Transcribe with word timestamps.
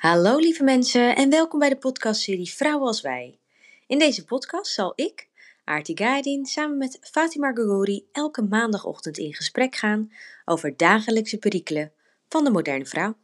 Hallo 0.00 0.36
lieve 0.36 0.62
mensen 0.62 1.16
en 1.16 1.30
welkom 1.30 1.58
bij 1.58 1.68
de 1.68 1.76
podcastserie 1.76 2.50
Vrouwen 2.50 2.86
als 2.86 3.00
Wij. 3.00 3.38
In 3.86 3.98
deze 3.98 4.24
podcast 4.24 4.72
zal 4.72 4.92
ik, 4.96 5.28
Aarti 5.64 5.96
Gaidin, 5.96 6.46
samen 6.46 6.78
met 6.78 6.98
Fatima 7.00 7.52
Gogori 7.52 8.08
elke 8.12 8.42
maandagochtend 8.42 9.18
in 9.18 9.34
gesprek 9.34 9.76
gaan 9.76 10.12
over 10.44 10.76
dagelijkse 10.76 11.38
perikelen 11.38 11.92
van 12.28 12.44
de 12.44 12.50
moderne 12.50 12.86
vrouw. 12.86 13.16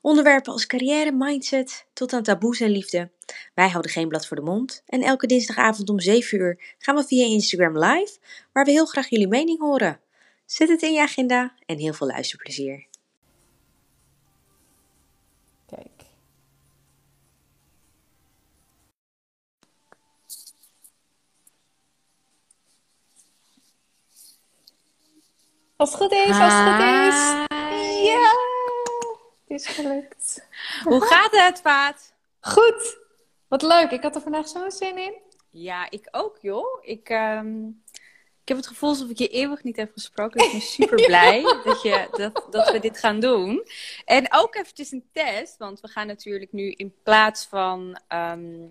Onderwerpen 0.00 0.52
als 0.52 0.66
carrière, 0.66 1.12
mindset 1.12 1.86
tot 1.92 2.12
aan 2.12 2.22
taboes 2.22 2.60
en 2.60 2.70
liefde. 2.70 3.10
Wij 3.54 3.68
houden 3.68 3.90
geen 3.90 4.08
blad 4.08 4.26
voor 4.26 4.36
de 4.36 4.42
mond 4.42 4.82
en 4.86 5.02
elke 5.02 5.26
dinsdagavond 5.26 5.88
om 5.88 6.00
7 6.00 6.38
uur 6.38 6.74
gaan 6.78 6.94
we 6.94 7.04
via 7.04 7.24
Instagram 7.24 7.78
live, 7.78 8.18
waar 8.52 8.64
we 8.64 8.70
heel 8.70 8.86
graag 8.86 9.08
jullie 9.08 9.28
mening 9.28 9.58
horen. 9.58 10.00
Zet 10.44 10.68
het 10.68 10.82
in 10.82 10.92
je 10.92 11.00
agenda 11.00 11.54
en 11.64 11.78
heel 11.78 11.92
veel 11.92 12.06
luisterplezier. 12.06 12.86
Als 25.76 25.90
het 25.92 26.00
goed 26.00 26.12
is, 26.12 26.38
als 26.38 26.52
het 26.52 26.62
goed 26.62 26.80
is. 27.08 27.44
Ja, 28.04 28.30
het 29.46 29.60
is 29.60 29.66
gelukt. 29.66 30.46
Hoe 30.82 31.06
gaat 31.06 31.30
het, 31.30 31.62
Paat? 31.62 32.12
Goed. 32.40 32.98
Wat 33.48 33.62
leuk. 33.62 33.90
Ik 33.90 34.02
had 34.02 34.14
er 34.14 34.20
vandaag 34.20 34.48
zo'n 34.48 34.70
zin 34.70 34.98
in. 34.98 35.14
Ja, 35.50 35.90
ik 35.90 36.08
ook, 36.10 36.38
joh. 36.40 36.78
Ik, 36.80 37.08
ehm, 37.08 37.66
ik 38.42 38.48
heb 38.48 38.56
het 38.56 38.66
gevoel 38.66 38.88
alsof 38.88 39.08
ik 39.08 39.18
je 39.18 39.28
eeuwig 39.28 39.62
niet 39.62 39.76
heb 39.76 39.92
gesproken. 39.92 40.44
Ik 40.44 40.50
ben 40.52 40.60
super 40.60 41.06
blij 41.06 41.42
dat, 41.64 41.82
je, 41.82 42.08
dat, 42.10 42.46
dat 42.50 42.70
we 42.70 42.78
dit 42.78 42.98
gaan 42.98 43.20
doen. 43.20 43.64
En 44.04 44.26
ook 44.30 44.54
eventjes 44.54 44.92
een 44.92 45.08
test, 45.12 45.56
want 45.56 45.80
we 45.80 45.88
gaan 45.88 46.06
natuurlijk 46.06 46.52
nu 46.52 46.70
in 46.70 46.94
plaats 47.02 47.46
van 47.46 48.00
ehm, 48.08 48.66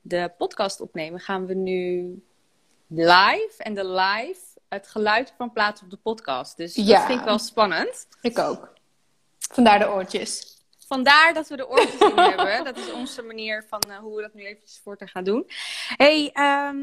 de 0.00 0.32
podcast 0.38 0.80
opnemen, 0.80 1.20
gaan 1.20 1.46
we 1.46 1.54
nu 1.54 2.12
live 2.86 3.54
en 3.58 3.74
de 3.74 3.86
live 3.88 4.40
het 4.68 4.88
geluid 4.88 5.32
van 5.36 5.52
plaatsen 5.52 5.84
op 5.84 5.90
de 5.90 5.96
podcast. 5.96 6.56
Dus 6.56 6.74
Ja. 6.74 6.96
dat 6.98 7.06
vind 7.06 7.18
ik 7.18 7.24
wel 7.24 7.38
spannend. 7.38 8.06
Ik 8.22 8.38
ook. 8.38 8.72
Vandaar 9.38 9.78
de 9.78 9.88
oortjes. 9.90 10.56
Vandaar 10.86 11.34
dat 11.34 11.48
we 11.48 11.56
de 11.56 11.68
oortjes 11.68 12.00
in 12.00 12.16
hebben. 12.16 12.64
Dat 12.64 12.76
is 12.76 12.92
onze 12.92 13.22
manier 13.22 13.64
van 13.68 13.80
eh, 13.80 13.96
hoe 13.98 14.16
we 14.16 14.22
dat 14.22 14.34
nu 14.34 14.44
eventjes 14.44 14.80
voor 14.82 14.96
te 14.96 15.06
gaan 15.06 15.24
doen. 15.24 15.46
hey, 15.96 16.30
ehm, 16.32 16.76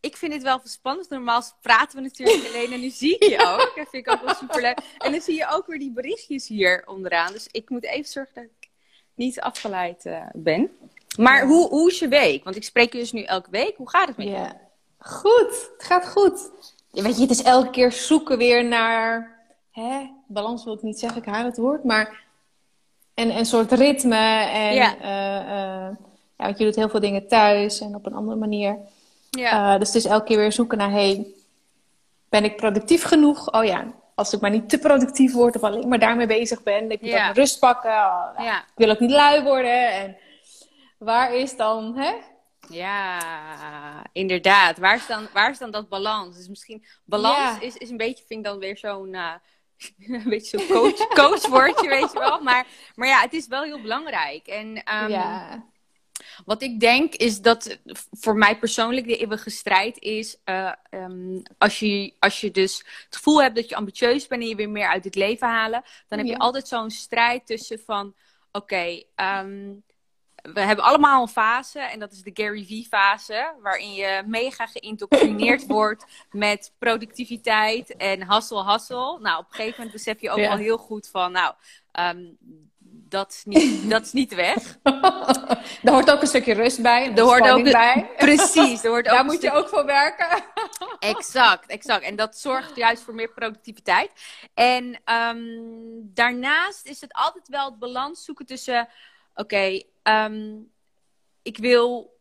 ik 0.00 0.16
vind 0.16 0.32
dit 0.32 0.42
wel 0.42 0.60
spannend. 0.64 1.08
Normaal 1.10 1.42
praten 1.60 1.96
we 1.96 2.02
natuurlijk 2.02 2.46
alleen 2.48 2.72
en 2.72 2.80
nu 2.80 2.90
zie 2.90 3.18
ik 3.18 3.28
je 3.28 3.38
ook. 3.46 3.72
Dat 3.76 3.88
vind 3.90 4.06
ik 4.06 4.10
ook 4.12 4.20
wel 4.24 4.34
superleuk. 4.34 4.78
En 4.98 5.12
dan 5.12 5.20
zie 5.20 5.34
je 5.36 5.48
ook 5.50 5.66
weer 5.66 5.78
die 5.78 5.92
berichtjes 5.92 6.48
hier 6.48 6.82
onderaan. 6.86 7.32
Dus 7.32 7.48
ik 7.50 7.70
moet 7.70 7.84
even 7.84 8.10
zorgen 8.10 8.34
dat 8.34 8.44
ik 8.44 8.68
niet 9.14 9.40
afgeleid 9.40 10.06
eh, 10.06 10.26
ben. 10.32 10.70
Maar 11.18 11.46
hoe, 11.46 11.68
hoe 11.68 11.90
is 11.90 11.98
je 11.98 12.08
week? 12.08 12.44
Want 12.44 12.56
ik 12.56 12.64
spreek 12.64 12.92
je 12.92 12.98
dus 12.98 13.12
nu 13.12 13.22
elke 13.22 13.50
week. 13.50 13.76
Hoe 13.76 13.90
gaat 13.90 14.08
het 14.08 14.16
met 14.16 14.26
je? 14.26 14.50
Goed. 14.98 15.68
Het 15.76 15.86
gaat 15.86 16.08
goed. 16.08 16.50
Weet 16.90 17.16
je, 17.16 17.22
het 17.22 17.30
is 17.30 17.42
elke 17.42 17.70
keer 17.70 17.92
zoeken 17.92 18.38
weer 18.38 18.64
naar... 18.64 19.36
Hè? 19.72 20.10
Balans 20.26 20.64
wil 20.64 20.74
ik 20.74 20.82
niet 20.82 20.98
zeggen, 20.98 21.22
ik 21.22 21.28
haal 21.28 21.44
het 21.44 21.56
woord. 21.56 21.84
Maar 21.84 22.24
een, 23.14 23.36
een 23.38 23.46
soort 23.46 23.72
ritme. 23.72 24.16
En 24.52 24.74
Ja. 24.74 24.96
eh, 25.00 25.38
eh, 25.40 25.94
ja, 26.36 26.44
want 26.44 26.58
je 26.58 26.64
doet 26.64 26.74
heel 26.76 26.88
veel 26.88 27.00
dingen 27.00 27.28
thuis 27.28 27.80
en 27.80 27.94
op 27.94 28.06
een 28.06 28.14
andere 28.14 28.36
manier. 28.38 28.76
Ja. 29.30 29.72
Eh, 29.72 29.78
dus 29.78 29.86
het 29.88 29.96
is 29.96 30.04
elke 30.04 30.24
keer 30.26 30.36
weer 30.38 30.52
zoeken 30.52 30.78
naar, 30.78 30.90
hey, 30.90 31.26
ben 32.28 32.44
ik 32.44 32.56
productief 32.56 33.02
genoeg? 33.04 33.52
Oh 33.52 33.64
ja, 33.64 33.84
als 34.14 34.32
ik 34.32 34.40
maar 34.40 34.50
niet 34.50 34.68
te 34.68 34.78
productief 34.78 35.32
word 35.32 35.56
of 35.56 35.62
alleen 35.62 35.88
maar 35.88 35.98
daarmee 35.98 36.26
bezig 36.26 36.62
ben. 36.62 36.90
Ik 36.90 37.00
moet 37.00 37.10
Ja. 37.10 37.28
ook 37.28 37.34
rust 37.34 37.58
pakken. 37.58 37.90
Oh, 37.90 38.34
nou, 38.36 38.44
ja. 38.46 38.58
Ik 38.58 38.64
wil 38.74 38.90
ook 38.90 39.00
niet 39.00 39.10
lui 39.10 39.42
worden. 39.42 39.90
En 39.92 40.16
waar 40.98 41.34
is 41.34 41.56
dan, 41.56 41.96
hè? 41.96 42.12
Ja, 42.70 44.04
inderdaad. 44.12 44.78
Waar 44.78 44.96
is 44.96 45.06
dan, 45.06 45.28
waar 45.32 45.50
is 45.50 45.58
dan 45.58 45.70
dat 45.70 45.88
balans? 45.88 46.36
Dus 46.36 46.48
misschien, 46.48 46.84
balans 47.04 47.54
Ja. 47.54 47.60
is, 47.60 47.76
is 47.76 47.90
een 47.90 47.96
beetje, 47.96 48.24
vind 48.26 48.40
ik 48.40 48.44
dan 48.46 48.58
weer 48.58 48.76
zo'n, 48.76 49.14
eh, 49.14 49.34
een 50.08 50.28
beetje 50.28 50.58
zo'n 50.58 50.68
coach, 50.68 51.08
coachwoordje, 51.24 51.88
weet 51.88 52.12
je 52.12 52.18
wel. 52.18 52.40
Maar, 52.42 52.66
maar 52.94 53.08
ja, 53.08 53.20
het 53.20 53.32
is 53.32 53.46
wel 53.46 53.62
heel 53.62 53.80
belangrijk. 53.80 54.46
En 54.46 54.82
ehm, 54.84 55.10
ja. 55.10 55.66
wat 56.44 56.62
ik 56.62 56.80
denk 56.80 57.14
is 57.14 57.40
dat 57.40 57.78
voor 58.10 58.36
mij 58.36 58.58
persoonlijk 58.58 59.06
de 59.06 59.16
eeuwige 59.16 59.50
strijd 59.50 59.98
is, 59.98 60.36
eh, 60.44 60.72
ehm, 60.90 61.40
als, 61.58 61.78
je, 61.78 62.14
als 62.18 62.40
je 62.40 62.50
dus 62.50 62.78
het 62.78 63.16
gevoel 63.16 63.42
hebt 63.42 63.56
dat 63.56 63.68
je 63.68 63.76
ambitieus 63.76 64.26
bent 64.26 64.42
en 64.42 64.48
je 64.48 64.54
weer 64.54 64.70
meer 64.70 64.88
uit 64.88 65.04
het 65.04 65.14
leven 65.14 65.48
halen, 65.48 65.82
dan 66.08 66.18
heb 66.18 66.26
je 66.26 66.32
Ja. 66.32 66.38
altijd 66.38 66.68
zo'n 66.68 66.90
strijd 66.90 67.46
tussen 67.46 67.80
van, 67.86 68.14
oké, 68.52 69.02
ehm, 69.14 69.72
we 70.42 70.60
hebben 70.60 70.84
allemaal 70.84 71.22
een 71.22 71.28
fase 71.28 71.80
en 71.80 71.98
dat 71.98 72.12
is 72.12 72.22
de 72.22 72.30
Gary 72.34 72.64
V-fase, 72.64 73.54
waarin 73.62 73.92
je 73.92 74.22
mega 74.26 74.66
geïndoctrineerd 74.66 75.66
wordt 75.76 76.04
met 76.30 76.72
productiviteit 76.78 77.96
en 77.96 78.22
hassel, 78.22 78.64
hassel. 78.64 79.18
Nou, 79.18 79.38
op 79.38 79.46
een 79.48 79.54
gegeven 79.54 79.74
moment 79.76 79.92
besef 79.92 80.20
je 80.20 80.30
ook 80.30 80.38
Ja. 80.38 80.48
wel 80.48 80.56
heel 80.56 80.78
goed 80.78 81.08
van, 81.08 81.32
nou, 81.32 81.54
ehm, 81.92 82.24
dat, 83.08 83.32
is 83.32 83.44
niet, 83.44 83.90
dat 83.90 84.02
is 84.02 84.12
niet 84.12 84.30
de 84.30 84.36
weg. 84.36 84.78
er 85.82 85.92
hoort 85.92 86.10
ook 86.10 86.20
een 86.20 86.26
stukje 86.26 86.54
rust 86.54 86.82
bij. 86.82 87.12
Er 87.14 87.22
hoort 87.22 87.48
ook 87.50 87.62
bij. 87.62 88.10
Precies, 88.16 88.84
er 88.84 88.90
hoort 88.90 89.06
ook 89.06 89.14
Daar 89.14 89.24
moet 89.24 89.42
je 89.42 89.52
ook 89.52 89.68
voor 89.68 89.84
werken. 89.84 90.44
Exact, 90.98 91.66
exact. 91.66 92.04
En 92.04 92.16
dat 92.16 92.38
zorgt 92.38 92.76
juist 92.76 93.02
voor 93.02 93.14
meer 93.14 93.30
productiviteit. 93.30 94.10
En 94.54 95.00
ehm, 95.04 95.38
daarnaast 96.00 96.86
is 96.86 97.00
het 97.00 97.12
altijd 97.12 97.48
wel 97.48 97.64
het 97.64 97.78
balans 97.78 98.24
zoeken 98.24 98.46
tussen... 98.46 98.88
Oké, 99.34 99.82
ehm, 100.08 100.60
ik 101.42 101.56
wil 101.58 102.16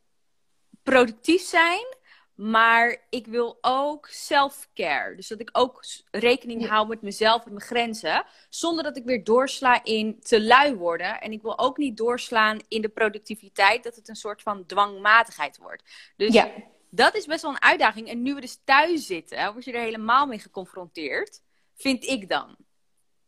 productief 0.84 1.42
zijn, 1.42 1.96
maar 2.36 3.06
ik 3.10 3.28
wil 3.28 3.58
ook 3.62 4.08
self-care. 4.08 5.16
Dus 5.16 5.28
dat 5.28 5.40
ik 5.40 5.50
ook 5.52 5.84
rekening 6.12 6.62
Ja. 6.62 6.68
hou 6.68 6.88
met 6.88 7.02
mezelf 7.02 7.46
en 7.46 7.54
mijn 7.54 7.66
grenzen. 7.66 8.26
Zonder 8.50 8.84
dat 8.84 8.98
ik 8.98 9.04
weer 9.06 9.24
doorsla 9.24 9.84
in 9.84 10.20
te 10.20 10.42
lui 10.44 10.76
worden. 10.76 11.22
En 11.22 11.32
ik 11.32 11.42
wil 11.42 11.60
ook 11.60 11.78
niet 11.78 11.98
doorslaan 11.98 12.60
in 12.68 12.82
de 12.82 12.90
productiviteit, 12.90 13.84
dat 13.84 13.96
het 13.96 14.10
een 14.10 14.16
soort 14.16 14.42
van 14.42 14.66
dwangmatigheid 14.66 15.58
wordt. 15.58 15.84
Dus 16.18 16.34
Ja. 16.34 16.52
dat 16.90 17.16
is 17.16 17.26
best 17.26 17.42
wel 17.42 17.52
een 17.52 17.62
uitdaging. 17.62 18.08
En 18.10 18.22
nu 18.22 18.34
we 18.34 18.42
dus 18.42 18.62
thuis 18.64 19.06
zitten, 19.06 19.52
word 19.54 19.66
je 19.66 19.72
er 19.72 19.82
helemaal 19.82 20.26
mee 20.26 20.40
geconfronteerd. 20.40 21.42
Vind 21.76 22.04
ik 22.04 22.30
dan. 22.30 22.56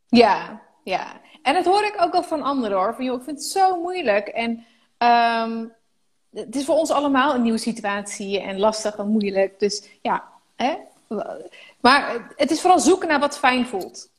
Ja, 0.08 0.68
ja. 0.84 1.06
En 1.44 1.54
dat 1.54 1.66
hoor 1.66 1.84
ik 1.84 1.96
ook 2.02 2.12
wel 2.12 2.24
van 2.24 2.42
anderen 2.42 2.78
hoor. 2.78 2.96
Van 2.96 3.06
joh, 3.06 3.18
ik 3.18 3.24
vind 3.24 3.38
het 3.38 3.46
zo 3.48 3.82
moeilijk. 3.82 4.28
En 4.28 4.66
ehm, 4.98 5.66
het 6.34 6.56
is 6.56 6.66
voor 6.66 6.76
ons 6.76 6.92
allemaal 6.92 7.36
een 7.36 7.42
nieuwe 7.42 7.58
situatie 7.58 8.40
en 8.42 8.60
lastig 8.60 8.96
en 8.98 9.08
moeilijk. 9.08 9.60
Dus 9.60 9.90
ja, 10.02 10.24
hè? 10.56 10.76
Maar 11.80 12.34
het 12.36 12.52
is 12.52 12.62
vooral 12.62 12.80
zoeken 12.80 13.08
naar 13.08 13.20
wat 13.20 13.38
fijn 13.38 13.66
voelt. 13.68 14.10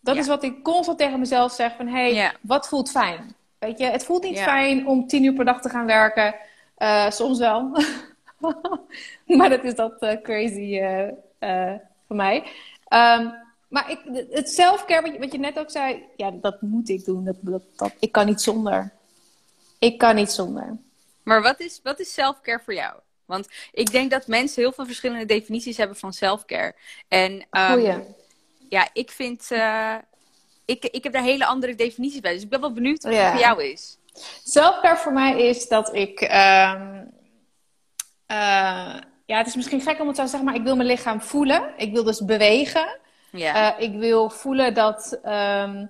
Dat 0.00 0.14
Ja. 0.14 0.20
is 0.20 0.26
wat 0.26 0.42
ik 0.42 0.62
constant 0.62 0.98
tegen 0.98 1.18
mezelf 1.18 1.52
zeg 1.52 1.76
van 1.76 1.86
hé, 1.86 1.92
hey, 1.92 2.14
Ja. 2.14 2.32
wat 2.40 2.68
voelt 2.68 2.90
fijn? 2.90 3.34
Weet 3.58 3.78
je, 3.78 3.84
het 3.84 4.04
voelt 4.04 4.22
niet 4.22 4.36
Ja. 4.38 4.44
fijn 4.44 4.86
om 4.86 5.06
tien 5.06 5.24
uur 5.24 5.32
per 5.34 5.44
dag 5.44 5.60
te 5.60 5.68
gaan 5.68 5.86
werken. 5.86 6.34
Eh, 6.76 7.10
soms 7.10 7.38
wel. 7.38 7.70
maar 9.38 9.48
dat 9.48 9.64
is 9.64 9.74
dat 9.74 9.98
eh, 9.98 10.22
crazy 10.22 10.78
eh 10.78 11.08
eh, 11.38 11.74
voor 12.06 12.16
mij. 12.16 12.44
Ehm, 12.88 13.28
maar 13.70 13.90
ik, 13.90 13.98
het 14.30 14.50
selfcare, 14.50 15.02
wat 15.02 15.12
je, 15.12 15.18
wat 15.18 15.32
je 15.32 15.38
net 15.38 15.58
ook 15.58 15.70
zei, 15.70 16.04
ja, 16.16 16.30
dat 16.30 16.62
moet 16.62 16.88
ik 16.88 17.04
doen. 17.04 17.24
Dat, 17.24 17.36
dat, 17.40 17.62
dat, 17.76 17.92
ik 17.98 18.12
kan 18.12 18.26
niet 18.26 18.40
zonder. 18.40 18.92
Ik 19.78 19.98
kan 19.98 20.14
niet 20.14 20.30
zonder. 20.30 20.76
Maar 21.22 21.42
wat 21.42 21.60
is, 21.60 21.80
wat 21.82 22.00
is 22.00 22.12
self-care 22.12 22.60
voor 22.64 22.74
jou? 22.74 22.94
Want 23.24 23.48
ik 23.72 23.90
denk 23.90 24.10
dat 24.10 24.26
mensen 24.26 24.62
heel 24.62 24.72
veel 24.72 24.86
verschillende 24.86 25.24
definities 25.24 25.76
hebben 25.76 25.96
van 25.96 26.12
self-care. 26.12 26.74
En 27.08 27.46
Goeie. 27.50 27.98
ja, 28.68 28.88
ik 28.92 29.10
vind. 29.10 29.46
eh, 29.50 29.94
ik, 30.64 30.84
ik 30.84 31.04
heb 31.04 31.12
daar 31.12 31.22
hele 31.22 31.46
andere 31.46 31.74
definities 31.74 32.20
bij. 32.20 32.32
Dus 32.32 32.42
ik 32.42 32.48
ben 32.48 32.60
wel 32.60 32.72
benieuwd 32.72 33.02
wat 33.02 33.12
Ja. 33.12 33.20
het 33.22 33.30
voor 33.30 33.40
jou 33.40 33.62
is. 33.64 33.98
Selfcare 34.44 34.96
voor 34.96 35.12
mij 35.12 35.48
is 35.48 35.68
dat 35.68 35.94
ik. 35.94 36.20
ehm, 36.20 37.04
eh, 38.26 38.94
ja, 39.26 39.38
het 39.38 39.46
is 39.46 39.54
misschien 39.56 39.80
gek 39.80 40.00
om 40.00 40.06
het 40.06 40.16
zo 40.16 40.22
te 40.22 40.28
zeggen, 40.28 40.48
maar 40.48 40.58
ik 40.58 40.62
wil 40.62 40.76
mijn 40.76 40.88
lichaam 40.88 41.20
voelen. 41.20 41.72
Ik 41.76 41.92
wil 41.92 42.04
dus 42.04 42.24
bewegen. 42.24 42.98
Ja. 43.32 43.76
Eh, 43.76 43.84
ik 43.84 43.98
wil 43.98 44.30
voelen 44.30 44.74
dat, 44.74 45.18
ehm, 45.22 45.86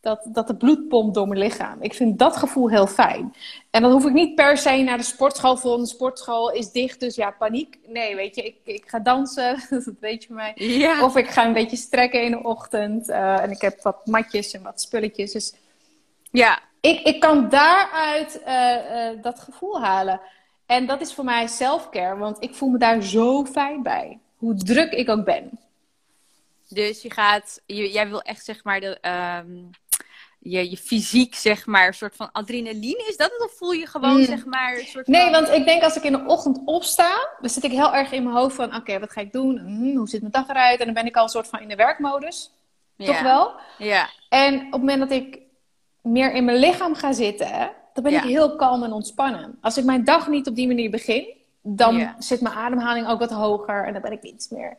dat, 0.00 0.28
dat 0.32 0.46
de 0.46 0.56
bloed 0.56 0.88
pompt 0.88 1.14
door 1.14 1.28
mijn 1.28 1.40
lichaam. 1.40 1.82
Ik 1.82 1.94
vind 1.94 2.18
dat 2.18 2.36
gevoel 2.36 2.70
heel 2.70 2.86
fijn. 2.86 3.34
En 3.70 3.82
dan 3.82 3.90
hoef 3.92 4.04
ik 4.06 4.12
niet 4.12 4.34
per 4.34 4.56
se 4.56 4.76
naar 4.76 4.96
de 4.96 5.02
sportschool 5.02 5.56
voor. 5.56 5.76
De 5.76 5.86
sportschool 5.86 6.50
is 6.50 6.70
dicht, 6.70 7.00
dus 7.00 7.14
ja, 7.14 7.30
paniek. 7.30 7.78
Nee, 7.86 8.16
weet 8.16 8.34
je, 8.34 8.42
ik, 8.42 8.56
ik 8.64 8.82
ga 8.86 8.98
dansen. 8.98 9.62
dat 9.70 9.94
weet 10.00 10.24
je 10.24 10.32
mij. 10.32 10.52
ja. 10.54 11.04
Of 11.04 11.16
ik 11.16 11.28
ga 11.28 11.46
een 11.46 11.52
beetje 11.52 11.76
strekken 11.76 12.22
in 12.22 12.30
de 12.30 12.42
ochtend. 12.42 13.08
eh, 13.08 13.42
en 13.42 13.50
ik 13.50 13.60
heb 13.60 13.82
wat 13.82 14.06
matjes 14.06 14.52
en 14.52 14.62
wat 14.62 14.80
spulletjes. 14.80 15.32
Dus 15.32 15.54
ja. 16.30 16.58
ik, 16.80 17.00
ik 17.00 17.20
kan 17.20 17.48
daaruit 17.48 18.42
eh, 18.42 19.08
dat 19.22 19.40
gevoel 19.40 19.80
halen. 19.80 20.20
En 20.66 20.86
dat 20.86 21.00
is 21.00 21.14
voor 21.14 21.24
mij 21.24 21.46
self-care, 21.46 22.16
want 22.16 22.36
ik 22.42 22.54
voel 22.54 22.68
me 22.68 22.78
daar 22.78 23.02
zo 23.02 23.44
fijn 23.44 23.82
bij. 23.82 24.18
Hoe 24.36 24.54
druk 24.54 24.92
ik 24.92 25.08
ook 25.08 25.24
ben. 25.24 25.58
Dus 26.74 27.02
je 27.02 27.10
gaat, 27.12 27.62
je, 27.66 27.90
jij 27.92 28.08
wil 28.08 28.22
echt 28.22 28.44
zeg 28.44 28.64
maar 28.64 28.80
de, 28.80 28.98
ehm, 29.00 29.48
je, 30.38 30.70
je 30.70 30.76
fysiek, 30.76 31.34
zeg 31.34 31.66
maar, 31.66 31.86
een 31.86 31.94
soort 31.94 32.16
van 32.16 32.32
adrenaline? 32.32 33.04
Is 33.08 33.16
dat 33.16 33.30
het? 33.30 33.44
Of 33.44 33.56
voel 33.56 33.72
je 33.72 33.86
gewoon, 33.86 34.16
Mm. 34.16 34.24
zeg 34.24 34.44
maar, 34.44 34.78
een 34.78 34.86
soort 34.86 35.06
Nee, 35.06 35.22
van... 35.22 35.30
want 35.32 35.48
ik 35.48 35.64
denk 35.64 35.82
als 35.82 35.96
ik 35.96 36.02
in 36.02 36.12
de 36.12 36.24
ochtend 36.26 36.60
opsta, 36.64 37.28
dan 37.40 37.50
zit 37.50 37.64
ik 37.64 37.70
heel 37.70 37.94
erg 37.94 38.12
in 38.12 38.22
mijn 38.22 38.36
hoofd 38.36 38.54
van, 38.54 38.76
oké, 38.76 38.98
wat 38.98 39.10
ga 39.12 39.20
ik 39.20 39.32
doen? 39.32 39.58
Hm, 39.58 39.96
hoe 39.96 40.08
ziet 40.08 40.20
mijn 40.20 40.32
dag 40.32 40.48
eruit? 40.48 40.78
En 40.78 40.84
dan 40.84 40.94
ben 40.94 41.06
ik 41.06 41.16
al 41.16 41.22
een 41.22 41.28
soort 41.28 41.48
van 41.48 41.60
in 41.60 41.68
de 41.68 41.76
werkmodus, 41.76 42.50
toch 42.96 43.20
wel? 43.20 43.52
Ja, 43.78 44.08
En 44.28 44.54
op 44.66 44.72
het 44.72 44.80
moment 44.80 45.00
dat 45.00 45.10
ik 45.10 45.38
meer 46.02 46.32
in 46.32 46.44
mijn 46.44 46.58
lichaam 46.58 46.94
ga 46.94 47.12
zitten, 47.12 47.72
dan 47.92 48.02
ben 48.02 48.12
Ja. 48.12 48.22
ik 48.22 48.28
heel 48.28 48.56
kalm 48.56 48.82
en 48.82 48.92
ontspannen. 48.92 49.58
Als 49.60 49.76
ik 49.76 49.84
mijn 49.84 50.04
dag 50.04 50.28
niet 50.28 50.46
op 50.48 50.54
die 50.54 50.66
manier 50.66 50.90
begin, 50.90 51.26
dan 51.62 51.96
Ja. 51.96 52.16
zit 52.18 52.40
mijn 52.40 52.54
ademhaling 52.54 53.08
ook 53.08 53.18
wat 53.18 53.30
hoger 53.30 53.86
en 53.86 53.92
dan 53.92 54.02
ben 54.02 54.12
ik 54.12 54.22
iets 54.22 54.48
meer, 54.48 54.76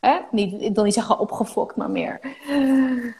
hè? 0.00 0.18
Niet, 0.30 0.62
ik 0.62 0.74
wil 0.74 0.84
niet 0.84 0.94
zeggen 0.94 1.18
opgefokt, 1.18 1.76
maar 1.76 1.90
meer. 1.90 2.20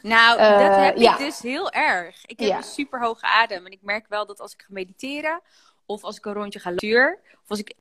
nou, 0.02 0.38
Eh, 0.38 0.58
dat 0.58 0.76
heb 0.76 0.96
ja. 0.96 1.12
ik 1.12 1.18
dus 1.18 1.40
heel 1.40 1.70
erg. 1.70 2.26
Ik 2.26 2.38
heb 2.40 2.48
Ja. 2.48 2.56
een 2.56 2.62
super 2.62 3.00
hoge 3.00 3.26
adem. 3.26 3.66
En 3.66 3.72
ik 3.72 3.82
merk 3.82 4.06
wel 4.08 4.26
dat 4.26 4.40
als 4.40 4.52
ik 4.52 4.60
ga 4.62 4.68
mediteren, 4.72 5.40
of 5.86 6.04
als 6.04 6.16
ik 6.16 6.24
een 6.24 6.32
rondje 6.32 6.58
ga 6.60 6.70
lopen, 6.70 7.18
of 7.42 7.48
als 7.48 7.58
ik 7.58 7.74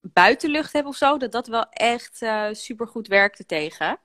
buitenlucht 0.00 0.72
heb 0.72 0.86
of 0.86 0.96
zo, 0.96 1.16
dat 1.18 1.32
dat 1.32 1.46
wel 1.46 1.66
echt 1.70 2.22
eh 2.22 2.46
super 2.52 2.86
goed 2.88 3.06
werkte 3.08 3.46
tegen. 3.46 3.98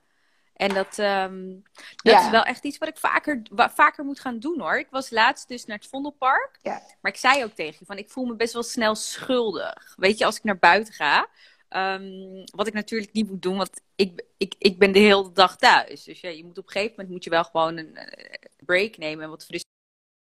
En 0.52 0.74
dat, 0.74 0.98
ehm, 0.98 1.48
dat 1.96 2.12
Ja. 2.12 2.24
is 2.24 2.30
wel 2.30 2.42
echt 2.42 2.64
iets 2.64 2.78
wat 2.78 2.88
ik 2.88 2.96
vaker, 2.98 3.42
vaker 3.54 4.04
moet 4.04 4.20
gaan 4.20 4.38
doen 4.38 4.60
hoor. 4.60 4.78
Ik 4.78 4.90
was 4.90 5.10
laatst 5.10 5.48
dus 5.48 5.64
naar 5.64 5.76
het 5.76 5.86
Vondelpark. 5.88 6.58
Ja. 6.62 6.82
Maar 7.00 7.12
ik 7.12 7.18
zei 7.18 7.44
ook 7.44 7.52
tegen 7.52 7.76
je 7.78 7.84
van, 7.86 7.96
ik 7.98 8.10
voel 8.10 8.24
me 8.24 8.34
best 8.36 8.52
wel 8.52 8.62
snel 8.62 8.94
schuldig. 8.94 9.94
Weet 9.96 10.18
je, 10.18 10.24
als 10.24 10.36
ik 10.36 10.44
naar 10.44 10.58
buiten 10.58 10.94
ga. 10.94 11.26
Ehm, 11.72 12.44
wat 12.54 12.66
ik 12.66 12.72
natuurlijk 12.72 13.12
niet 13.12 13.28
moet 13.28 13.42
doen, 13.42 13.56
want 13.56 13.80
ik, 13.96 14.24
ik, 14.36 14.54
ik 14.58 14.78
ben 14.78 14.92
de 14.92 14.98
hele 14.98 15.32
dag 15.32 15.56
thuis. 15.56 16.04
Dus 16.04 16.20
ja, 16.20 16.28
je 16.28 16.44
moet 16.44 16.58
op 16.58 16.64
een 16.66 16.72
gegeven 16.72 16.94
moment 16.96 17.10
moet 17.10 17.24
je 17.24 17.30
wel 17.30 17.44
gewoon 17.44 17.76
een 17.76 17.96
eh, 17.96 18.48
break 18.64 18.96
nemen 18.96 19.24
en 19.24 19.30
wat 19.30 19.44
frisse 19.44 19.66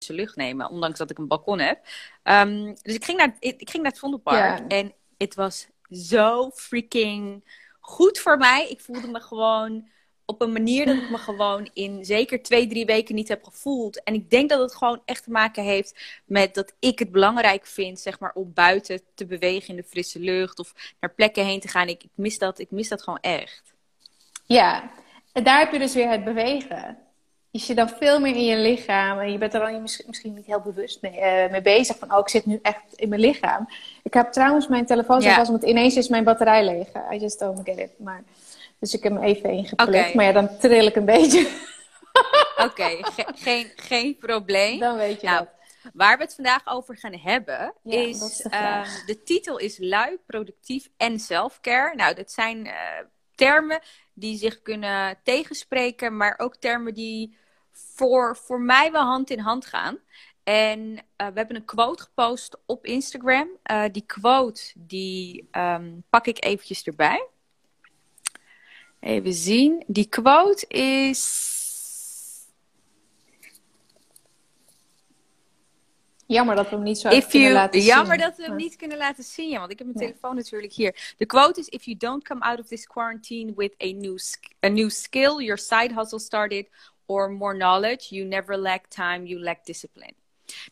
lucht 0.08 0.36
nemen, 0.36 0.70
ondanks 0.70 0.98
dat 0.98 1.10
ik 1.10 1.18
een 1.18 1.28
balkon 1.28 1.58
heb. 1.58 1.86
Ehm, 2.22 2.74
dus 2.82 2.94
ik 2.94 3.04
ging, 3.04 3.18
naar, 3.18 3.36
ik, 3.38 3.60
ik 3.60 3.70
ging 3.70 3.82
naar 3.82 3.92
het 3.92 4.00
Vondelpark 4.00 4.58
Ja. 4.58 4.66
en 4.68 4.94
het 5.18 5.34
was 5.34 5.68
zo 5.90 6.50
freaking 6.50 7.44
goed 7.80 8.18
voor 8.18 8.36
mij. 8.36 8.68
Ik 8.68 8.80
voelde 8.80 9.08
me 9.08 9.20
gewoon 9.20 9.88
op 10.30 10.40
een 10.40 10.52
manier 10.52 10.86
dat 10.86 10.96
ik 10.96 11.10
me 11.10 11.18
gewoon 11.18 11.70
in 11.72 12.04
zeker 12.04 12.42
twee, 12.42 12.66
drie 12.66 12.84
weken 12.84 13.14
niet 13.14 13.28
heb 13.28 13.44
gevoeld. 13.44 14.02
En 14.02 14.14
ik 14.14 14.30
denk 14.30 14.50
dat 14.50 14.60
het 14.60 14.74
gewoon 14.74 15.02
echt 15.04 15.24
te 15.24 15.30
maken 15.30 15.62
heeft 15.62 16.20
met 16.24 16.54
dat 16.54 16.72
ik 16.78 16.98
het 16.98 17.10
belangrijk 17.12 17.66
vind, 17.66 18.00
zeg 18.00 18.18
maar, 18.20 18.32
om 18.34 18.52
buiten 18.54 19.00
te 19.14 19.26
bewegen 19.26 19.68
in 19.68 19.76
de 19.76 19.88
frisse 19.88 20.20
lucht 20.20 20.58
of 20.58 20.74
naar 21.00 21.14
plekken 21.14 21.44
heen 21.44 21.60
te 21.60 21.68
gaan. 21.68 21.88
Ik, 21.88 22.02
ik 22.02 22.10
mis 22.14 22.38
dat, 22.38 22.58
ik 22.58 22.70
mis 22.70 22.88
dat 22.88 23.02
gewoon 23.02 23.18
echt. 23.20 23.72
Ja, 24.46 24.90
en 25.32 25.44
daar 25.44 25.58
heb 25.58 25.72
je 25.72 25.78
dus 25.78 25.94
weer 25.94 26.10
het 26.10 26.24
bewegen. 26.24 26.98
Je 27.50 27.58
zit 27.58 27.76
dan 27.76 27.88
veel 27.88 28.20
meer 28.20 28.34
in 28.34 28.44
je 28.44 28.56
lichaam 28.56 29.18
en 29.18 29.32
je 29.32 29.38
bent 29.38 29.54
er 29.54 29.60
dan 29.60 29.82
misschien, 29.82 30.04
misschien 30.08 30.34
niet 30.34 30.46
heel 30.46 30.60
bewust 30.60 31.02
mee, 31.02 31.20
eh, 31.20 31.50
mee 31.50 31.62
bezig. 31.62 31.98
Van, 31.98 32.12
oh, 32.12 32.18
ik 32.18 32.28
zit 32.28 32.46
nu 32.46 32.58
echt 32.62 32.82
in 32.94 33.08
mijn 33.08 33.20
lichaam. 33.20 33.68
Ik 34.02 34.14
heb 34.14 34.32
trouwens 34.32 34.68
mijn 34.68 34.86
telefoon 34.86 35.20
Ja. 35.20 35.34
vast, 35.34 35.50
want 35.50 35.62
ineens 35.62 35.96
is 35.96 36.08
mijn 36.08 36.24
batterij 36.24 36.64
leeg. 36.64 36.88
I 37.12 37.16
just 37.16 37.38
don't 37.38 37.60
get 37.64 37.78
it. 37.78 37.90
Maar, 37.98 38.22
dus 38.80 38.94
ik 38.94 39.02
heb 39.02 39.12
hem 39.12 39.22
even 39.22 39.50
ingeplukt. 39.50 40.06
Oké. 40.06 40.16
Maar 40.16 40.24
ja, 40.24 40.32
dan 40.32 40.58
tril 40.58 40.86
ik 40.86 40.96
een 40.96 41.04
beetje. 41.04 41.40
Oké, 42.66 42.88
ge- 43.02 43.32
geen, 43.34 43.72
geen 43.76 44.16
probleem. 44.18 44.78
Dan 44.78 44.96
weet 44.96 45.20
je 45.20 45.26
Nou, 45.26 45.38
dat. 45.38 45.48
Waar 45.94 46.16
we 46.16 46.22
het 46.22 46.34
vandaag 46.34 46.66
over 46.66 46.96
gaan 46.96 47.14
hebben, 47.14 47.74
Ja, 47.82 47.98
is, 47.98 48.18
de 48.18 48.48
vraag. 48.48 49.04
de 49.04 49.22
titel 49.22 49.58
is 49.58 49.78
lui, 49.78 50.18
productief 50.26 50.88
en 50.96 51.18
selfcare. 51.18 51.94
Nou, 51.96 52.14
dat 52.14 52.30
zijn 52.30 52.66
eh, 52.66 52.74
termen 53.34 53.80
die 54.14 54.38
zich 54.38 54.62
kunnen 54.62 55.18
tegenspreken, 55.22 56.16
maar 56.16 56.34
ook 56.38 56.56
termen 56.56 56.94
die 56.94 57.36
voor, 57.72 58.36
voor 58.36 58.60
mij 58.60 58.92
wel 58.92 59.02
hand 59.04 59.30
in 59.30 59.38
hand 59.38 59.66
gaan. 59.66 59.98
En 60.44 60.96
eh, 61.16 61.26
we 61.26 61.32
hebben 61.38 61.56
een 61.56 61.64
quote 61.64 62.02
gepost 62.02 62.56
op 62.66 62.86
Instagram. 62.86 63.48
Eh, 63.62 63.84
die 63.92 64.06
quote, 64.06 64.62
die 64.74 65.48
ehm, 65.50 65.90
pak 66.10 66.26
ik 66.26 66.44
eventjes 66.44 66.82
erbij. 66.82 67.28
Even 69.00 69.32
zien. 69.32 69.84
Die 69.86 70.08
quote 70.08 70.66
is... 70.66 71.48
Jammer 76.26 76.54
dat 76.56 76.68
we 76.68 76.74
hem 76.74 76.84
niet 76.84 76.98
zo 76.98 77.08
If 77.08 77.26
kunnen 77.26 77.48
you, 77.48 77.60
laten 77.60 77.80
jammer 77.80 78.18
zien. 78.18 78.28
dat 78.28 78.36
we 78.36 78.42
hem 78.42 78.56
niet 78.56 78.76
kunnen 78.76 78.96
laten 78.98 79.24
zien, 79.24 79.48
ja, 79.48 79.58
want 79.58 79.70
ik 79.70 79.78
heb 79.78 79.86
mijn 79.86 79.98
Ja. 80.00 80.06
telefoon 80.06 80.36
natuurlijk 80.36 80.72
hier. 80.72 81.14
De 81.16 81.26
quote 81.26 81.60
is: 81.60 81.68
If 81.68 81.84
you 81.84 81.96
don't 81.96 82.24
come 82.24 82.40
out 82.40 82.58
of 82.60 82.66
this 82.66 82.86
quarantine 82.86 83.52
with 83.56 83.74
a 83.82 83.86
new, 83.92 84.18
a 84.64 84.68
new 84.68 84.90
skill, 84.90 85.36
your 85.44 85.58
side 85.58 85.92
hustle 85.94 86.18
started, 86.18 86.68
or 87.06 87.30
more 87.30 87.54
knowledge, 87.54 88.14
you 88.14 88.26
never 88.26 88.58
lack 88.58 88.86
time, 88.86 89.26
you 89.26 89.40
lack 89.40 89.64
discipline. 89.64 90.12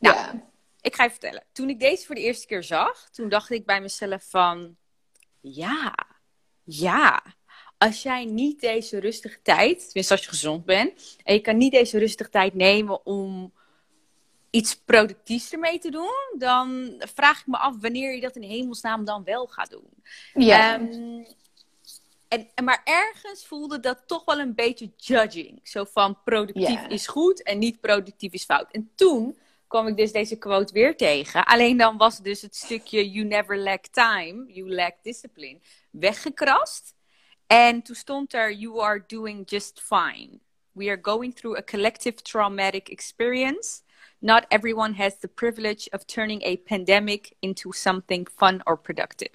Nou, 0.01 0.41
ik 0.81 0.95
ga 0.95 1.05
je 1.05 1.11
vertellen. 1.11 1.45
Toen 1.53 1.69
ik 1.69 1.81
deze 1.81 2.07
voor 2.07 2.15
de 2.15 2.21
eerste 2.21 2.47
keer 2.47 2.63
zag, 2.63 3.11
toen 3.11 3.29
dacht 3.29 3.51
ik 3.51 3.67
bij 3.67 3.81
mezelf 3.81 4.25
van, 4.31 4.77
ja, 5.41 5.95
ja. 6.63 7.23
Als 7.79 8.03
jij 8.03 8.25
niet 8.25 8.61
deze 8.61 8.99
rustige 8.99 9.43
tijd, 9.43 9.85
tenminste 9.85 10.13
als 10.13 10.25
je 10.25 10.29
gezond 10.29 10.65
bent, 10.65 11.17
en 11.25 11.35
je 11.35 11.41
kan 11.41 11.57
niet 11.57 11.73
deze 11.73 11.99
rustige 11.99 12.31
tijd 12.31 12.55
nemen 12.55 13.07
om 13.07 13.53
iets 14.51 14.77
productiefs 14.77 15.53
ermee 15.53 15.79
te 15.79 15.91
doen, 15.91 16.39
dan 16.39 16.95
vraag 16.99 17.41
ik 17.41 17.47
me 17.47 17.59
af 17.59 17.75
wanneer 17.81 18.15
je 18.15 18.21
dat 18.21 18.37
in 18.37 18.43
hemelsnaam 18.43 19.05
dan 19.05 19.25
wel 19.25 19.47
gaat 19.47 19.71
doen. 19.71 20.03
Ja. 20.35 20.75
Ehm, 20.75 21.25
en, 22.29 22.49
en 22.55 22.65
maar 22.65 22.81
ergens 22.85 23.47
voelde 23.47 23.81
dat 23.81 24.03
toch 24.07 24.25
wel 24.25 24.39
een 24.39 24.55
beetje 24.55 24.91
judging. 24.97 25.61
Zo 25.63 25.85
van 25.85 26.23
productief 26.25 26.87
is 26.87 27.07
goed 27.07 27.43
en 27.43 27.59
niet 27.59 27.81
productief 27.81 28.33
is 28.33 28.45
fout. 28.45 28.71
En 28.71 28.91
toen 28.95 29.39
kwam 29.67 29.87
ik 29.87 29.97
dus 29.97 30.13
deze 30.13 30.37
quote 30.37 30.73
weer 30.73 30.97
tegen. 30.97 31.45
Alleen 31.45 31.77
dan 31.77 31.97
was 31.97 32.19
dus 32.19 32.43
het 32.43 32.57
stukje 32.57 33.11
you 33.11 33.27
never 33.27 33.59
lack 33.59 33.87
time, 33.87 34.53
you 34.53 34.75
lack 34.75 34.95
discipline 35.03 35.59
weggekrast. 35.91 36.95
En 37.49 37.83
toen 37.83 37.95
stond 37.95 38.35
er 38.35 38.53
you 38.53 38.81
are 38.81 39.05
doing 39.07 39.51
just 39.51 39.81
fine. 39.81 40.41
We 40.73 40.89
are 40.89 40.99
going 41.03 41.35
through 41.35 41.59
a 41.59 41.63
collective 41.63 42.23
traumatic 42.23 42.89
experience. 42.89 43.83
Not 44.19 44.45
everyone 44.49 44.95
has 44.95 45.19
the 45.19 45.29
privilege 45.29 45.91
of 45.91 46.05
turning 46.05 46.45
a 46.45 46.57
pandemic 46.57 47.33
into 47.41 47.73
something 47.73 48.29
fun 48.37 48.61
or 48.65 48.79
productive. 48.79 49.35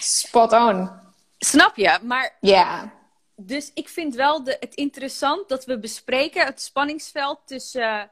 Spot 0.00 0.52
on. 0.52 0.90
Snap 1.38 1.76
je? 1.76 1.98
Maar 2.02 2.36
Ja. 2.40 2.92
dus 3.36 3.70
ik 3.74 3.88
vind 3.88 4.14
wel 4.14 4.44
de, 4.44 4.56
het 4.60 4.74
interessant 4.74 5.48
dat 5.48 5.64
we 5.64 5.78
bespreken 5.78 6.46
het 6.46 6.60
spanningsveld 6.60 7.40
tussen 7.44 8.10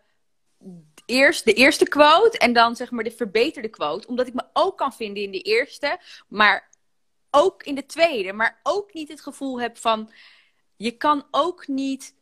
eh, 0.61 0.70
eerst 1.06 1.44
de 1.44 1.52
eerste 1.52 1.88
quote 1.88 2.38
en 2.38 2.52
dan 2.52 2.76
zeg 2.76 2.90
maar 2.90 3.04
de 3.04 3.11
verbeterde 3.11 3.68
quote. 3.68 4.06
Omdat 4.06 4.26
ik 4.26 4.35
me 4.35 4.45
ook 4.52 4.78
kan 4.78 4.92
vinden 4.92 5.23
in 5.23 5.30
de 5.30 5.40
eerste, 5.40 5.99
maar 6.28 6.68
ook 7.37 7.62
in 7.62 7.75
de 7.75 7.87
tweede. 7.87 8.33
Maar 8.33 8.61
ook 8.62 8.95
niet 8.95 9.09
het 9.09 9.21
gevoel 9.21 9.61
heb 9.61 9.78
van 9.78 10.11
je 10.76 10.90
kan 10.90 11.26
ook 11.31 11.66
niet 11.69 12.14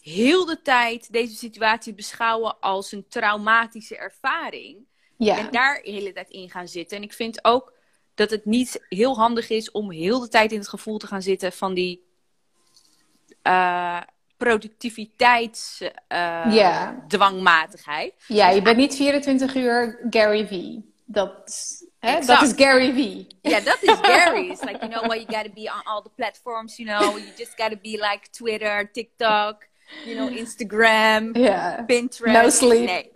heel 0.00 0.44
de 0.44 0.62
tijd 0.62 1.12
deze 1.12 1.34
situatie 1.34 1.94
beschouwen 1.94 2.60
als 2.60 2.92
een 2.92 3.08
traumatische 3.08 3.96
ervaring. 3.96 4.78
Ja. 5.16 5.38
En 5.38 5.50
daar 5.50 5.80
de 5.82 5.90
hele 5.90 6.12
tijd 6.12 6.30
in 6.30 6.50
gaan 6.50 6.68
zitten. 6.68 6.96
En 6.96 7.02
ik 7.02 7.12
vind 7.12 7.44
ook 7.44 7.72
dat 8.14 8.30
het 8.30 8.44
niet 8.44 8.84
heel 8.88 9.16
handig 9.16 9.50
is 9.50 9.70
om 9.70 9.90
heel 9.90 10.20
de 10.20 10.28
tijd 10.28 10.52
in 10.52 10.58
het 10.58 10.68
gevoel 10.68 10.98
te 10.98 11.06
gaan 11.06 11.22
zitten 11.22 11.52
van 11.52 11.74
die 11.74 12.08
eh 13.42 14.00
productiviteits 14.36 15.80
eh, 16.08 16.46
Ja. 16.50 17.04
dwangmatigheid. 17.08 18.14
Ja, 18.26 18.50
je 18.50 18.62
bent 18.62 18.76
niet 18.76 18.96
24 18.96 19.54
uur 19.54 20.06
Gary 20.10 20.46
V. 20.46 20.82
Dat, 21.04 21.79
hè, 22.00 22.20
dat 22.20 22.42
is 22.42 22.52
Gary 22.56 22.92
V. 22.92 23.32
Ja, 23.50 23.60
dat 23.60 23.78
is 23.80 23.96
Gary. 24.02 24.50
It's 24.50 24.60
like, 24.60 24.78
you 24.78 24.88
know 24.88 25.06
what, 25.06 25.16
you 25.16 25.26
gotta 25.26 25.50
be 25.54 25.60
on 25.60 25.82
all 25.84 26.02
the 26.02 26.10
platforms, 26.14 26.76
you 26.76 26.88
know. 26.88 27.18
You 27.18 27.28
just 27.36 27.52
gotta 27.56 27.76
be 27.82 27.90
like 27.90 28.20
Twitter, 28.30 28.90
TikTok, 28.92 29.66
you 30.04 30.16
know, 30.16 30.36
Instagram. 30.36 31.32
Pinterest. 31.86 32.42
No 32.42 32.50
sleep. 32.50 32.86
Nee. 32.86 33.10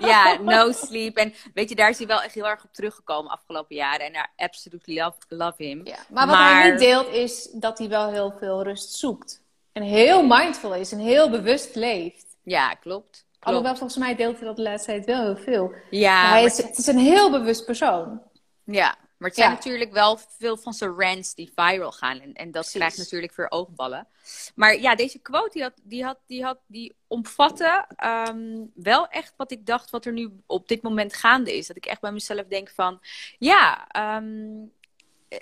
Ja, 0.00 0.38
no 0.40 0.72
sleep. 0.72 1.16
En 1.16 1.34
weet 1.54 1.68
je, 1.68 1.74
daar 1.74 1.90
is 1.90 1.98
hij 1.98 2.06
wel 2.06 2.22
echt 2.22 2.34
heel 2.34 2.48
erg 2.48 2.64
op 2.64 2.72
teruggekomen 2.72 3.30
afgelopen 3.30 3.76
jaren. 3.76 4.06
En 4.06 4.12
I 4.14 4.44
absolutely 4.44 4.98
love, 4.98 5.16
love 5.28 5.62
him. 5.62 5.86
Ja. 5.86 5.96
Maar 6.08 6.26
wat 6.26 6.36
hij 6.36 6.70
niet 6.70 6.78
deelt 6.78 7.12
is 7.12 7.48
dat 7.52 7.78
hij 7.78 7.88
wel 7.88 8.10
heel 8.10 8.34
veel 8.38 8.62
rust 8.62 8.92
zoekt. 8.92 9.42
En 9.72 9.82
heel 9.82 10.26
mindful 10.26 10.74
is 10.74 10.92
en 10.92 10.98
heel 10.98 11.30
bewust 11.30 11.74
leeft. 11.74 12.26
Ja, 12.42 12.74
klopt. 12.74 13.28
Alhoewel, 13.40 13.76
volgens 13.76 13.98
mij 13.98 14.14
deelt 14.16 14.36
hij 14.36 14.46
dat 14.46 14.56
de 14.56 14.62
laatste 14.62 14.90
tijd 14.90 15.04
wel 15.04 15.22
heel 15.22 15.36
veel. 15.36 15.74
Ja, 15.90 16.12
Maar 16.22 16.30
hij 16.30 16.42
maar 16.42 16.50
is, 16.50 16.56
het 16.56 16.78
is 16.78 16.86
een 16.86 16.98
heel 16.98 17.30
bewust 17.30 17.64
persoon. 17.64 18.22
Ja, 18.64 18.96
maar 19.16 19.28
het 19.28 19.38
zijn 19.38 19.48
Ja. 19.50 19.54
natuurlijk 19.54 19.92
wel 19.92 20.18
veel 20.38 20.56
van 20.56 20.72
zijn 20.72 20.90
rants 20.98 21.34
die 21.34 21.52
viral 21.54 21.92
gaan. 21.92 22.20
En, 22.20 22.32
en 22.32 22.44
dat 22.44 22.52
Precies. 22.52 22.72
krijgt 22.72 22.96
natuurlijk 22.98 23.34
weer 23.36 23.50
oogballen. 23.50 24.06
Maar 24.54 24.80
ja, 24.80 24.94
deze 24.94 25.18
quote 25.18 25.50
die, 25.52 25.62
had, 25.62 25.72
die, 25.82 26.04
had, 26.04 26.18
die, 26.26 26.44
had, 26.44 26.58
die 26.66 26.94
omvatte 27.06 27.84
ehm, 27.96 28.64
wel 28.74 29.08
echt 29.08 29.34
wat 29.36 29.50
ik 29.50 29.66
dacht 29.66 29.90
wat 29.90 30.04
er 30.04 30.12
nu 30.12 30.30
op 30.46 30.68
dit 30.68 30.82
moment 30.82 31.14
gaande 31.14 31.56
is. 31.56 31.66
Dat 31.66 31.76
ik 31.76 31.86
echt 31.86 32.00
bij 32.00 32.12
mezelf 32.12 32.46
denk 32.46 32.70
van... 32.70 33.00
Ja, 33.38 33.86
ehm, 33.88 34.48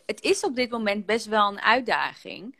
het 0.06 0.22
is 0.22 0.44
op 0.44 0.56
dit 0.56 0.70
moment 0.70 1.06
best 1.06 1.26
wel 1.26 1.48
een 1.48 1.60
uitdaging 1.60 2.58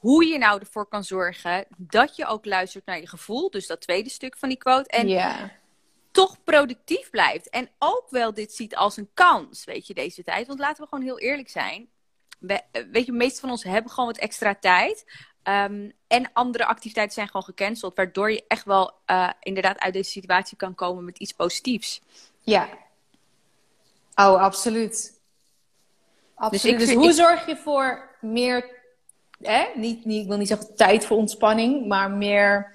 hoe 0.00 0.26
je 0.26 0.38
nou 0.38 0.60
ervoor 0.60 0.86
kan 0.86 1.04
zorgen 1.04 1.66
dat 1.76 2.16
je 2.16 2.26
ook 2.26 2.44
luistert 2.44 2.86
naar 2.86 3.00
je 3.00 3.08
gevoel. 3.08 3.50
Dus 3.50 3.66
dat 3.66 3.80
tweede 3.80 4.10
stuk 4.10 4.36
van 4.36 4.48
die 4.48 4.58
quote. 4.58 4.88
En 4.90 5.08
toch 6.10 6.44
productief 6.44 7.10
blijft. 7.10 7.48
En 7.48 7.70
ook 7.78 8.04
wel 8.10 8.34
dit 8.34 8.52
ziet 8.52 8.76
als 8.76 8.96
een 8.96 9.10
kans, 9.14 9.64
weet 9.64 9.86
je, 9.86 9.94
deze 9.94 10.22
tijd. 10.22 10.46
Want 10.46 10.58
laten 10.58 10.82
we 10.82 10.88
gewoon 10.88 11.04
heel 11.04 11.18
eerlijk 11.18 11.48
zijn. 11.50 11.88
We, 12.38 12.60
eh, 12.72 12.82
weet 12.92 13.06
je, 13.06 13.12
de 13.12 13.16
meeste 13.18 13.40
van 13.40 13.50
ons 13.50 13.62
hebben 13.64 13.90
gewoon 13.90 14.08
wat 14.08 14.18
extra 14.18 14.54
tijd. 14.54 15.04
Ehm, 15.42 15.90
en 16.06 16.30
andere 16.32 16.66
activiteiten 16.66 17.14
zijn 17.14 17.26
gewoon 17.26 17.42
gecanceld. 17.42 17.96
Waardoor 17.96 18.30
je 18.32 18.44
echt 18.48 18.64
wel 18.64 18.92
eh, 19.06 19.30
inderdaad 19.40 19.78
uit 19.78 19.92
deze 19.92 20.10
situatie 20.10 20.56
kan 20.56 20.74
komen 20.74 21.04
met 21.04 21.18
iets 21.18 21.32
positiefs. 21.32 22.00
Ja. 22.40 22.68
Oh, 24.14 24.40
absoluut. 24.40 25.18
Dus, 26.50 26.60
vind- 26.60 26.92
hoe 26.94 27.08
ik- 27.08 27.14
zorg 27.14 27.46
je 27.46 27.56
voor 27.56 28.08
meer, 28.20 28.79
hè? 29.42 29.64
Niet, 29.74 30.04
niet, 30.04 30.22
ik 30.22 30.28
wil 30.28 30.36
niet 30.36 30.48
zeggen 30.48 30.74
tijd 30.74 31.04
voor 31.04 31.16
ontspanning, 31.16 31.86
maar 31.86 32.10
meer 32.10 32.72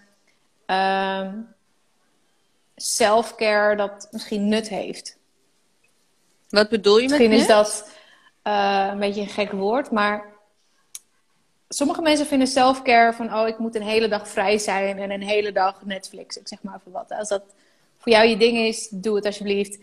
self-care 2.75 3.75
dat 3.75 4.07
misschien 4.11 4.47
nut 4.47 4.69
heeft. 4.69 5.17
Wat 6.49 6.69
bedoel 6.69 6.97
je 6.97 7.09
met 7.09 7.19
Misschien 7.19 7.39
is 7.39 7.47
dat 7.47 7.89
eh, 8.41 8.87
een 8.91 8.99
beetje 8.99 9.21
een 9.21 9.27
gek 9.27 9.51
woord, 9.51 9.91
maar 9.91 10.25
sommige 11.69 12.01
mensen 12.01 12.25
vinden 12.25 12.47
self-care 12.47 13.13
van, 13.13 13.33
oh, 13.33 13.47
ik 13.47 13.57
moet 13.57 13.75
een 13.75 13.81
hele 13.81 14.07
dag 14.07 14.27
vrij 14.27 14.57
zijn 14.57 14.99
en 14.99 15.11
een 15.11 15.23
hele 15.23 15.51
dag 15.51 15.85
Netflix. 15.85 16.37
Ik 16.37 16.47
zeg 16.47 16.61
maar 16.61 16.75
even 16.75 16.91
wat. 16.91 17.11
Als 17.11 17.29
dat 17.29 17.43
voor 17.97 18.11
jou 18.11 18.27
je 18.27 18.37
ding 18.37 18.57
is, 18.57 18.87
doe 18.89 19.15
het 19.15 19.25
alsjeblieft. 19.25 19.79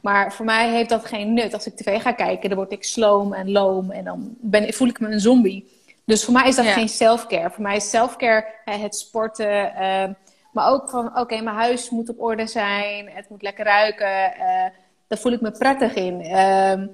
Maar 0.00 0.32
voor 0.32 0.44
mij 0.44 0.70
heeft 0.70 0.88
dat 0.88 1.04
geen 1.04 1.32
nut. 1.32 1.54
Als 1.54 1.66
ik 1.66 1.76
tv 1.76 2.02
ga 2.02 2.12
kijken, 2.12 2.48
dan 2.48 2.58
word 2.58 2.72
ik 2.72 2.84
sloom 2.84 3.32
en 3.32 3.50
loom 3.50 3.90
en 3.90 4.04
dan 4.04 4.36
ben, 4.40 4.72
voel 4.74 4.88
ik 4.88 5.00
me 5.00 5.08
een 5.08 5.20
zombie. 5.20 5.77
Dus 6.08 6.24
voor 6.24 6.32
mij 6.34 6.48
is 6.48 6.56
dat 6.56 6.64
Ja. 6.64 6.72
geen 6.72 6.88
self-care. 6.88 7.50
Voor 7.50 7.62
mij 7.62 7.76
is 7.76 7.90
self-care 7.90 8.46
het 8.64 8.96
sporten, 8.96 9.74
eh, 9.74 10.08
maar 10.52 10.70
ook 10.70 10.90
van, 10.90 11.18
oké, 11.18 11.40
mijn 11.40 11.56
huis 11.56 11.90
moet 11.90 12.08
op 12.08 12.20
orde 12.20 12.46
zijn, 12.46 13.10
het 13.10 13.28
moet 13.28 13.42
lekker 13.42 13.64
ruiken. 13.64 14.34
eh, 14.34 14.66
daar 15.06 15.18
voel 15.18 15.32
ik 15.32 15.40
me 15.40 15.50
prettig 15.50 15.94
in. 15.94 16.20
Ehm, 16.20 16.86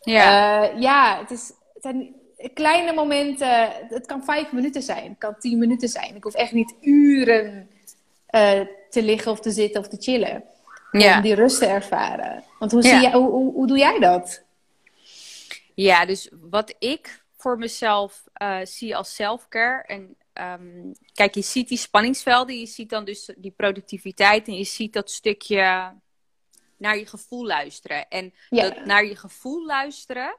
Ja. 0.00 0.62
eh, 0.70 0.80
ja, 0.80 1.18
het, 1.20 1.30
is, 1.30 1.52
het 1.74 1.82
zijn 1.82 2.14
kleine 2.54 2.92
momenten. 2.92 3.68
Het 3.88 4.06
kan 4.06 4.24
vijf 4.24 4.52
minuten 4.52 4.82
zijn, 4.82 5.08
het 5.08 5.18
kan 5.18 5.34
tien 5.38 5.58
minuten 5.58 5.88
zijn. 5.88 6.14
Ik 6.16 6.22
hoef 6.24 6.34
echt 6.34 6.52
niet 6.52 6.74
uren 6.80 7.70
eh, 8.26 8.60
te 8.90 9.02
liggen 9.02 9.30
of 9.32 9.40
te 9.40 9.50
zitten 9.50 9.80
of 9.80 9.88
te 9.88 9.96
chillen. 10.00 10.44
Ja. 10.90 11.16
Om 11.16 11.22
die 11.22 11.34
rust 11.34 11.58
te 11.58 11.66
ervaren. 11.66 12.44
Want 12.58 12.72
hoe, 12.72 12.82
Ja. 12.82 12.88
zie 12.88 13.00
jij, 13.00 13.12
hoe, 13.12 13.30
hoe, 13.30 13.52
hoe 13.52 13.66
doe 13.66 13.78
jij 13.78 13.98
dat? 13.98 14.42
Ja, 15.74 16.06
dus 16.06 16.30
wat 16.50 16.74
ik 16.78 17.24
voor 17.36 17.58
mezelf 17.58 18.24
eh, 18.36 18.58
zie 18.62 18.96
als 18.96 19.14
self-care. 19.14 19.82
En 19.82 20.16
ehm, 20.32 20.92
kijk, 21.12 21.34
je 21.34 21.42
ziet 21.42 21.68
die 21.68 21.78
spanningsvelden, 21.78 22.58
je 22.58 22.66
ziet 22.66 22.90
dan 22.90 23.04
dus 23.04 23.30
die 23.36 23.50
productiviteit 23.50 24.46
en 24.46 24.54
je 24.56 24.64
ziet 24.64 24.92
dat 24.92 25.10
stukje 25.10 25.92
naar 26.78 26.98
je 26.98 27.06
gevoel 27.06 27.46
luisteren. 27.46 28.08
En 28.08 28.34
Ja. 28.48 28.62
dat 28.62 28.84
naar 28.84 29.04
je 29.04 29.16
gevoel 29.16 29.66
luisteren, 29.66 30.36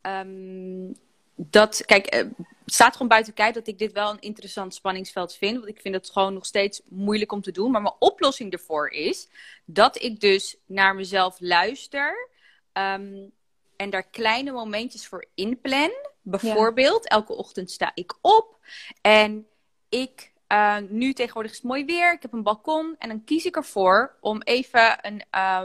ehm, 0.00 0.92
dat, 1.34 1.82
kijk, 1.86 2.14
het 2.14 2.32
staat 2.66 2.92
gewoon 2.92 3.08
buiten 3.08 3.34
kijf 3.34 3.54
dat 3.54 3.66
ik 3.66 3.78
dit 3.78 3.92
wel 3.92 4.10
een 4.10 4.20
interessant 4.20 4.74
spanningsveld 4.74 5.34
vind. 5.34 5.56
Want 5.56 5.68
ik 5.68 5.80
vind 5.80 5.94
het 5.94 6.10
gewoon 6.10 6.34
nog 6.34 6.46
steeds 6.46 6.80
moeilijk 6.88 7.32
om 7.32 7.40
te 7.42 7.52
doen. 7.52 7.70
Maar 7.70 7.82
mijn 7.82 7.94
oplossing 7.98 8.52
ervoor 8.52 8.88
is 8.90 9.28
dat 9.64 10.02
ik 10.02 10.20
dus 10.20 10.56
naar 10.66 10.94
mezelf 10.94 11.36
luister. 11.40 12.28
ehm, 12.72 13.28
en 13.76 13.90
daar 13.90 14.08
kleine 14.10 14.52
momentjes 14.52 15.06
voor 15.06 15.24
inplan. 15.34 15.90
Bijvoorbeeld, 16.30 17.08
elke 17.08 17.32
ochtend 17.32 17.70
sta 17.70 17.90
ik 17.94 18.14
op 18.20 18.58
en 19.00 19.46
ik, 19.88 20.32
eh, 20.46 20.76
nu 20.88 21.12
tegenwoordig 21.12 21.50
is 21.50 21.56
het 21.56 21.66
mooi 21.66 21.84
weer, 21.84 22.12
ik 22.12 22.22
heb 22.22 22.32
een 22.32 22.42
balkon 22.42 22.94
en 22.98 23.08
dan 23.08 23.24
kies 23.24 23.44
ik 23.44 23.56
ervoor 23.56 24.16
om 24.20 24.42
even 24.42 25.06
een 25.06 25.24
eh, 25.30 25.62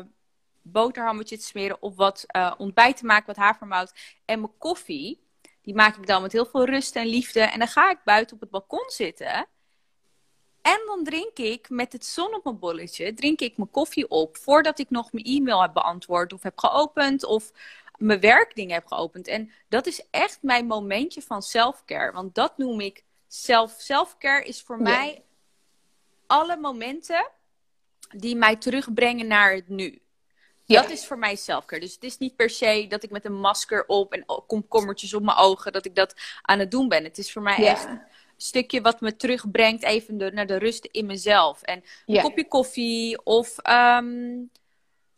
boterhammetje 0.61 1.37
te 1.37 1.43
smeren 1.43 1.81
of 1.81 1.95
wat 1.95 2.23
eh, 2.27 2.53
ontbijt 2.57 2.97
te 2.97 3.05
maken, 3.05 3.25
wat 3.25 3.35
havermout 3.35 3.93
en 4.25 4.39
mijn 4.39 4.57
koffie. 4.57 5.21
Die 5.61 5.75
maak 5.75 5.97
ik 5.97 6.07
dan 6.07 6.21
met 6.21 6.31
heel 6.31 6.45
veel 6.45 6.65
rust 6.65 6.95
en 6.95 7.07
liefde 7.07 7.41
en 7.41 7.59
dan 7.59 7.67
ga 7.67 7.91
ik 7.91 7.99
buiten 8.03 8.35
op 8.35 8.41
het 8.41 8.49
balkon 8.49 8.85
zitten. 8.87 9.47
En 10.61 10.81
dan 10.85 11.03
drink 11.03 11.37
ik 11.37 11.69
met 11.69 11.93
het 11.93 12.05
zon 12.05 12.35
op 12.35 12.43
mijn 12.43 12.59
bolletje, 12.59 13.13
drink 13.13 13.39
ik 13.39 13.57
mijn 13.57 13.69
koffie 13.69 14.09
op 14.09 14.37
voordat 14.37 14.79
ik 14.79 14.89
nog 14.89 15.11
mijn 15.11 15.25
e-mail 15.25 15.61
heb 15.61 15.73
beantwoord 15.73 16.33
of 16.33 16.43
heb 16.43 16.59
geopend 16.59 17.25
of 17.25 17.51
mijn 18.03 18.19
werkdingen 18.19 18.73
heb 18.73 18.85
geopend. 18.87 19.27
En 19.27 19.51
dat 19.69 19.85
is 19.87 20.05
echt 20.11 20.37
mijn 20.41 20.65
momentje 20.65 21.21
van 21.21 21.41
self-care. 21.41 22.11
Want 22.11 22.35
dat 22.35 22.57
noem 22.57 22.79
ik 22.79 23.03
self. 23.27 23.75
Self-care 23.77 24.43
is 24.45 24.61
voor 24.61 24.77
Ja. 24.77 24.83
mij 24.83 25.23
alle 26.27 26.57
momenten 26.57 27.29
die 28.15 28.35
mij 28.35 28.55
terugbrengen 28.55 29.27
naar 29.27 29.53
het 29.53 29.67
nu. 29.69 30.01
Ja. 30.65 30.81
Dat 30.81 30.91
is 30.91 31.05
voor 31.07 31.17
mij 31.17 31.35
self-care. 31.35 31.81
Dus 31.81 31.93
het 31.93 32.03
is 32.03 32.17
niet 32.17 32.35
per 32.35 32.49
se 32.49 32.85
dat 32.89 33.03
ik 33.03 33.09
met 33.09 33.25
een 33.25 33.39
masker 33.39 33.85
op 33.87 34.13
en 34.13 34.25
komkommertjes 34.47 35.13
op 35.13 35.23
mijn 35.23 35.37
ogen, 35.37 35.71
dat 35.71 35.85
ik 35.85 35.95
dat 35.95 36.13
aan 36.41 36.59
het 36.59 36.71
doen 36.71 36.87
ben. 36.87 37.03
Het 37.03 37.17
is 37.17 37.31
voor 37.31 37.41
mij 37.41 37.59
Ja. 37.61 37.67
echt 37.67 37.85
een 37.85 38.01
stukje 38.37 38.81
wat 38.81 39.01
me 39.01 39.15
terugbrengt 39.15 39.83
even 39.83 40.17
de- 40.17 40.31
naar 40.31 40.47
de 40.47 40.57
rust 40.57 40.85
in 40.85 41.05
mezelf. 41.05 41.61
En 41.61 41.77
een 42.05 42.13
Ja. 42.13 42.21
kopje 42.21 42.47
koffie 42.47 43.25
of 43.25 43.57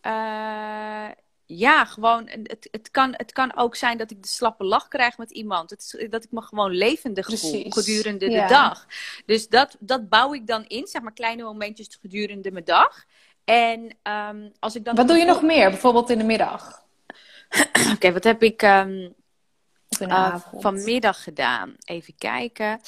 eh, 0.02 1.10
ja, 1.46 1.86
gewoon. 1.86 2.30
Het, 2.30 2.68
het, 2.72 2.92
kan, 2.92 3.14
het 3.18 3.32
kan 3.32 3.58
ook 3.58 3.76
zijn 3.76 3.98
dat 3.98 4.12
ik 4.12 4.22
de 4.22 4.28
slappe 4.28 4.64
lach 4.64 4.88
krijg 4.88 5.18
met 5.18 5.32
iemand. 5.32 5.70
Het 5.70 6.08
dat 6.10 6.24
ik 6.24 6.32
me 6.32 6.42
gewoon 6.42 6.72
levendig 6.72 7.40
voel 7.40 7.66
gedurende 7.70 8.30
Ja. 8.30 8.42
de 8.42 8.54
dag. 8.54 8.86
Dus 9.26 9.48
dat, 9.48 9.76
dat 9.80 10.10
bouw 10.10 10.34
ik 10.34 10.48
dan 10.48 10.66
in, 10.68 10.88
zeg 10.88 11.02
maar 11.02 11.14
kleine 11.14 11.44
momentjes 11.44 11.98
gedurende 12.02 12.52
mijn 12.52 12.66
dag. 12.66 13.06
En 13.44 13.98
ehm, 14.02 14.50
als 14.60 14.76
ik 14.76 14.86
dan. 14.86 14.96
Wat 14.96 15.08
doe 15.08 15.18
je 15.18 15.26
nog 15.26 15.42
meer? 15.42 15.70
Bijvoorbeeld 15.70 16.10
in 16.10 16.18
de 16.18 16.24
middag? 16.24 16.84
Oké, 17.94 18.12
wat 18.12 18.24
heb 18.24 18.44
ik 18.44 18.62
ehm, 18.62 19.10
eh, 20.00 20.36
vanmiddag 20.54 21.24
gedaan? 21.24 21.76
Even 21.84 22.16
kijken. 22.18 22.80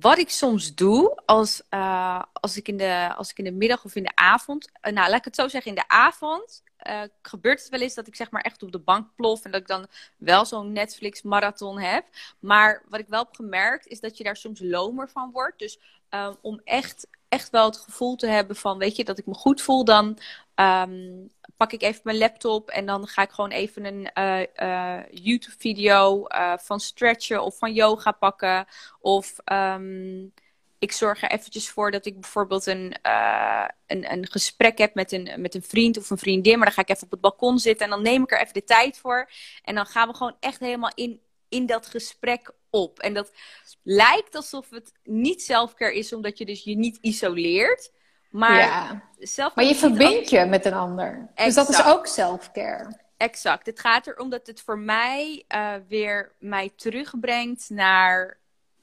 Wat 0.00 0.18
ik 0.18 0.30
soms 0.30 0.74
doe 0.74 1.22
als, 1.24 1.62
eh, 1.68 2.22
als, 2.32 2.56
ik 2.56 2.68
in 2.68 2.76
de, 2.76 3.14
als 3.16 3.30
ik 3.30 3.38
in 3.38 3.44
de 3.44 3.52
middag 3.52 3.84
of 3.84 3.94
in 3.94 4.02
de 4.02 4.14
avond. 4.16 4.70
eh, 4.80 4.92
nou, 4.92 5.08
laat 5.08 5.18
ik 5.18 5.24
het 5.24 5.34
zo 5.34 5.48
zeggen. 5.48 5.70
In 5.70 5.76
de 5.76 5.88
avond 5.88 6.62
eh, 6.76 7.02
gebeurt 7.22 7.60
het 7.60 7.68
wel 7.68 7.80
eens 7.80 7.94
dat 7.94 8.06
ik 8.06 8.16
zeg 8.16 8.30
maar 8.30 8.42
echt 8.42 8.62
op 8.62 8.72
de 8.72 8.78
bank 8.78 9.14
plof. 9.14 9.44
En 9.44 9.50
dat 9.50 9.60
ik 9.60 9.66
dan 9.66 9.86
wel 10.16 10.44
zo'n 10.44 10.72
Netflix-marathon 10.72 11.78
heb. 11.78 12.04
Maar 12.38 12.82
wat 12.88 13.00
ik 13.00 13.08
wel 13.08 13.22
heb 13.22 13.34
gemerkt 13.34 13.86
is 13.86 14.00
dat 14.00 14.16
je 14.16 14.24
daar 14.24 14.36
soms 14.36 14.60
lomer 14.60 15.08
van 15.08 15.30
wordt. 15.30 15.58
Dus 15.58 15.78
eh, 16.08 16.30
om 16.42 16.60
echt, 16.64 17.06
echt 17.28 17.50
wel 17.50 17.64
het 17.64 17.76
gevoel 17.76 18.16
te 18.16 18.26
hebben 18.26 18.56
van, 18.56 18.78
weet 18.78 18.96
je, 18.96 19.04
dat 19.04 19.18
ik 19.18 19.26
me 19.26 19.34
goed 19.34 19.62
voel, 19.62 19.84
dan 19.84 20.18
ehm, 20.54 21.26
pak 21.56 21.72
ik 21.72 21.82
even 21.82 22.00
mijn 22.04 22.18
laptop 22.18 22.70
en 22.70 22.86
dan 22.86 23.06
ga 23.06 23.22
ik 23.22 23.30
gewoon 23.30 23.50
even 23.50 23.84
een 23.84 24.12
eh, 24.12 24.42
eh, 24.54 25.04
YouTube-video 25.10 26.24
eh, 26.26 26.52
van 26.58 26.80
stretchen 26.80 27.42
of 27.42 27.58
van 27.58 27.72
yoga 27.72 28.12
pakken. 28.12 28.66
Of 29.00 29.38
ehm, 29.44 30.26
ik 30.78 30.92
zorg 30.92 31.22
er 31.22 31.30
eventjes 31.30 31.70
voor 31.70 31.90
dat 31.90 32.06
ik 32.06 32.20
bijvoorbeeld 32.20 32.66
een, 32.66 32.96
een, 33.86 34.12
een 34.12 34.26
gesprek 34.30 34.78
heb 34.78 34.94
met 34.94 35.12
een, 35.12 35.30
met 35.40 35.54
een 35.54 35.62
vriend 35.62 35.98
of 35.98 36.10
een 36.10 36.18
vriendin. 36.18 36.56
Maar 36.56 36.66
dan 36.66 36.74
ga 36.74 36.80
ik 36.82 36.88
even 36.88 37.04
op 37.04 37.10
het 37.10 37.20
balkon 37.20 37.58
zitten 37.58 37.84
en 37.84 37.90
dan 37.90 38.02
neem 38.02 38.22
ik 38.22 38.32
er 38.32 38.40
even 38.40 38.54
de 38.54 38.64
tijd 38.64 38.98
voor. 38.98 39.30
En 39.62 39.74
dan 39.74 39.86
gaan 39.86 40.08
we 40.08 40.14
gewoon 40.14 40.36
echt 40.40 40.60
helemaal 40.60 40.92
in, 40.94 41.20
in 41.48 41.66
dat 41.66 41.86
gesprek 41.86 42.50
op. 42.70 42.98
En 42.98 43.14
dat 43.14 43.32
lijkt 43.82 44.34
alsof 44.34 44.70
het 44.70 44.92
niet 45.02 45.42
zelfcare 45.42 45.94
is, 45.94 46.12
omdat 46.12 46.38
je 46.38 46.44
dus 46.44 46.64
je 46.64 46.76
niet 46.76 46.98
isoleert. 47.00 47.92
Maar 48.34 48.60
ja. 48.60 49.02
zelf 49.18 49.54
Maar 49.54 49.64
je 49.64 49.74
verbindt 49.74 50.30
je 50.30 50.44
met 50.44 50.64
een 50.64 50.74
ander. 50.74 51.28
Dus 51.34 51.54
dat 51.54 51.68
is 51.68 51.84
ook 51.84 52.06
self-care. 52.06 53.00
Exact. 53.16 53.66
Het 53.66 53.80
gaat 53.80 54.06
erom 54.06 54.30
dat 54.30 54.46
het 54.46 54.60
voor 54.60 54.78
mij 54.78 55.44
eh, 55.48 55.72
weer 55.88 56.32
mij 56.38 56.72
terugbrengt 56.76 57.70
naar 57.70 58.38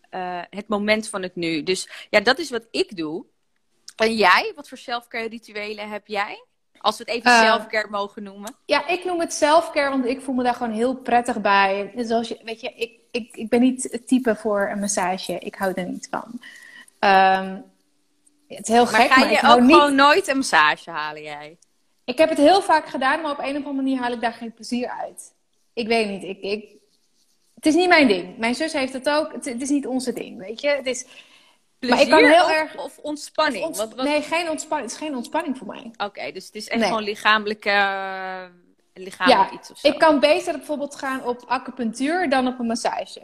eh, 0.10 0.40
het 0.50 0.68
moment 0.68 1.10
van 1.10 1.22
het 1.22 1.36
nu. 1.36 1.64
Dus 1.64 2.08
ja, 2.10 2.20
dat 2.20 2.40
is 2.40 2.50
wat 2.50 2.68
ik 2.72 2.96
doe. 2.96 3.26
En 3.96 4.16
jij? 4.16 4.52
Wat 4.56 4.68
voor 4.68 4.78
selfcare 4.78 5.28
rituelen 5.28 5.90
heb 5.90 6.08
jij? 6.08 6.46
Als 6.78 6.98
we 6.98 7.04
het 7.04 7.14
even 7.14 7.32
Eh, 7.32 7.42
selfcare 7.42 7.88
mogen 7.90 8.24
noemen. 8.24 8.56
Ja, 8.66 8.88
ik 8.88 9.06
noem 9.06 9.20
het 9.20 9.34
self-care, 9.34 9.90
want 9.90 10.06
ik 10.06 10.22
voel 10.22 10.36
me 10.36 10.44
daar 10.44 10.56
gewoon 10.56 10.74
heel 10.74 10.96
prettig 10.96 11.42
bij. 11.42 11.92
Dus 11.96 12.10
als 12.10 12.28
je, 12.28 12.40
weet 12.44 12.62
je, 12.62 12.74
ik, 12.76 13.00
ik, 13.12 13.36
ik 13.36 13.50
ben 13.50 13.62
niet 13.62 13.88
het 13.92 14.08
type 14.08 14.36
voor 14.36 14.70
een 14.70 14.80
massage. 14.80 15.40
Ik 15.40 15.56
hou 15.56 15.72
er 15.76 15.86
niet 15.86 16.08
van. 16.12 16.42
Ehm, 17.00 17.58
het 18.56 18.68
is 18.68 18.74
heel 18.74 18.84
Maar 18.84 18.94
gek, 18.94 19.12
ga 19.12 19.20
maar 19.20 19.32
je 19.32 19.42
ook 19.44 19.62
niet... 19.62 19.76
gewoon 19.76 19.96
nooit 19.96 20.28
een 20.28 20.36
massage 20.38 20.92
halen 20.92 21.22
jij? 21.24 21.58
Ik 22.06 22.18
heb 22.18 22.30
het 22.30 22.38
heel 22.38 22.62
vaak 22.62 22.88
gedaan, 22.88 23.22
maar 23.22 23.32
op 23.32 23.38
een 23.40 23.50
of 23.50 23.56
andere 23.56 23.74
manier 23.74 24.00
haal 24.00 24.12
ik 24.12 24.22
daar 24.22 24.34
geen 24.34 24.54
plezier 24.54 24.90
uit. 24.90 25.34
Ik 25.74 25.88
weet 25.88 26.10
niet, 26.10 26.24
ik, 26.24 26.42
ik... 26.42 26.70
Het 27.56 27.66
is 27.66 27.76
niet 27.76 27.88
mijn 27.88 28.08
ding. 28.08 28.38
Mijn 28.38 28.56
zus 28.56 28.74
heeft 28.74 28.94
het 28.94 29.10
ook. 29.10 29.34
Het, 29.34 29.46
het 29.46 29.62
is 29.62 29.70
niet 29.70 29.88
onze 29.88 30.14
ding, 30.14 30.38
weet 30.38 30.62
je. 30.62 30.68
Het 30.70 30.86
is... 30.86 31.06
Plezier 31.80 32.08
Maar 32.10 32.20
ik 32.20 32.24
kan 32.24 32.32
heel 32.34 32.44
of, 32.46 32.52
erg- 32.52 32.78
of 32.84 32.98
ontspanning? 32.98 33.66
Ont- 33.66 33.78
Wat- 33.78 33.96
wat- 33.96 34.06
Nee, 34.06 34.22
geen 34.22 34.50
ontspanning. 34.50 34.92
Het 34.92 35.00
is 35.02 35.08
geen 35.08 35.16
ontspanning 35.16 35.58
voor 35.58 35.68
mij. 35.68 35.92
Oké, 35.98 36.32
dus 36.32 36.46
het 36.46 36.56
is 36.56 36.68
echt 36.68 36.80
Nee. 36.80 36.88
gewoon 36.88 37.04
lichamelijke, 37.04 37.70
lichamelijk 38.94 39.52
Ja, 39.52 39.58
iets 39.58 39.72
of 39.72 39.78
zo. 39.78 39.88
ik 39.88 40.00
kan 40.00 40.20
beter 40.20 40.54
bijvoorbeeld 40.58 40.96
gaan 40.96 41.26
op 41.26 41.44
acupunctuur 41.48 42.30
dan 42.30 42.48
op 42.48 42.60
een 42.60 42.66
massage. 42.66 43.22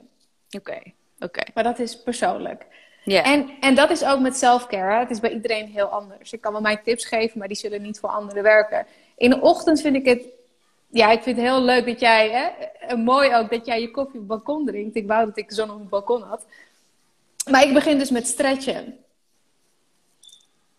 Oké, 0.50 0.82
oké. 1.20 1.42
Maar 1.54 1.64
dat 1.64 1.80
is 1.80 2.04
persoonlijk. 2.04 2.66
Ja. 3.12 3.24
En, 3.24 3.50
en 3.60 3.76
dat 3.76 3.90
is 3.90 4.04
ook 4.04 4.20
met 4.20 4.38
selfcare. 4.38 5.00
Het 5.00 5.10
is 5.10 5.20
bij 5.20 5.34
iedereen 5.34 5.68
heel 5.68 5.86
anders. 5.86 6.34
Ik 6.34 6.42
kan 6.42 6.52
wel 6.52 6.62
mijn 6.62 6.80
tips 6.84 7.06
geven, 7.06 7.40
maar 7.40 7.48
die 7.48 7.58
zullen 7.58 7.82
niet 7.82 8.00
voor 8.00 8.10
anderen 8.10 8.44
werken. 8.44 8.86
In 9.18 9.30
de 9.30 9.42
ochtend 9.42 9.82
vind 9.82 9.96
ik 9.96 10.06
het... 10.06 10.22
Ja, 10.90 11.12
ik 11.12 11.22
vind 11.24 11.38
het 11.38 11.46
heel 11.46 11.62
leuk 11.62 11.86
dat 11.86 12.00
jij... 12.00 12.30
Hè, 12.30 12.96
mooi 12.96 13.36
ook 13.36 13.50
dat 13.50 13.66
jij 13.66 13.82
je 13.82 13.92
koffie 13.92 14.14
op 14.14 14.20
het 14.20 14.28
balkon 14.28 14.66
drinkt. 14.66 14.96
Ik 14.96 15.08
wou 15.08 15.26
dat 15.26 15.38
ik 15.38 15.52
zon 15.52 15.72
op 15.72 15.80
het 15.80 15.90
balkon 15.90 16.22
had. 16.22 16.46
Maar 17.50 17.64
ik 17.64 17.74
begin 17.74 17.98
dus 17.98 18.10
met 18.10 18.28
stretchen. 18.28 18.98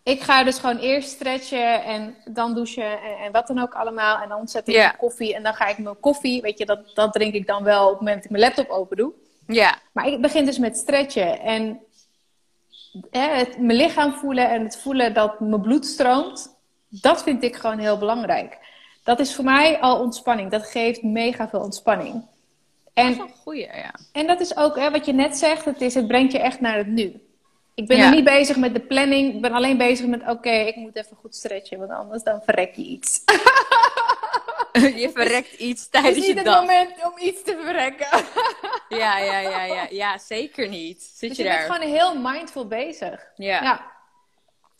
Ik 0.03 0.21
ga 0.21 0.43
dus 0.43 0.59
gewoon 0.59 0.77
eerst 0.77 1.09
stretchen 1.09 1.83
en 1.83 2.15
dan 2.25 2.53
douchen 2.53 3.01
en, 3.01 3.17
en 3.17 3.31
wat 3.31 3.47
dan 3.47 3.59
ook 3.59 3.73
allemaal. 3.73 4.21
En 4.21 4.29
dan 4.29 4.47
zet 4.47 4.67
ik 4.67 4.75
mijn 4.75 4.97
koffie 4.97 5.35
en 5.35 5.43
dan 5.43 5.53
ga 5.53 5.67
ik 5.67 5.77
mijn 5.77 5.99
koffie... 5.99 6.41
Weet 6.41 6.57
je, 6.57 6.65
dat, 6.65 6.79
dat 6.93 7.13
drink 7.13 7.33
ik 7.33 7.47
dan 7.47 7.63
wel 7.63 7.83
op 7.85 7.91
het 7.91 7.99
moment 7.99 8.15
dat 8.15 8.25
ik 8.25 8.31
mijn 8.31 8.43
laptop 8.43 8.69
open 8.69 8.97
doe. 8.97 9.13
ja. 9.47 9.77
Maar 9.91 10.07
ik 10.07 10.21
begin 10.21 10.45
dus 10.45 10.57
met 10.57 10.77
stretchen 10.77 11.39
en 11.39 11.79
hè, 13.11 13.27
het, 13.35 13.57
mijn 13.59 13.77
lichaam 13.77 14.13
voelen 14.13 14.49
en 14.49 14.63
het 14.63 14.77
voelen 14.77 15.13
dat 15.13 15.39
mijn 15.39 15.61
bloed 15.61 15.85
stroomt. 15.85 16.57
Dat 16.89 17.23
vind 17.23 17.43
ik 17.43 17.55
gewoon 17.55 17.77
heel 17.79 17.97
belangrijk. 17.97 18.57
Dat 19.03 19.19
is 19.19 19.35
voor 19.35 19.43
mij 19.43 19.79
al 19.79 19.99
ontspanning. 19.99 20.51
Dat 20.51 20.65
geeft 20.65 21.03
mega 21.03 21.49
veel 21.49 21.59
ontspanning. 21.59 22.13
Dat 22.13 22.93
En, 22.93 23.11
is 23.11 23.17
wel 23.17 23.25
een 23.25 23.33
goeie, 23.43 23.65
ja. 23.65 23.91
en 24.11 24.27
dat 24.27 24.39
is 24.39 24.57
ook 24.57 24.77
hè, 24.79 24.91
wat 24.91 25.05
je 25.05 25.13
net 25.13 25.37
zegt. 25.37 25.65
Het, 25.65 25.81
is, 25.81 25.93
het 25.93 26.07
brengt 26.07 26.31
je 26.31 26.39
echt 26.39 26.59
naar 26.59 26.77
het 26.77 26.87
nu. 26.87 27.21
Ik 27.75 27.87
ben 27.87 27.97
Ja. 27.97 28.05
er 28.05 28.15
niet 28.15 28.23
bezig 28.23 28.57
met 28.57 28.73
de 28.73 28.79
planning. 28.79 29.33
Ik 29.35 29.41
ben 29.41 29.51
alleen 29.51 29.77
bezig 29.77 30.05
met, 30.05 30.27
oké, 30.27 30.49
ik 30.51 30.75
moet 30.75 30.95
even 30.95 31.17
goed 31.17 31.35
stretchen. 31.35 31.79
Want 31.79 31.91
anders 31.91 32.23
dan 32.23 32.41
verrek 32.45 32.75
je 32.75 32.83
iets. 32.83 33.21
je 35.03 35.09
verrekt 35.13 35.51
iets 35.53 35.59
Het 35.59 35.77
is 35.79 35.89
tijdens 35.89 36.15
niet 36.15 36.25
je 36.25 36.33
het 36.33 36.45
dag. 36.45 36.59
moment 36.59 36.91
om 37.05 37.13
iets 37.19 37.43
te 37.43 37.59
verrekken. 37.63 38.07
Ja, 38.89 39.17
ja, 39.17 39.39
ja, 39.39 39.63
ja. 39.63 39.87
Ja, 39.89 40.17
zeker 40.17 40.67
niet. 40.67 41.01
Zit 41.15 41.29
Dus 41.29 41.37
je 41.37 41.43
je 41.43 41.49
daar? 41.49 41.67
bent 41.67 41.73
gewoon 41.75 41.89
heel 41.95 42.17
mindful 42.17 42.67
bezig. 42.67 43.31
Ja. 43.35 43.61
ja. 43.63 43.91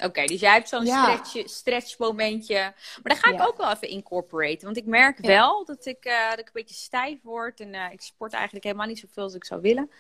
Oké, 0.06 0.26
dus 0.26 0.40
jij 0.40 0.54
hebt 0.54 0.70
zo'n 0.70 0.86
Ja. 0.86 1.04
stretch, 1.18 1.50
stretch 1.50 1.98
momentje. 1.98 2.56
Maar 2.56 2.74
daar 3.04 3.18
ga 3.18 3.30
ik 3.32 3.38
Ja. 3.40 3.46
ook 3.46 3.58
wel 3.58 3.72
even 3.72 3.88
incorporaten. 3.88 4.64
Want 4.66 4.78
ik 4.78 4.86
merk 4.86 5.18
wel 5.18 5.66
dat 5.66 5.86
ik, 5.86 6.06
eh, 6.06 6.30
dat 6.30 6.40
ik 6.40 6.46
een 6.46 6.52
beetje 6.54 6.76
stijf 6.76 7.18
word. 7.24 7.60
En 7.60 7.74
eh, 7.74 7.92
ik 7.92 8.02
sport 8.02 8.34
eigenlijk 8.34 8.64
helemaal 8.66 8.88
niet 8.88 9.00
zoveel 9.00 9.24
als 9.24 9.34
ik 9.34 9.46
zou 9.46 9.62
willen. 9.62 9.92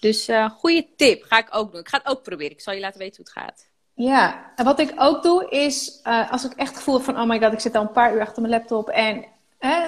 Dus 0.00 0.28
eh 0.28 0.50
goede 0.50 0.86
tip. 0.96 1.22
Ga 1.22 1.38
ik 1.38 1.48
ook 1.50 1.70
doen. 1.72 1.80
Ik 1.80 1.88
ga 1.88 1.98
het 1.98 2.06
ook 2.06 2.22
proberen. 2.22 2.52
Ik 2.52 2.60
zal 2.60 2.74
je 2.74 2.80
laten 2.80 2.98
weten 2.98 3.16
hoe 3.16 3.24
het 3.34 3.44
gaat. 3.44 3.68
Ja, 3.94 4.52
en 4.56 4.64
wat 4.64 4.78
ik 4.80 4.92
ook 4.96 5.22
doe 5.22 5.48
is, 5.50 6.00
als 6.30 6.44
ik 6.44 6.52
echt 6.52 6.76
gevoel 6.76 6.94
heb 6.94 7.04
van, 7.04 7.20
oh 7.20 7.28
my 7.28 7.40
god, 7.40 7.52
ik 7.52 7.60
zit 7.60 7.74
al 7.74 7.82
een 7.82 7.92
paar 7.92 8.14
uur 8.14 8.20
achter 8.20 8.42
mijn 8.42 8.54
laptop 8.54 8.88
en 8.88 9.24
eh, 9.58 9.86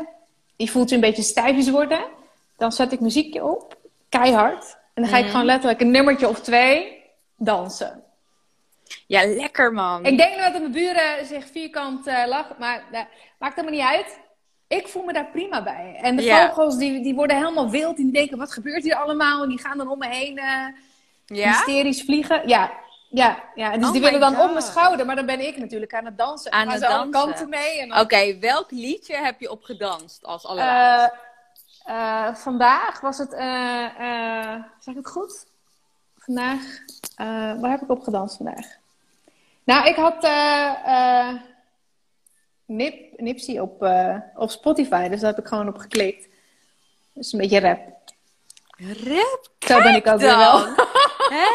je 0.56 0.68
voelt 0.68 0.88
je 0.88 0.94
een 0.94 1.00
beetje 1.00 1.22
stijfjes 1.22 1.70
worden, 1.70 2.04
dan 2.56 2.72
zet 2.72 2.92
ik 2.92 3.00
muziekje 3.00 3.44
op, 3.44 3.76
keihard. 4.08 4.78
En 4.94 5.02
dan 5.02 5.10
ga 5.10 5.16
ik 5.16 5.22
Mhm. 5.22 5.30
gewoon 5.32 5.46
letterlijk 5.46 5.80
een 5.80 5.90
nummertje 5.90 6.28
of 6.28 6.40
twee 6.40 7.02
dansen. 7.36 8.04
Ja, 9.06 9.26
lekker 9.26 9.72
man. 9.72 10.04
Ik 10.04 10.16
denk 10.16 10.38
dat 10.38 10.52
mijn 10.52 10.72
buren 10.72 11.26
zich 11.26 11.46
vierkant 11.52 12.06
eh, 12.06 12.26
lachen, 12.26 12.56
maar 12.58 12.84
uh, 12.92 13.00
maakt 13.38 13.56
helemaal 13.56 13.78
niet 13.78 13.88
uit. 13.96 14.18
Ik 14.68 14.88
voel 14.88 15.02
me 15.04 15.12
daar 15.12 15.30
prima 15.32 15.62
bij. 15.62 15.98
En 16.02 16.16
de 16.16 16.22
vogels, 16.22 16.76
die, 16.76 17.02
die 17.02 17.14
worden 17.14 17.36
helemaal 17.36 17.70
wild. 17.70 17.96
Die 17.96 18.12
denken, 18.12 18.38
wat 18.38 18.52
gebeurt 18.52 18.82
hier 18.82 18.94
allemaal? 18.94 19.42
En 19.42 19.48
die 19.48 19.58
gaan 19.60 19.78
dan 19.78 19.88
om 19.88 19.98
me 19.98 20.08
heen 20.08 20.38
eh, 20.38 20.66
ja? 21.26 21.48
hysterisch 21.48 22.02
vliegen. 22.02 22.48
Ja, 22.48 22.72
ja, 23.11 23.43
ja. 23.55 23.76
Dus 23.76 23.87
Oh 23.87 23.93
die 23.93 24.00
willen 24.00 24.21
dan 24.21 24.40
op 24.40 24.50
mijn 24.50 24.62
schouder. 24.64 25.07
Maar 25.07 25.17
dan 25.17 25.26
ben 25.26 25.40
ik 25.47 25.57
natuurlijk 25.57 25.95
aan 25.95 26.05
het 26.05 26.19
dansen. 26.19 26.52
Aan 26.52 26.69
het 26.69 26.81
dansen. 26.81 27.11
kanten 27.11 27.49
mee. 27.49 27.87
Dan, 27.88 28.00
Oké, 28.00 28.38
welk 28.38 28.71
liedje 28.71 29.17
heb 29.17 29.40
je 29.40 29.50
op 29.50 29.62
gedanst 29.62 30.25
als 30.25 30.47
allerlaatste? 30.47 31.19
Eh, 31.85 32.26
eh, 32.26 32.35
vandaag 32.35 33.00
was 33.00 33.19
het... 33.19 33.33
eh, 33.33 33.85
eh, 33.85 34.62
zeg 34.79 34.95
ik 34.95 35.00
het 35.05 35.11
goed? 35.11 35.47
Vandaag... 36.19 36.61
eh, 37.17 37.26
waar 37.61 37.71
heb 37.71 37.83
ik 37.83 37.90
op 37.90 38.02
gedanst 38.02 38.37
vandaag? 38.37 38.67
Nou, 39.64 39.87
ik 39.88 39.97
had... 39.97 40.25
eh 40.25 40.73
eh, 40.85 41.35
Nip, 42.67 43.21
Nipsey 43.21 43.61
op, 43.61 43.83
eh, 43.83 44.16
op 44.35 44.51
Spotify. 44.51 45.09
Dus 45.09 45.20
daar 45.20 45.31
heb 45.31 45.38
ik 45.38 45.49
gewoon 45.49 45.68
op 45.68 45.77
geklikt. 45.79 46.29
Dus 47.12 47.33
een 47.33 47.38
beetje 47.38 47.61
rap. 47.61 47.79
Rap, 49.05 49.49
Zo 49.59 49.83
ben 49.83 49.94
ik 49.94 50.07
ook 50.07 50.18
weer 50.20 50.37
wel. 50.37 50.66
Hè? 51.37 51.49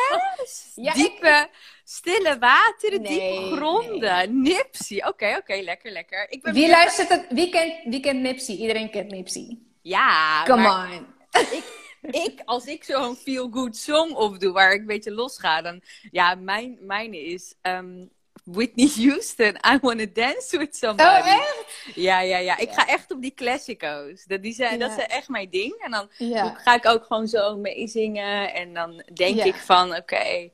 Ja, 0.75 0.89
ik- 0.93 0.95
diepe, 0.95 1.49
stille 1.83 2.37
wateren, 2.39 3.01
Nee, 3.01 3.39
diepe 3.39 3.55
gronden. 3.55 4.41
Nipsey. 4.41 5.07
Oké, 5.07 5.35
oké, 5.39 5.55
lekker, 5.55 5.91
lekker. 5.91 6.21
Ik 6.29 6.41
ben 6.41 6.53
Wie 6.53 6.61
benieuwd- 6.61 6.77
luistert 6.81 7.09
het? 7.09 7.25
Wie 7.29 7.49
kent, 7.49 7.73
wie 7.83 7.99
kent 7.99 8.21
Nipsey? 8.21 8.55
Iedereen 8.55 8.89
kent 8.89 9.11
Nipsey. 9.11 9.57
Ja, 9.81 10.43
Come 10.43 10.61
maar 10.61 10.89
on. 10.91 11.07
ik, 12.25 12.41
als 12.45 12.65
ik 12.65 12.83
zo'n 12.83 13.15
feel-good 13.15 13.77
song 13.77 14.11
opdoe 14.13 14.51
waar 14.51 14.73
ik 14.73 14.79
een 14.79 14.85
beetje 14.85 15.11
los 15.11 15.39
ga, 15.39 15.61
dan... 15.61 15.81
Ja, 16.11 16.35
mijn, 16.35 16.77
mijne 16.81 17.23
is 17.25 17.55
ehm, 17.61 18.05
Whitney 18.43 18.89
Houston, 18.95 19.55
I 19.73 19.77
Wanna 19.81 20.05
Dance 20.13 20.57
With 20.57 20.75
Somebody. 20.75 21.09
Oh, 21.09 21.27
echt? 21.27 21.65
Ja, 21.95 22.19
ja, 22.21 22.37
ja. 22.37 22.57
Ik 22.57 22.67
Ja. 22.69 22.73
ga 22.73 22.87
echt 22.87 23.11
op 23.11 23.21
die 23.21 23.33
classico's. 23.35 24.23
Dat, 24.25 24.41
die 24.41 24.53
zijn, 24.53 24.79
dat 24.79 24.91
zijn 24.91 25.07
echt 25.07 25.29
mijn 25.29 25.49
ding. 25.49 25.73
En 25.83 25.91
dan 25.91 26.09
Ja. 26.17 26.53
ga 26.63 26.75
ik 26.75 26.87
ook 26.87 27.03
gewoon 27.05 27.27
zo 27.27 27.57
meezingen. 27.57 28.53
En 28.53 28.73
dan 28.73 29.03
denk 29.13 29.43
ik 29.43 29.55
van, 29.55 29.95
oké, 29.95 30.49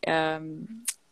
ehm, 0.00 0.42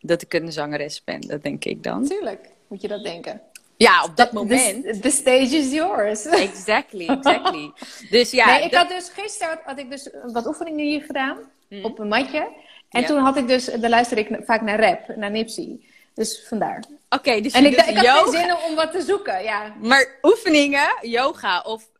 dat 0.00 0.22
ik 0.22 0.34
een 0.34 0.52
zangeres 0.52 1.04
ben. 1.04 1.20
Dat 1.20 1.42
denk 1.42 1.64
ik 1.64 1.82
dan. 1.82 2.00
Natuurlijk 2.02 2.48
moet 2.68 2.80
je 2.80 2.88
dat 2.88 3.02
denken. 3.04 3.40
Ja, 3.76 4.04
op 4.04 4.16
dat 4.16 4.28
The- 4.28 4.34
moment. 4.34 4.84
The, 4.84 4.98
the 4.98 5.10
stage 5.10 5.56
is 5.56 5.72
yours. 5.72 6.24
Exactly, 6.26 7.06
exactly. 7.08 7.72
Dus 8.10 8.30
ja, 8.30 8.46
nee, 8.46 8.64
ik 8.64 8.70
dat- 8.70 8.80
had 8.80 8.88
dus 8.88 9.08
gisteren 9.08 9.60
had 9.64 9.78
ik 9.78 9.90
dus 9.90 10.10
wat 10.32 10.46
oefeningen 10.46 10.86
hier 10.86 11.02
gedaan 11.02 11.38
Mhm. 11.68 11.84
op 11.84 11.98
een 11.98 12.08
matje. 12.08 12.48
En 12.90 13.04
toen 13.04 13.18
had 13.18 13.36
ik 13.36 13.48
dus, 13.48 13.64
dan 13.64 13.90
luisterde 13.90 14.22
ik 14.22 14.44
vaak 14.44 14.60
naar 14.60 14.80
rap, 14.80 15.16
naar 15.16 15.30
Nipsey. 15.30 15.80
Dus 16.14 16.44
vandaar. 16.48 16.84
oké, 17.08 17.40
dus 17.40 17.52
En 17.52 17.64
ik, 17.64 17.76
had 17.78 17.94
yoga. 17.94 18.22
geen 18.22 18.30
zin 18.32 18.56
om 18.68 18.74
wat 18.74 18.92
te 18.92 19.02
zoeken. 19.02 19.42
Ja, 19.42 19.74
Maar 19.80 20.06
oefeningen, 20.22 20.88
yoga 21.00 21.60
of 21.60 21.90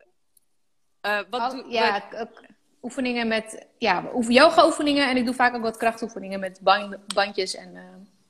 eh, 1.01 1.19
wat 1.31 1.41
Al- 1.41 1.51
doe 1.51 1.65
ja 1.69 2.03
oefeningen 2.83 3.29
met 3.29 3.67
ja, 3.79 4.05
yoga 4.29 4.67
oefeningen. 4.67 5.09
En 5.09 5.17
ik 5.17 5.25
doe 5.25 5.35
vaak 5.35 5.55
ook 5.55 5.63
wat 5.63 5.77
krachtoefeningen 5.77 6.41
met 6.41 6.59
ban- 6.61 6.97
bandjes 7.15 7.55
en 7.55 7.77
eh, 7.77 7.83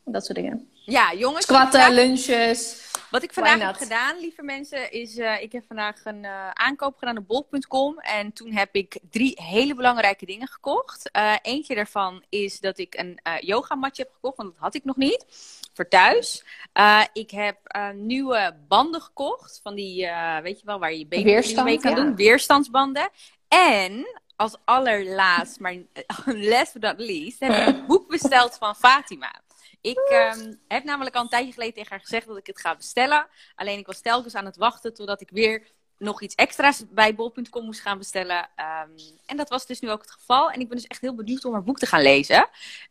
dat 0.05 0.25
soort 0.25 0.37
dingen. 0.39 0.71
Ja, 0.85 1.15
jongens. 1.15 1.45
Squatten, 1.45 1.81
vandaag- 1.81 2.05
lunches. 2.05 2.91
Wat 3.11 3.23
ik 3.23 3.33
vandaag 3.33 3.59
heb 3.61 3.75
gedaan, 3.75 4.19
lieve 4.21 4.43
mensen, 4.43 4.93
is 4.93 5.17
uh, 5.17 5.43
ik 5.43 5.53
heb 5.53 5.65
vandaag 5.67 6.05
een 6.05 6.27
aankoop 6.53 6.97
gedaan 6.99 7.17
op 7.19 7.27
bol.com. 7.27 7.99
En 7.99 8.33
toen 8.33 8.53
heb 8.53 8.69
ik 8.75 8.99
drie 9.11 9.43
hele 9.43 9.75
belangrijke 9.75 10.27
dingen 10.27 10.49
gekocht. 10.49 11.11
Eentje 11.43 11.75
daarvan 11.75 12.23
is 12.29 12.61
dat 12.61 12.79
ik 12.79 12.95
een 12.95 13.21
uh, 13.27 13.41
yogamatje 13.41 14.03
heb 14.03 14.13
gekocht, 14.13 14.37
want 14.37 14.49
dat 14.53 14.59
had 14.63 14.75
ik 14.75 14.85
nog 14.85 14.97
niet. 14.97 15.25
Voor 15.73 15.89
thuis. 15.89 16.45
Uh, 16.75 17.05
ik 17.13 17.31
heb 17.31 17.57
nieuwe 17.95 18.57
banden 18.69 19.01
gekocht. 19.01 19.61
Van 19.63 19.75
die, 19.75 20.05
uh, 20.05 20.39
weet 20.39 20.61
je 20.61 20.67
wel, 20.67 20.79
waar 20.79 20.93
je 20.93 20.99
je 20.99 21.07
benen 21.07 21.65
mee 21.65 21.81
kan 21.81 21.91
ja. 21.91 21.97
doen. 21.97 22.17
Weerstandsbanden. 22.17 23.11
En 23.49 24.07
als 24.37 24.57
allerlaatst, 24.65 25.61
maar 25.61 25.75
last 26.53 26.73
but 26.73 26.83
not 26.83 26.99
least, 26.99 27.41
heb 27.41 27.53
ik 27.53 27.67
een 27.67 27.87
boek 27.93 28.09
besteld 28.09 28.57
van 28.59 28.77
Fatima. 28.77 29.41
Ik 29.81 30.33
um, 30.37 30.61
heb 30.69 30.85
namelijk 30.85 31.15
al 31.15 31.23
een 31.23 31.29
tijdje 31.29 31.53
geleden 31.53 31.75
tegen 31.75 31.91
haar 31.91 32.01
gezegd 32.01 32.27
dat 32.27 32.37
ik 32.37 32.47
het 32.47 32.61
ga 32.61 32.77
bestellen. 32.77 33.27
Alleen 33.55 33.79
ik 33.79 33.87
was 33.87 34.01
telkens 34.01 34.35
aan 34.35 34.45
het 34.45 34.57
wachten 34.57 34.95
totdat 34.95 35.21
ik 35.21 35.31
weer 35.31 35.67
nog 36.03 36.23
iets 36.23 36.35
extra's 36.35 36.85
bij 36.91 37.15
bol.com 37.15 37.65
moest 37.65 37.81
gaan 37.81 37.99
bestellen. 37.99 38.37
Um, 38.37 38.95
en 39.27 39.37
dat 39.37 39.49
was 39.49 39.67
dus 39.67 39.81
nu 39.81 39.91
ook 39.91 40.01
het 40.01 40.11
geval. 40.11 40.51
En 40.51 40.61
ik 40.61 40.69
ben 40.69 40.77
dus 40.77 40.87
echt 40.87 41.01
heel 41.01 41.15
benieuwd 41.15 41.45
om 41.45 41.53
haar 41.53 41.63
boek 41.63 41.79
te 41.79 41.87
gaan 41.87 42.03
lezen. 42.03 42.49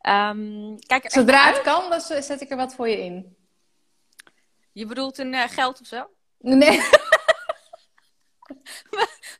Um, 0.09 0.79
kijk 0.79 1.11
Zodra 1.11 1.47
het 1.47 1.61
kan, 1.61 1.89
dan 1.89 2.01
zet 2.01 2.41
ik 2.41 2.49
er 2.49 2.57
wat 2.57 2.75
voor 2.75 2.89
je 2.89 3.03
in. 3.03 3.35
Je 4.71 4.85
bedoelt 4.85 5.17
een 5.17 5.33
uh, 5.33 5.43
geld 5.47 5.81
of 5.81 5.87
zo? 5.87 6.09
Nee. 6.37 6.81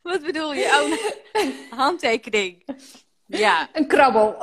Wat 0.02 0.22
bedoel 0.22 0.54
je? 0.54 0.66
Oh, 0.66 1.78
handtekening. 1.78 2.66
Ja. 3.26 3.70
Een 3.74 3.88
krabbel. 3.88 4.36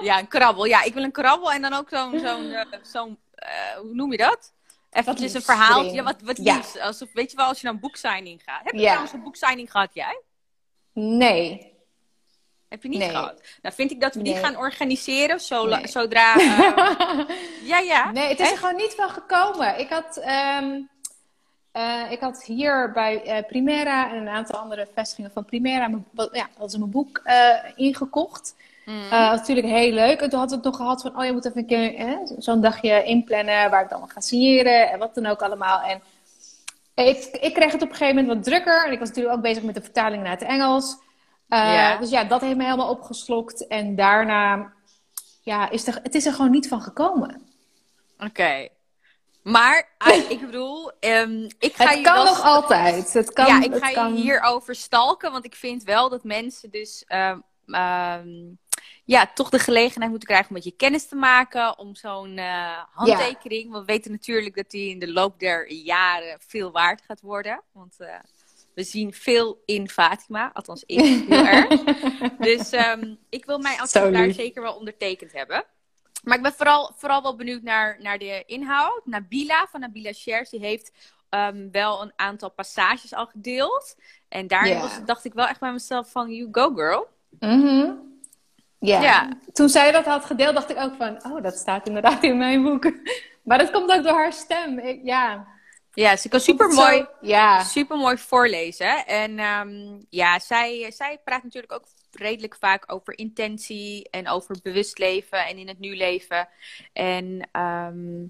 ja, 0.00 0.18
een 0.18 0.28
krabbel. 0.28 0.64
Ja, 0.64 0.82
ik 0.82 0.94
wil 0.94 1.02
een 1.02 1.12
krabbel 1.12 1.52
en 1.52 1.62
dan 1.62 1.72
ook 1.72 1.88
zo'n, 1.88 2.18
zo'n, 2.18 2.44
uh, 2.44 2.64
zo'n 2.92 3.18
uh, 3.44 3.76
hoe 3.78 3.94
noem 3.94 4.10
je 4.10 4.18
dat? 4.18 4.54
Eventjes 4.96 5.34
een 5.34 5.42
verhaal. 5.42 5.84
Ja, 5.84 6.02
wat, 6.02 6.16
wat 6.22 6.36
ja. 6.36 6.56
liefs. 6.56 6.78
Alsof, 6.78 7.08
weet 7.12 7.30
je 7.30 7.36
wel, 7.36 7.46
als 7.46 7.60
je 7.60 7.64
naar 7.64 7.74
een 7.74 7.80
boeksigning 7.80 8.42
gaat. 8.44 8.60
Heb 8.64 8.72
je 8.72 8.80
ja. 8.80 8.86
trouwens 8.86 9.12
een 9.12 9.22
boeksigning 9.22 9.70
gehad, 9.70 9.90
jij? 9.92 10.20
Nee. 10.92 11.74
Heb 12.68 12.82
je 12.82 12.88
niet 12.88 12.98
nee. 12.98 13.10
gehad? 13.10 13.42
Nou, 13.62 13.74
vind 13.74 13.90
ik 13.90 14.00
dat 14.00 14.14
we 14.14 14.22
nee. 14.22 14.32
die 14.32 14.42
gaan 14.42 14.56
organiseren 14.56 15.40
zo, 15.40 15.66
nee. 15.66 15.88
zodra... 15.88 16.36
Uh... 16.36 17.28
ja, 17.72 17.78
ja. 17.78 18.10
Nee, 18.10 18.28
het 18.28 18.40
is 18.40 18.50
er 18.50 18.56
gewoon 18.56 18.76
niet 18.76 18.94
van 18.94 19.08
gekomen. 19.08 19.78
Ik 19.78 19.88
had... 19.88 20.22
Um... 20.60 20.88
Uh, 21.72 22.10
ik 22.10 22.20
had 22.20 22.44
hier 22.44 22.92
bij 22.92 23.38
uh, 23.38 23.46
Primera 23.46 24.10
en 24.10 24.16
een 24.16 24.28
aantal 24.28 24.60
andere 24.60 24.88
vestigingen 24.94 25.30
van 25.30 25.44
Primera, 25.44 25.88
mijn, 25.88 26.06
ja, 26.32 26.48
dat 26.58 26.68
is 26.68 26.76
mijn 26.76 26.90
boek 26.90 27.22
ingekocht. 27.74 28.54
Mm. 28.86 29.08
natuurlijk 29.10 29.66
heel 29.66 29.92
leuk. 29.92 30.20
En 30.20 30.30
toen 30.30 30.38
had 30.38 30.50
het 30.50 30.62
nog 30.62 30.76
gehad 30.76 31.02
van, 31.02 31.18
oh 31.18 31.24
je 31.24 31.32
moet 31.32 31.44
even 31.44 31.58
een 31.58 31.66
keer 31.66 32.18
zo'n 32.38 32.60
dagje 32.60 33.04
inplannen 33.04 33.70
waar 33.70 33.82
ik 33.82 33.88
dan 33.88 34.10
ga 34.10 34.20
signeren 34.20 34.90
en 34.90 34.98
wat 34.98 35.14
dan 35.14 35.26
ook 35.26 35.42
allemaal. 35.42 35.80
En 35.80 36.02
ik, 36.94 37.24
ik 37.40 37.54
kreeg 37.54 37.72
het 37.72 37.82
op 37.82 37.88
een 37.90 37.96
gegeven 37.96 38.16
moment 38.16 38.34
wat 38.34 38.44
drukker. 38.44 38.86
En 38.86 38.92
ik 38.92 38.98
was 38.98 39.08
natuurlijk 39.08 39.36
ook 39.36 39.42
bezig 39.42 39.62
met 39.62 39.74
de 39.74 39.82
vertaling 39.82 40.22
naar 40.22 40.32
het 40.32 40.42
Engels. 40.42 40.96
Uh, 41.48 41.58
Ja. 41.58 41.96
Dus 41.96 42.10
ja, 42.10 42.24
dat 42.24 42.40
heeft 42.40 42.56
me 42.56 42.64
helemaal 42.64 42.90
opgeslokt. 42.90 43.66
En 43.66 43.94
daarna, 43.94 44.72
ja, 45.42 45.70
is 45.70 45.86
er, 45.86 45.98
het 46.02 46.14
is 46.14 46.26
er 46.26 46.32
gewoon 46.32 46.50
niet 46.50 46.68
van 46.68 46.80
gekomen. 46.80 47.48
Oké. 48.18 48.68
Maar, 49.42 49.88
ik 50.28 50.40
bedoel, 50.40 50.92
ehm, 51.00 51.48
ik 51.58 51.74
ga 51.76 51.84
Het 51.84 51.96
je 51.96 52.02
kan 52.02 52.14
wel 52.14 52.24
nog 52.24 52.42
altijd. 52.42 53.12
Het 53.12 53.32
kan, 53.32 53.46
ja, 53.46 53.62
ik 53.62 53.72
het 53.72 53.82
ga 53.82 53.90
kan... 53.90 54.14
je 54.14 54.20
hierover 54.20 54.74
stalken, 54.74 55.32
want 55.32 55.44
ik 55.44 55.54
vind 55.54 55.82
wel 55.82 56.08
dat 56.08 56.24
mensen 56.24 56.70
dus 56.70 57.04
ehm, 57.06 57.38
ehm, 57.66 58.28
ja, 59.04 59.30
toch 59.34 59.50
de 59.50 59.58
gelegenheid 59.58 60.10
moeten 60.10 60.28
krijgen 60.28 60.48
om 60.48 60.54
met 60.54 60.64
je 60.64 60.76
kennis 60.76 61.08
te 61.08 61.14
maken, 61.14 61.78
om 61.78 61.94
zo'n 61.94 62.38
eh, 62.38 62.78
handtekening. 62.90 63.70
Want 63.70 63.86
we 63.86 63.92
weten 63.92 64.10
natuurlijk 64.10 64.56
dat 64.56 64.70
die 64.70 64.90
in 64.90 64.98
de 64.98 65.12
loop 65.12 65.38
der 65.38 65.72
jaren 65.72 66.38
veel 66.46 66.70
waard 66.70 67.02
gaat 67.02 67.20
worden. 67.20 67.62
Want 67.72 68.00
eh, 68.00 68.14
we 68.74 68.82
zien 68.82 69.12
veel 69.12 69.62
in 69.64 69.88
Fatima, 69.88 70.50
althans 70.52 70.82
ik 70.86 71.00
heel 71.00 71.46
erg. 71.56 71.82
Dus 72.38 72.70
ehm, 72.70 73.14
ik 73.28 73.44
wil 73.44 73.58
mijn 73.58 73.78
lief. 74.10 74.34
zeker 74.34 74.62
wel 74.62 74.74
ondertekend 74.74 75.32
hebben. 75.32 75.64
Maar 76.22 76.36
ik 76.36 76.42
ben 76.42 76.52
vooral, 76.52 76.92
vooral 76.96 77.22
wel 77.22 77.36
benieuwd 77.36 77.62
naar, 77.62 77.96
naar 78.00 78.18
de 78.18 78.42
inhoud. 78.46 79.00
Nabila 79.04 79.66
van 79.70 79.80
Nabila 79.80 80.12
Shares, 80.12 80.50
die 80.50 80.60
heeft 80.60 80.92
ehm, 81.28 81.70
wel 81.70 82.02
een 82.02 82.12
aantal 82.16 82.50
passages 82.50 83.14
al 83.14 83.26
gedeeld. 83.26 83.96
En 84.28 84.48
was, 84.80 85.04
dacht 85.04 85.24
ik 85.24 85.34
wel 85.34 85.46
echt 85.46 85.60
bij 85.60 85.72
mezelf 85.72 86.10
van, 86.10 86.30
you 86.30 86.48
go 86.52 86.74
girl. 86.74 87.08
Mhm. 87.38 87.92
Ja. 88.78 89.02
Ja. 89.02 89.28
toen 89.52 89.68
zij 89.68 89.92
dat 89.92 90.04
had 90.04 90.24
gedeeld, 90.24 90.54
dacht 90.54 90.70
ik 90.70 90.78
ook 90.78 90.94
van, 90.98 91.24
oh, 91.24 91.42
dat 91.42 91.56
staat 91.56 91.86
inderdaad 91.86 92.22
in 92.22 92.36
mijn 92.36 92.62
boek. 92.62 92.84
Maar 93.46 93.58
dat 93.58 93.70
komt 93.70 93.92
ook 93.92 94.02
door 94.02 94.12
haar 94.12 94.32
stem. 94.32 94.78
Ik, 94.78 95.00
ja. 95.04 95.46
Ja, 95.92 96.16
ze 96.16 96.28
kan 96.28 96.40
super 96.40 96.68
mooi, 96.68 97.06
Ja. 97.20 97.62
super 97.62 97.96
mooi 97.96 98.18
voorlezen. 98.18 99.06
En 99.06 99.38
ehm, 99.38 100.00
ja, 100.10 100.38
zij, 100.38 100.90
zij 100.90 101.20
praat 101.24 101.42
natuurlijk 101.42 101.72
ook 101.72 101.84
redelijk 102.10 102.56
vaak 102.60 102.92
over 102.92 103.18
intentie 103.18 104.08
en 104.10 104.28
over 104.28 104.56
bewust 104.62 104.98
leven 104.98 105.46
en 105.46 105.58
in 105.58 105.68
het 105.68 105.78
nu 105.78 105.96
leven. 105.96 106.48
En 106.92 107.48
ehm, 107.52 108.24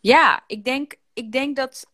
ja, 0.00 0.42
ik 0.46 0.64
denk, 0.64 0.94
ik 1.12 1.32
denk 1.32 1.56
dat 1.56 1.86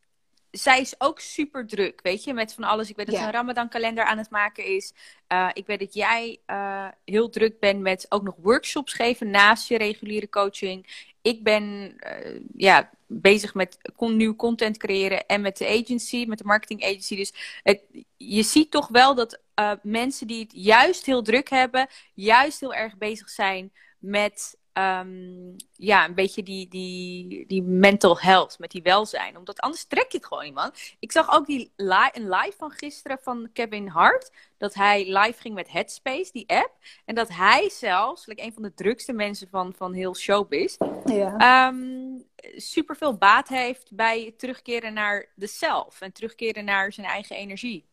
zij 0.56 0.80
is 0.80 0.94
ook 0.98 1.20
super 1.20 1.66
druk, 1.66 2.00
weet 2.02 2.24
je, 2.24 2.34
met 2.34 2.54
van 2.54 2.64
alles. 2.64 2.90
Ik 2.90 2.96
weet 2.96 3.06
dat 3.06 3.14
Ja. 3.14 3.20
ze 3.20 3.26
een 3.26 3.32
Ramadan 3.32 3.68
kalender 3.68 4.04
aan 4.04 4.18
het 4.18 4.30
maken 4.30 4.64
is. 4.64 4.92
Uh, 5.32 5.48
ik 5.52 5.66
weet 5.66 5.78
dat 5.78 5.94
jij 5.94 6.38
uh, 6.46 6.88
heel 7.04 7.28
druk 7.28 7.60
bent 7.60 7.80
met 7.80 8.06
ook 8.08 8.22
nog 8.22 8.34
workshops 8.38 8.92
geven 8.92 9.30
naast 9.30 9.68
je 9.68 9.78
reguliere 9.78 10.28
coaching. 10.28 11.06
Ik 11.22 11.42
ben 11.42 11.62
uh, 11.64 12.40
ja, 12.56 12.90
bezig 13.06 13.54
met 13.54 13.78
con 13.96 14.16
nieuw 14.16 14.36
content 14.36 14.76
creëren 14.76 15.26
en 15.26 15.40
met 15.40 15.56
de 15.56 15.68
agency, 15.68 16.24
met 16.28 16.38
de 16.38 16.44
marketing 16.44 16.84
agency. 16.84 17.16
Dus 17.16 17.60
het, 17.62 17.80
je 18.16 18.42
ziet 18.42 18.70
toch 18.70 18.88
wel 18.88 19.14
dat 19.14 19.40
mensen 19.82 20.26
die 20.26 20.40
het 20.42 20.52
juist 20.54 21.06
heel 21.06 21.22
druk 21.22 21.50
hebben, 21.50 21.88
juist 22.14 22.60
heel 22.60 22.74
erg 22.74 22.96
bezig 22.96 23.28
zijn 23.28 23.72
met 23.98 24.56
um, 24.78 25.56
ja, 25.72 26.04
een 26.04 26.14
beetje 26.14 26.42
die, 26.42 26.68
die, 26.68 27.46
die 27.46 27.62
mental 27.62 28.18
health, 28.18 28.58
met 28.58 28.70
die 28.70 28.82
welzijn. 28.82 29.36
Omdat 29.36 29.60
anders 29.60 29.84
trek 29.84 30.12
je 30.12 30.16
het 30.16 30.26
gewoon 30.26 30.44
niet, 30.44 30.54
man. 30.54 30.70
Ik 30.98 31.12
zag 31.12 31.34
ook 31.34 31.46
die 31.46 31.72
li 31.76 32.08
een 32.12 32.28
live 32.28 32.54
van 32.56 32.70
gisteren 32.70 33.18
van 33.22 33.48
Kevin 33.52 33.88
Hart. 33.88 34.30
Dat 34.58 34.74
hij 34.74 35.18
live 35.18 35.40
ging 35.40 35.54
met 35.54 35.70
Headspace, 35.70 36.32
die 36.32 36.48
app. 36.48 36.72
En 37.04 37.14
dat 37.14 37.28
hij 37.28 37.70
zelfs, 37.70 38.26
like 38.26 38.42
een 38.42 38.52
van 38.52 38.62
de 38.62 38.74
drukste 38.74 39.12
mensen 39.12 39.48
van, 39.48 39.74
van 39.76 39.92
heel 39.92 40.14
showbiz, 40.14 40.76
ja. 41.04 41.68
um, 41.68 42.24
super 42.56 42.96
veel 42.96 43.16
baat 43.16 43.48
heeft 43.48 43.94
bij 43.94 44.34
terugkeren 44.36 44.92
naar 44.92 45.26
de 45.34 45.46
zelf. 45.46 46.00
En 46.00 46.12
terugkeren 46.12 46.64
naar 46.64 46.92
zijn 46.92 47.06
eigen 47.06 47.36
energie. 47.36 47.86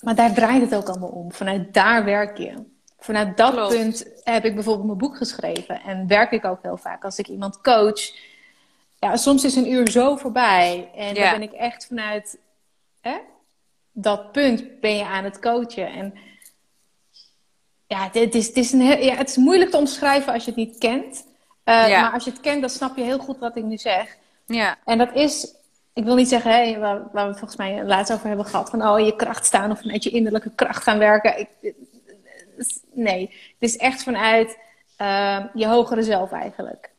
Maar 0.00 0.14
daar 0.14 0.34
draait 0.34 0.62
het 0.62 0.74
ook 0.74 0.88
allemaal 0.88 1.08
om. 1.08 1.32
Vanuit 1.32 1.74
daar 1.74 2.04
werk 2.04 2.38
je. 2.38 2.74
Vanuit 2.98 3.36
dat 3.36 3.52
Klopt. 3.52 3.74
punt 3.74 4.06
heb 4.24 4.44
ik 4.44 4.54
bijvoorbeeld 4.54 4.86
mijn 4.86 4.98
boek 4.98 5.16
geschreven. 5.16 5.80
En 5.82 6.06
werk 6.06 6.30
ik 6.30 6.44
ook 6.44 6.58
heel 6.62 6.76
vaak 6.76 7.04
als 7.04 7.18
ik 7.18 7.28
iemand 7.28 7.60
coach. 7.60 8.00
Ja, 8.98 9.16
soms 9.16 9.44
is 9.44 9.54
een 9.56 9.70
uur 9.72 9.90
zo 9.90 10.16
voorbij. 10.16 10.90
En 10.94 11.14
Ja. 11.14 11.22
dan 11.30 11.38
ben 11.38 11.48
ik 11.48 11.52
echt 11.52 11.86
vanuit 11.86 12.38
hè, 13.00 13.16
dat 13.92 14.32
punt 14.32 14.80
ben 14.80 14.96
je 14.96 15.04
aan 15.04 15.24
het 15.24 15.38
coachen. 15.40 15.86
En 15.92 16.14
ja, 17.86 18.08
het 18.12 18.34
is, 18.34 18.46
het 18.46 18.56
is, 18.56 18.72
een 18.72 18.80
heel, 18.80 19.04
ja, 19.04 19.14
het 19.14 19.28
is 19.28 19.36
moeilijk 19.36 19.70
te 19.70 19.76
omschrijven 19.76 20.32
als 20.32 20.44
je 20.44 20.50
het 20.50 20.58
niet 20.58 20.78
kent. 20.78 21.24
Uh, 21.64 21.88
Ja. 21.88 22.00
Maar 22.00 22.12
als 22.12 22.24
je 22.24 22.30
het 22.30 22.40
kent, 22.40 22.60
dan 22.60 22.70
snap 22.70 22.96
je 22.96 23.02
heel 23.02 23.18
goed 23.18 23.38
wat 23.38 23.56
ik 23.56 23.64
nu 23.64 23.76
zeg. 23.78 24.16
Ja, 24.46 24.76
En 24.84 24.98
dat 24.98 25.14
is, 25.14 25.54
ik 25.92 26.04
wil 26.04 26.14
niet 26.14 26.28
zeggen, 26.28 26.50
hey, 26.50 26.78
waar, 26.78 26.98
waar 27.12 27.24
we 27.24 27.30
het 27.30 27.38
volgens 27.38 27.56
mij 27.56 27.84
laatst 27.84 28.12
over 28.12 28.26
hebben 28.26 28.46
gehad, 28.46 28.70
van 28.70 28.88
oh, 28.88 29.00
je 29.00 29.16
kracht 29.16 29.46
staan 29.46 29.70
of 29.70 29.80
vanuit 29.80 30.04
je 30.04 30.10
innerlijke 30.10 30.50
kracht 30.54 30.82
gaan 30.82 30.98
werken. 30.98 31.38
Ik, 31.38 31.74
nee, 32.92 33.26
het 33.28 33.70
is 33.70 33.76
echt 33.76 34.02
vanuit 34.02 34.58
uh, 35.00 35.44
je 35.54 35.66
hogere 35.66 36.02
zelf 36.02 36.32
eigenlijk. 36.32 36.90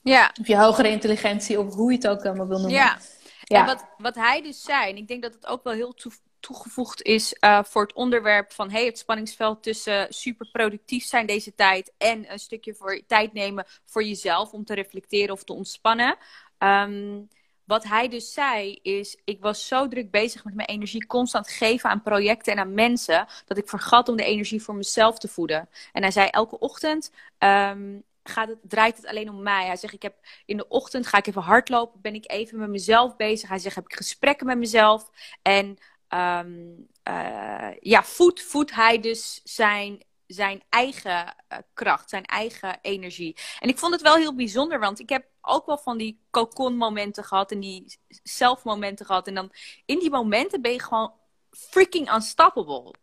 ja. 0.00 0.32
Of 0.40 0.46
je 0.46 0.56
hogere 0.56 0.88
intelligentie, 0.88 1.60
of 1.60 1.74
hoe 1.74 1.90
je 1.90 1.96
het 1.96 2.08
ook 2.08 2.24
allemaal 2.24 2.48
wil 2.48 2.58
noemen. 2.58 2.76
Ja. 2.76 2.98
Ja. 3.42 3.60
En 3.60 3.66
wat, 3.66 3.84
wat 3.98 4.14
hij 4.14 4.42
dus 4.42 4.62
zei, 4.62 4.90
en 4.90 4.96
ik 4.96 5.08
denk 5.08 5.22
dat 5.22 5.34
het 5.34 5.46
ook 5.46 5.64
wel 5.64 5.72
heel 5.72 5.94
toe, 5.94 6.12
toegevoegd 6.40 7.02
is 7.02 7.36
uh, 7.40 7.62
voor 7.62 7.82
het 7.82 7.92
onderwerp 7.92 8.52
van 8.52 8.70
hey, 8.70 8.84
het 8.84 8.98
spanningsveld 8.98 9.62
tussen 9.62 10.06
super 10.08 10.48
productief 10.52 11.04
zijn 11.04 11.26
deze 11.26 11.54
tijd 11.54 11.92
en 11.98 12.32
een 12.32 12.38
stukje 12.38 12.74
voor 12.74 13.02
tijd 13.06 13.32
nemen 13.32 13.66
voor 13.84 14.04
jezelf 14.04 14.52
om 14.52 14.64
te 14.64 14.74
reflecteren 14.74 15.34
of 15.34 15.44
te 15.44 15.52
ontspannen. 15.52 16.16
Um, 16.58 17.28
wat 17.68 17.84
hij 17.84 18.08
dus 18.08 18.32
zei 18.32 18.78
is, 18.82 19.20
ik 19.24 19.40
was 19.40 19.66
zo 19.66 19.88
druk 19.88 20.10
bezig 20.10 20.44
met 20.44 20.54
mijn 20.54 20.68
energie 20.68 21.06
constant 21.06 21.48
geven 21.48 21.90
aan 21.90 22.02
projecten 22.02 22.52
en 22.52 22.58
aan 22.58 22.74
mensen, 22.74 23.26
dat 23.46 23.58
ik 23.58 23.68
vergat 23.68 24.08
om 24.08 24.16
de 24.16 24.24
energie 24.24 24.62
voor 24.62 24.74
mezelf 24.74 25.18
te 25.18 25.28
voeden. 25.28 25.68
En 25.92 26.02
hij 26.02 26.10
zei, 26.10 26.28
elke 26.28 26.58
ochtend 26.58 27.12
um, 27.38 28.02
gaat 28.22 28.48
het, 28.48 28.58
draait 28.62 28.96
het 28.96 29.06
alleen 29.06 29.30
om 29.30 29.42
mij. 29.42 29.66
Hij 29.66 29.76
zegt, 29.76 29.94
ik 29.94 30.02
heb 30.02 30.14
in 30.44 30.56
de 30.56 30.68
ochtend 30.68 31.06
ga 31.06 31.18
ik 31.18 31.26
even 31.26 31.42
hardlopen, 31.42 32.00
ben 32.00 32.14
ik 32.14 32.30
even 32.30 32.58
met 32.58 32.68
mezelf 32.68 33.16
bezig. 33.16 33.48
Hij 33.48 33.58
zegt, 33.58 33.74
heb 33.74 33.84
ik 33.84 33.96
gesprekken 33.96 34.46
met 34.46 34.58
mezelf. 34.58 35.10
En 35.42 35.78
um, 36.08 36.88
uh, 37.08 37.68
ja, 37.80 38.02
voedt 38.02 38.42
voed 38.42 38.74
hij 38.74 39.00
dus 39.00 39.40
zijn, 39.44 40.02
zijn 40.28 40.62
eigen 40.68 41.34
uh, 41.52 41.58
kracht, 41.74 42.10
zijn 42.10 42.24
eigen 42.24 42.78
energie. 42.82 43.36
En 43.60 43.68
ik 43.68 43.78
vond 43.78 43.92
het 43.92 44.02
wel 44.02 44.16
heel 44.16 44.34
bijzonder, 44.34 44.80
want 44.80 45.00
ik 45.00 45.08
heb 45.08 45.26
ook 45.40 45.66
wel 45.66 45.78
van 45.78 45.98
die 45.98 46.20
cocon 46.30 46.76
momenten 46.76 47.24
gehad 47.24 47.52
en 47.52 47.60
die 47.60 47.98
zelf 48.22 48.64
momenten 48.64 49.06
gehad. 49.06 49.26
En 49.26 49.34
dan 49.34 49.52
in 49.84 49.98
die 49.98 50.10
momenten 50.10 50.62
ben 50.62 50.72
je 50.72 50.82
gewoon 50.82 51.12
freaking 51.50 52.12
unstoppable. 52.14 52.94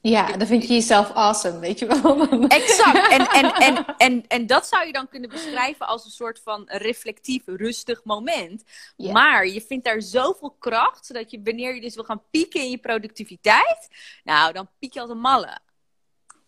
Ja, 0.00 0.36
dan 0.36 0.46
vind 0.46 0.66
je 0.66 0.72
jezelf 0.72 1.10
awesome, 1.10 1.58
weet 1.58 1.78
je 1.78 1.86
wel. 1.86 2.28
Exact. 2.48 3.12
En, 3.12 3.26
en, 3.26 3.54
en, 3.54 3.84
en, 3.96 4.24
en 4.28 4.46
dat 4.46 4.66
zou 4.66 4.86
je 4.86 4.92
dan 4.92 5.08
kunnen 5.08 5.30
beschrijven 5.30 5.86
als 5.86 6.04
een 6.04 6.10
soort 6.10 6.40
van 6.44 6.62
reflectief, 6.66 7.42
rustig 7.46 8.04
moment. 8.04 8.64
Maar 8.96 9.46
je 9.46 9.60
vindt 9.60 9.84
daar 9.84 10.02
zoveel 10.02 10.56
kracht, 10.58 11.06
zodat 11.06 11.30
je 11.30 11.40
wanneer 11.44 11.74
je 11.74 11.80
dus 11.80 11.94
wil 11.94 12.04
gaan 12.04 12.22
pieken 12.30 12.60
in 12.60 12.70
je 12.70 12.78
productiviteit, 12.78 13.88
nou, 14.24 14.52
dan 14.52 14.68
piek 14.78 14.94
je 14.94 15.00
als 15.00 15.10
een 15.10 15.20
malle. 15.20 15.58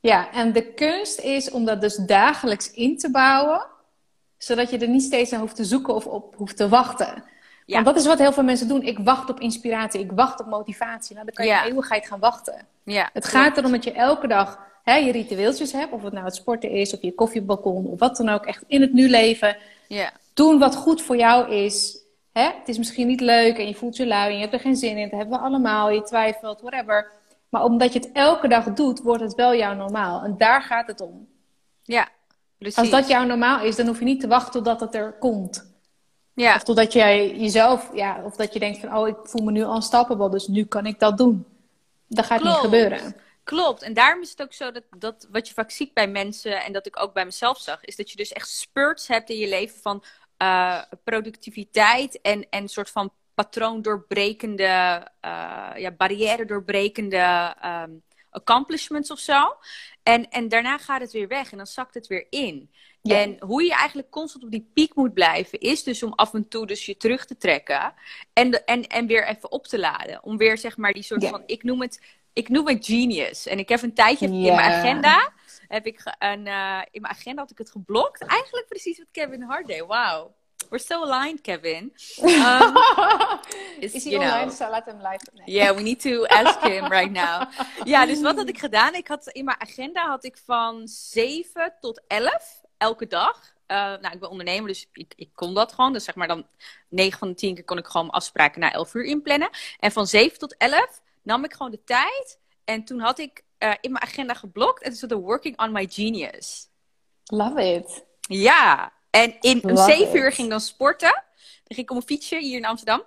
Ja, 0.00 0.32
en 0.32 0.52
de 0.52 0.62
kunst 0.72 1.20
is 1.20 1.50
om 1.50 1.64
dat 1.64 1.80
dus 1.80 1.96
dagelijks 1.96 2.70
in 2.72 2.98
te 2.98 3.10
bouwen, 3.10 3.66
zodat 4.38 4.70
je 4.70 4.78
er 4.78 4.88
niet 4.88 5.02
steeds 5.02 5.30
naar 5.30 5.40
hoeft 5.40 5.56
te 5.56 5.64
zoeken 5.64 5.94
of 5.94 6.06
op 6.06 6.34
hoeft 6.36 6.56
te 6.56 6.68
wachten. 6.68 7.24
Ja. 7.66 7.74
Want 7.74 7.86
dat 7.86 7.96
is 7.96 8.06
wat 8.06 8.18
heel 8.18 8.32
veel 8.32 8.42
mensen 8.42 8.68
doen. 8.68 8.82
Ik 8.82 8.98
wacht 8.98 9.30
op 9.30 9.40
inspiratie, 9.40 10.00
ik 10.00 10.12
wacht 10.12 10.40
op 10.40 10.46
motivatie. 10.46 11.14
Nou, 11.14 11.26
dan 11.26 11.34
kan 11.34 11.44
je 11.46 11.50
Ja. 11.50 11.64
eeuwigheid 11.64 12.06
gaan 12.06 12.18
wachten. 12.20 12.66
Ja, 12.82 13.10
Het 13.12 13.24
gaat 13.24 13.56
erom 13.56 13.70
dat 13.72 13.84
je 13.84 13.92
elke 13.92 14.26
dag 14.26 14.58
hè, 14.84 14.94
je 14.96 15.12
ritueeltjes 15.12 15.72
hebt. 15.72 15.92
Of 15.92 16.02
het 16.02 16.12
nou 16.12 16.24
het 16.24 16.34
sporten 16.34 16.70
is, 16.70 16.94
of 16.94 17.02
je 17.02 17.14
koffiebalkon, 17.14 17.86
of 17.86 17.98
wat 17.98 18.16
dan 18.16 18.28
ook. 18.28 18.44
Echt 18.46 18.64
in 18.66 18.80
het 18.80 18.92
nu 18.92 19.08
leven. 19.08 19.56
Ja, 19.88 20.12
Doen 20.34 20.58
wat 20.58 20.76
goed 20.76 21.02
voor 21.02 21.16
jou 21.16 21.50
is. 21.50 21.98
Hè? 22.32 22.42
Het 22.42 22.68
is 22.68 22.78
misschien 22.78 23.06
niet 23.06 23.20
leuk 23.20 23.58
en 23.58 23.66
je 23.66 23.74
voelt 23.74 23.96
je 23.96 24.06
lui 24.06 24.28
en 24.28 24.34
je 24.34 24.40
hebt 24.40 24.52
er 24.52 24.60
geen 24.60 24.76
zin 24.76 24.96
in. 24.96 25.08
Dat 25.08 25.18
hebben 25.18 25.38
we 25.38 25.44
allemaal. 25.44 25.90
Je 25.90 26.02
twijfelt, 26.02 26.60
whatever. 26.60 27.10
Maar 27.50 27.64
omdat 27.64 27.92
je 27.92 27.98
het 27.98 28.12
elke 28.12 28.48
dag 28.48 28.64
doet, 28.64 29.00
wordt 29.02 29.22
het 29.22 29.34
wel 29.34 29.54
jouw 29.54 29.74
normaal. 29.74 30.22
En 30.22 30.34
daar 30.38 30.62
gaat 30.62 30.86
het 30.86 31.00
om. 31.00 31.28
ja, 31.82 32.08
precies. 32.58 32.78
Als 32.78 32.90
dat 32.90 33.08
jouw 33.08 33.24
normaal 33.24 33.64
is, 33.64 33.76
dan 33.76 33.86
hoef 33.86 33.98
je 33.98 34.04
niet 34.04 34.20
te 34.20 34.28
wachten 34.28 34.52
totdat 34.52 34.80
het 34.80 34.94
er 34.94 35.12
komt. 35.18 35.72
ja. 36.34 36.54
Of 36.54 36.62
totdat 36.62 36.92
jij 36.92 37.36
jezelf, 37.36 37.90
ja, 37.94 38.22
of 38.24 38.36
dat 38.36 38.52
je 38.52 38.58
denkt 38.58 38.78
van, 38.78 38.96
oh, 38.96 39.08
ik 39.08 39.16
voel 39.22 39.44
me 39.44 39.50
nu 39.50 39.62
unstoppable, 39.62 40.30
dus 40.30 40.46
nu 40.46 40.64
kan 40.64 40.86
ik 40.86 40.98
dat 40.98 41.18
doen. 41.18 41.46
Dat 42.06 42.26
gaat 42.26 42.40
Klopt. 42.40 42.54
niet 42.54 42.64
gebeuren. 42.64 43.16
Klopt. 43.44 43.82
En 43.82 43.94
daarom 43.94 44.22
is 44.22 44.30
het 44.30 44.42
ook 44.42 44.52
zo 44.52 44.72
dat, 44.72 44.84
dat 44.96 45.28
wat 45.30 45.48
je 45.48 45.54
vaak 45.54 45.70
ziet 45.70 45.94
bij 45.94 46.08
mensen 46.08 46.64
en 46.64 46.72
dat 46.72 46.86
ik 46.86 47.02
ook 47.02 47.12
bij 47.12 47.24
mezelf 47.24 47.58
zag, 47.58 47.84
is 47.84 47.96
dat 47.96 48.10
je 48.10 48.16
dus 48.16 48.32
echt 48.32 48.48
spurts 48.48 49.08
hebt 49.08 49.30
in 49.30 49.36
je 49.36 49.48
leven 49.48 49.80
van 49.80 50.02
uh, 50.42 50.82
productiviteit 51.04 52.20
en, 52.20 52.46
en 52.50 52.62
een 52.62 52.68
soort 52.68 52.90
van 52.90 53.12
patroon 53.40 53.82
doorbrekende, 53.82 55.06
uh, 55.24 55.70
ja, 55.76 55.90
barrière 55.96 56.44
doorbrekende 56.44 57.56
um, 57.64 58.02
accomplishments 58.30 59.10
of 59.10 59.18
zo. 59.18 59.56
En, 60.02 60.28
en 60.30 60.48
daarna 60.48 60.78
gaat 60.78 61.00
het 61.00 61.12
weer 61.12 61.28
weg 61.28 61.50
en 61.50 61.56
dan 61.56 61.66
zakt 61.66 61.94
het 61.94 62.06
weer 62.06 62.26
in. 62.30 62.70
Ja. 63.02 63.16
En 63.16 63.36
hoe 63.40 63.62
je 63.62 63.74
eigenlijk 63.74 64.10
constant 64.10 64.44
op 64.44 64.50
die 64.50 64.70
piek 64.74 64.94
moet 64.94 65.14
blijven, 65.14 65.60
is 65.60 65.82
dus 65.82 66.02
om 66.02 66.12
af 66.12 66.34
en 66.34 66.48
toe 66.48 66.66
dus 66.66 66.86
je 66.86 66.96
terug 66.96 67.26
te 67.26 67.36
trekken 67.36 67.94
en, 68.32 68.50
de, 68.50 68.64
en, 68.64 68.86
en 68.86 69.06
weer 69.06 69.26
even 69.26 69.50
op 69.50 69.66
te 69.66 69.78
laden. 69.78 70.22
Om 70.22 70.36
weer 70.36 70.58
zeg 70.58 70.76
maar 70.76 70.92
die 70.92 71.02
soort 71.02 71.22
Ja. 71.22 71.28
van, 71.28 71.42
ik 71.46 71.62
noem 71.62 71.80
het 71.80 72.18
ik 72.32 72.48
noem 72.48 72.68
het 72.68 72.86
genius. 72.86 73.46
En 73.46 73.58
ik 73.58 73.68
heb 73.68 73.82
een 73.82 73.94
tijdje 73.94 74.26
in 74.26 74.40
mijn 74.40 74.72
agenda, 74.72 75.32
heb 75.68 75.86
ik 75.86 76.14
een, 76.18 76.46
uh, 76.46 76.82
in 76.90 77.00
mijn 77.00 77.14
agenda 77.14 77.40
had 77.40 77.50
ik 77.50 77.58
het 77.58 77.70
geblokt. 77.70 78.24
Eigenlijk 78.24 78.66
precies 78.68 78.98
wat 78.98 79.10
Kevin 79.10 79.42
Hart 79.42 79.66
deed. 79.66 79.86
Wauw. 79.86 80.34
We're 80.70 80.78
still 80.78 81.02
aligned, 81.02 81.40
Kevin. 81.42 81.92
Um, 82.22 82.76
is, 83.80 83.92
is 83.92 84.04
hij 84.04 84.14
online? 84.14 84.50
So 84.50 84.70
laat 84.70 84.84
hem 84.84 84.96
live. 84.96 85.26
Nee. 85.32 85.56
Yeah, 85.56 85.76
we 85.76 85.82
need 85.82 86.00
to 86.00 86.24
ask 86.24 86.60
him 86.60 86.86
right 86.86 87.10
now. 87.10 87.42
ja, 87.92 88.06
dus 88.06 88.20
wat 88.20 88.36
had 88.36 88.48
ik 88.48 88.58
gedaan? 88.58 88.94
Ik 88.94 89.08
had 89.08 89.26
in 89.26 89.44
mijn 89.44 89.60
agenda 89.60 90.08
had 90.08 90.24
ik 90.24 90.36
van 90.44 90.88
7 90.88 91.74
tot 91.80 92.02
11 92.06 92.62
elke 92.78 93.06
dag. 93.06 93.54
Uh, 93.66 93.76
nou, 93.76 94.10
ik 94.12 94.20
ben 94.20 94.30
ondernemer, 94.30 94.68
dus 94.68 94.88
ik, 94.92 95.12
ik 95.16 95.30
kon 95.34 95.54
dat 95.54 95.72
gewoon. 95.72 95.92
Dus 95.92 96.04
zeg 96.04 96.14
maar 96.14 96.28
dan 96.28 96.46
9 96.88 97.18
van 97.18 97.28
de 97.28 97.34
10 97.34 97.54
keer 97.54 97.64
kon 97.64 97.78
ik 97.78 97.86
gewoon 97.86 98.10
afspraken 98.10 98.60
na 98.60 98.72
11 98.72 98.94
uur 98.94 99.04
inplannen. 99.04 99.50
En 99.78 99.92
van 99.92 100.06
7 100.06 100.38
tot 100.38 100.56
11 100.56 101.00
nam 101.22 101.44
ik 101.44 101.52
gewoon 101.52 101.70
de 101.70 101.84
tijd. 101.84 102.38
En 102.64 102.84
toen 102.84 103.00
had 103.00 103.18
ik 103.18 103.44
uh, 103.58 103.72
in 103.80 103.92
mijn 103.92 104.04
agenda 104.04 104.34
geblokt. 104.34 104.82
En 104.82 104.88
toen 104.88 105.08
zat 105.08 105.12
working 105.12 105.60
on 105.60 105.72
my 105.72 105.86
genius. 105.90 106.68
Love 107.24 107.74
it. 107.74 108.04
Ja, 108.20 108.92
en 109.10 109.36
in 109.40 109.64
om 109.64 109.76
7 109.76 110.16
uur 110.16 110.32
ging 110.32 110.46
ik 110.46 110.50
dan 110.50 110.60
sporten. 110.60 111.24
Dan 111.38 111.76
ging 111.76 111.78
ik 111.78 111.90
op 111.90 111.96
een 111.96 112.02
fietsje 112.02 112.38
hier 112.38 112.56
in 112.56 112.64
Amsterdam. 112.64 113.02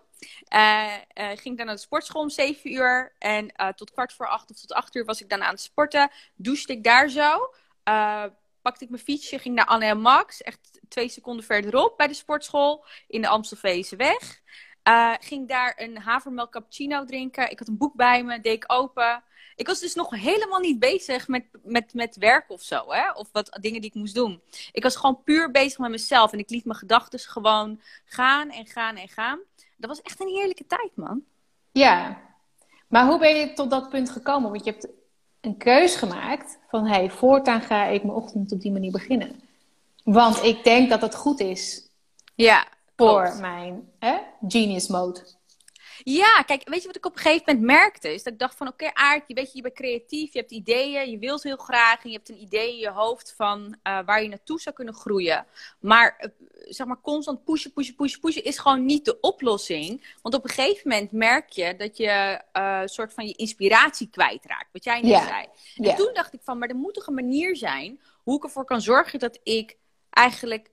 Uh, 0.53 0.93
uh, 1.17 1.27
ging 1.35 1.57
dan 1.57 1.65
naar 1.65 1.75
de 1.75 1.81
sportschool 1.81 2.21
om 2.21 2.29
7 2.29 2.73
uur. 2.73 3.15
En 3.19 3.53
uh, 3.61 3.67
tot 3.67 3.91
kwart 3.91 4.13
voor 4.13 4.27
acht 4.27 4.51
of 4.51 4.59
tot 4.59 4.73
8 4.73 4.95
uur 4.95 5.05
was 5.05 5.21
ik 5.21 5.29
dan 5.29 5.43
aan 5.43 5.51
het 5.53 5.61
sporten. 5.61 6.11
Douchte 6.35 6.73
ik 6.73 6.83
daar 6.83 7.09
zo. 7.09 7.53
pakte 8.61 8.83
ik 8.83 8.89
mijn 8.89 9.01
fietsje, 9.01 9.39
ging 9.39 9.55
naar 9.55 9.65
Anne 9.65 9.85
en 9.85 10.01
Max. 10.01 10.41
Echt 10.41 10.79
twee 10.87 11.09
seconden 11.09 11.45
verderop 11.45 11.97
bij 11.97 12.07
de 12.07 12.13
sportschool. 12.13 12.85
In 13.07 13.21
de 13.21 13.27
Amstelveese 13.27 13.95
weg. 13.95 14.41
ging 15.19 15.47
daar 15.47 15.73
een 15.77 15.97
havermelk 15.97 16.51
cappuccino 16.51 17.05
drinken. 17.05 17.51
Ik 17.51 17.59
had 17.59 17.67
een 17.67 17.77
boek 17.77 17.95
bij 17.95 18.23
me, 18.23 18.41
deed 18.41 18.53
ik 18.53 18.71
open. 18.71 19.23
Ik 19.55 19.67
was 19.67 19.79
dus 19.79 19.95
nog 19.95 20.09
helemaal 20.09 20.59
niet 20.59 20.79
bezig 20.79 21.27
met, 21.27 21.45
met, 21.63 21.93
met 21.93 22.15
werk 22.15 22.49
of 22.49 22.61
zo, 22.61 22.85
hè? 22.87 23.11
Of 23.11 23.29
wat 23.31 23.57
dingen 23.61 23.81
die 23.81 23.89
ik 23.89 23.95
moest 23.95 24.15
doen. 24.15 24.41
Ik 24.71 24.83
was 24.83 24.95
gewoon 24.95 25.23
puur 25.23 25.51
bezig 25.51 25.77
met 25.77 25.91
mezelf 25.91 26.31
en 26.31 26.39
ik 26.39 26.49
liet 26.49 26.65
mijn 26.65 26.77
gedachten 26.77 27.19
gewoon 27.19 27.81
gaan 28.05 28.49
en 28.49 28.65
gaan 28.65 28.95
en 28.95 29.09
gaan. 29.09 29.39
Dat 29.77 29.89
was 29.89 30.01
echt 30.01 30.21
een 30.21 30.27
heerlijke 30.35 30.65
tijd, 30.67 30.91
man. 30.95 31.23
Ja, 31.71 32.21
maar 32.87 33.05
hoe 33.05 33.19
ben 33.19 33.35
je 33.35 33.53
tot 33.53 33.69
dat 33.69 33.89
punt 33.89 34.09
gekomen? 34.09 34.51
Want 34.51 34.63
je 34.65 34.71
hebt 34.71 34.87
een 35.41 35.57
keus 35.57 35.95
gemaakt 35.95 36.59
van, 36.67 36.85
hé, 36.85 36.93
hey, 36.93 37.09
voortaan 37.09 37.61
ga 37.61 37.85
ik 37.85 38.03
mijn 38.03 38.15
ochtend 38.15 38.51
op 38.51 38.61
die 38.61 38.71
manier 38.71 38.91
beginnen. 38.91 39.41
Want 40.03 40.43
ik 40.43 40.63
denk 40.63 40.89
dat 40.89 41.01
het 41.01 41.15
goed 41.15 41.39
is 41.39 41.87
ja, 42.35 42.67
voor 42.95 43.35
mijn 43.39 43.89
hè, 43.99 44.17
genius 44.47 44.87
mode. 44.87 45.21
Ja, 46.03 46.43
kijk, 46.45 46.69
weet 46.69 46.81
je 46.81 46.87
wat 46.87 46.95
ik 46.95 47.05
op 47.05 47.15
een 47.15 47.21
gegeven 47.21 47.43
moment 47.45 47.65
merkte? 47.65 48.13
Is 48.13 48.23
dat 48.23 48.33
ik 48.33 48.39
dacht 48.39 48.55
van, 48.55 48.67
oké, 48.67 48.83
okay, 48.83 49.05
Aard, 49.05 49.23
je, 49.27 49.33
weet 49.33 49.51
je, 49.51 49.57
je 49.57 49.61
bent 49.61 49.73
creatief, 49.73 50.33
je 50.33 50.39
hebt 50.39 50.51
ideeën, 50.51 51.09
je 51.09 51.17
wilt 51.17 51.43
heel 51.43 51.57
graag 51.57 52.03
en 52.03 52.09
je 52.09 52.15
hebt 52.15 52.29
een 52.29 52.41
idee 52.41 52.71
in 52.71 52.77
je 52.77 52.89
hoofd 52.89 53.33
van 53.37 53.77
uh, 53.83 53.99
waar 54.05 54.21
je 54.21 54.29
naartoe 54.29 54.61
zou 54.61 54.75
kunnen 54.75 54.93
groeien. 54.93 55.45
Maar, 55.79 56.17
uh, 56.19 56.47
zeg 56.69 56.87
maar, 56.87 57.01
constant 57.01 57.43
pushen, 57.43 57.73
pushen, 57.73 57.95
pushen, 57.95 58.19
pushen 58.19 58.43
is 58.43 58.57
gewoon 58.57 58.85
niet 58.85 59.05
de 59.05 59.19
oplossing. 59.19 60.15
Want 60.21 60.35
op 60.35 60.43
een 60.43 60.49
gegeven 60.49 60.89
moment 60.89 61.11
merk 61.11 61.49
je 61.49 61.75
dat 61.75 61.97
je 61.97 62.41
uh, 62.53 62.81
soort 62.85 63.13
van 63.13 63.27
je 63.27 63.33
inspiratie 63.33 64.09
kwijtraakt, 64.09 64.69
wat 64.71 64.83
jij 64.83 65.01
net 65.01 65.09
yeah. 65.09 65.27
zei. 65.27 65.41
En 65.75 65.83
yeah. 65.83 65.97
toen 65.97 66.13
dacht 66.13 66.33
ik 66.33 66.41
van, 66.43 66.57
maar 66.57 66.69
er 66.69 66.75
moet 66.75 66.93
toch 66.93 67.07
een 67.07 67.13
manier 67.13 67.55
zijn 67.55 67.99
hoe 68.23 68.37
ik 68.37 68.43
ervoor 68.43 68.65
kan 68.65 68.81
zorgen 68.81 69.19
dat 69.19 69.39
ik 69.43 69.77
eigenlijk 70.09 70.71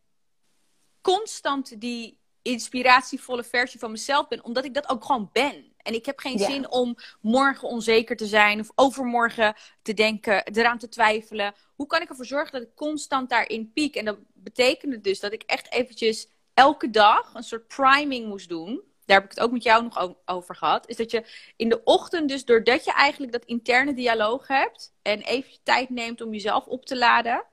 constant 1.00 1.80
die 1.80 2.19
inspiratievolle 2.42 3.44
versie 3.44 3.80
van 3.80 3.90
mezelf 3.90 4.28
ben, 4.28 4.44
omdat 4.44 4.64
ik 4.64 4.74
dat 4.74 4.88
ook 4.88 5.04
gewoon 5.04 5.30
ben. 5.32 5.72
En 5.76 5.94
ik 5.94 6.06
heb 6.06 6.18
geen 6.18 6.38
zin 6.38 6.70
om 6.70 6.96
morgen 7.20 7.68
onzeker 7.68 8.16
te 8.16 8.26
zijn 8.26 8.60
of 8.60 8.70
overmorgen 8.74 9.54
te 9.82 9.94
denken, 9.94 10.44
eraan 10.44 10.78
te 10.78 10.88
twijfelen. 10.88 11.54
Hoe 11.74 11.86
kan 11.86 12.02
ik 12.02 12.08
ervoor 12.08 12.26
zorgen 12.26 12.52
dat 12.52 12.62
ik 12.62 12.74
constant 12.74 13.30
daarin 13.30 13.72
piek? 13.72 13.96
En 13.96 14.04
dat 14.04 14.18
betekende 14.34 15.00
dus 15.00 15.20
dat 15.20 15.32
ik 15.32 15.42
echt 15.42 15.72
eventjes 15.72 16.28
elke 16.54 16.90
dag 16.90 17.34
een 17.34 17.42
soort 17.42 17.68
priming 17.68 18.26
moest 18.26 18.48
doen. 18.48 18.82
Daar 19.04 19.20
heb 19.20 19.30
ik 19.30 19.36
het 19.36 19.44
ook 19.44 19.52
met 19.52 19.62
jou 19.62 19.82
nog 19.82 20.14
over 20.24 20.56
gehad. 20.56 20.88
Is 20.88 20.96
dat 20.96 21.10
je 21.10 21.24
in 21.56 21.68
de 21.68 21.84
ochtend, 21.84 22.28
dus 22.28 22.44
doordat 22.44 22.84
je 22.84 22.92
eigenlijk 22.92 23.32
dat 23.32 23.44
interne 23.44 23.94
dialoog 23.94 24.46
hebt 24.46 24.94
en 25.02 25.20
even 25.20 25.58
tijd 25.62 25.90
neemt 25.90 26.20
om 26.20 26.32
jezelf 26.32 26.66
op 26.66 26.86
te 26.86 26.96
laden, 26.96 27.32
en 27.32 27.44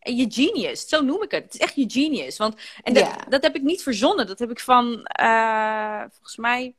je 0.00 0.26
genius, 0.28 0.88
zo 0.88 1.00
noem 1.02 1.22
ik 1.22 1.30
het. 1.30 1.42
Het 1.42 1.54
is 1.54 1.60
echt 1.60 1.74
je 1.74 1.84
genius. 1.88 2.36
Want, 2.36 2.54
en 2.82 2.94
dat, 2.94 3.02
yeah. 3.02 3.18
dat 3.28 3.42
heb 3.42 3.54
ik 3.54 3.62
niet 3.62 3.82
verzonnen. 3.82 4.26
Dat 4.26 4.38
heb 4.38 4.50
ik 4.50 4.60
van, 4.60 5.08
uh, 5.20 6.00
volgens 6.10 6.36
mij, 6.36 6.74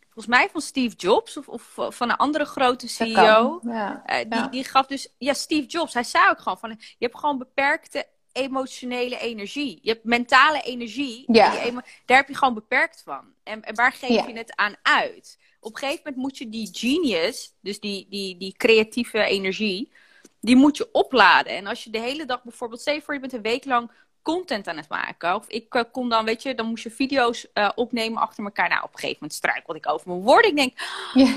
volgens 0.00 0.26
mij 0.26 0.48
van 0.52 0.60
Steve 0.60 0.96
Jobs 0.96 1.36
of, 1.36 1.48
of 1.48 1.74
van 1.76 2.10
een 2.10 2.16
andere 2.16 2.44
grote 2.44 2.88
CEO. 2.88 3.60
Ja. 3.62 4.02
Uh, 4.06 4.16
die, 4.16 4.38
ja. 4.38 4.46
die 4.46 4.64
gaf 4.64 4.86
dus, 4.86 5.14
ja, 5.18 5.32
Steve 5.32 5.66
Jobs, 5.66 5.94
hij 5.94 6.04
zei 6.04 6.30
ook 6.30 6.40
gewoon 6.40 6.58
van, 6.58 6.70
je 6.70 7.04
hebt 7.06 7.18
gewoon 7.18 7.38
beperkte 7.38 8.06
emotionele 8.32 9.18
energie. 9.18 9.78
Je 9.82 9.90
hebt 9.90 10.04
mentale 10.04 10.62
energie. 10.62 11.24
Ja. 11.26 11.62
Emo 11.62 11.80
daar 12.04 12.16
heb 12.16 12.28
je 12.28 12.36
gewoon 12.36 12.54
beperkt 12.54 13.02
van. 13.04 13.24
En, 13.42 13.62
en 13.62 13.74
waar 13.74 13.92
geef 13.92 14.26
je 14.26 14.32
het 14.32 14.56
aan 14.56 14.74
uit? 14.82 15.38
Op 15.60 15.72
een 15.72 15.78
gegeven 15.78 16.02
moment 16.04 16.22
moet 16.22 16.38
je 16.38 16.48
die 16.48 16.68
genius, 16.72 17.54
dus 17.60 17.80
die, 17.80 18.06
die, 18.08 18.36
die 18.36 18.54
creatieve 18.56 19.24
energie, 19.24 19.92
die 20.40 20.56
moet 20.56 20.76
je 20.76 20.88
opladen. 20.92 21.56
En 21.56 21.66
als 21.66 21.84
je 21.84 21.90
de 21.90 22.00
hele 22.00 22.24
dag 22.24 22.42
bijvoorbeeld, 22.42 22.80
stel 22.80 22.94
je 22.94 23.02
voor 23.02 23.14
je 23.14 23.20
bent 23.20 23.32
een 23.32 23.42
week 23.42 23.64
lang 23.64 23.90
content 24.22 24.68
aan 24.68 24.76
het 24.76 24.88
maken. 24.88 25.34
Of 25.34 25.48
ik 25.48 25.74
uh, 25.74 25.82
kon 25.92 26.08
dan, 26.08 26.24
weet 26.24 26.42
je, 26.42 26.54
dan 26.54 26.66
moest 26.66 26.82
je 26.82 26.90
video's 26.90 27.46
uh, 27.54 27.68
opnemen 27.74 28.22
achter 28.22 28.44
elkaar. 28.44 28.68
Nou, 28.68 28.82
op 28.82 28.92
een 28.92 28.98
gegeven 28.98 29.18
moment 29.20 29.38
struikelde 29.38 29.78
ik 29.78 29.88
over 29.88 30.08
mijn 30.08 30.20
woorden. 30.20 30.50
Ik 30.50 30.56
denk... 30.56 30.72
Ja. 31.14 31.34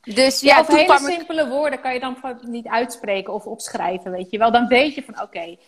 dus 0.14 0.40
ja, 0.40 0.54
ja 0.54 0.60
of 0.60 0.66
hele 0.66 0.98
simpele 0.98 1.42
ik... 1.42 1.48
woorden 1.48 1.80
kan 1.80 1.94
je 1.94 2.00
dan 2.00 2.16
niet 2.40 2.66
uitspreken 2.66 3.32
of 3.32 3.46
opschrijven, 3.46 4.10
weet 4.10 4.30
je 4.30 4.38
wel. 4.38 4.52
Dan 4.52 4.66
weet 4.66 4.94
je 4.94 5.02
van, 5.02 5.14
oké, 5.14 5.22
okay, 5.22 5.58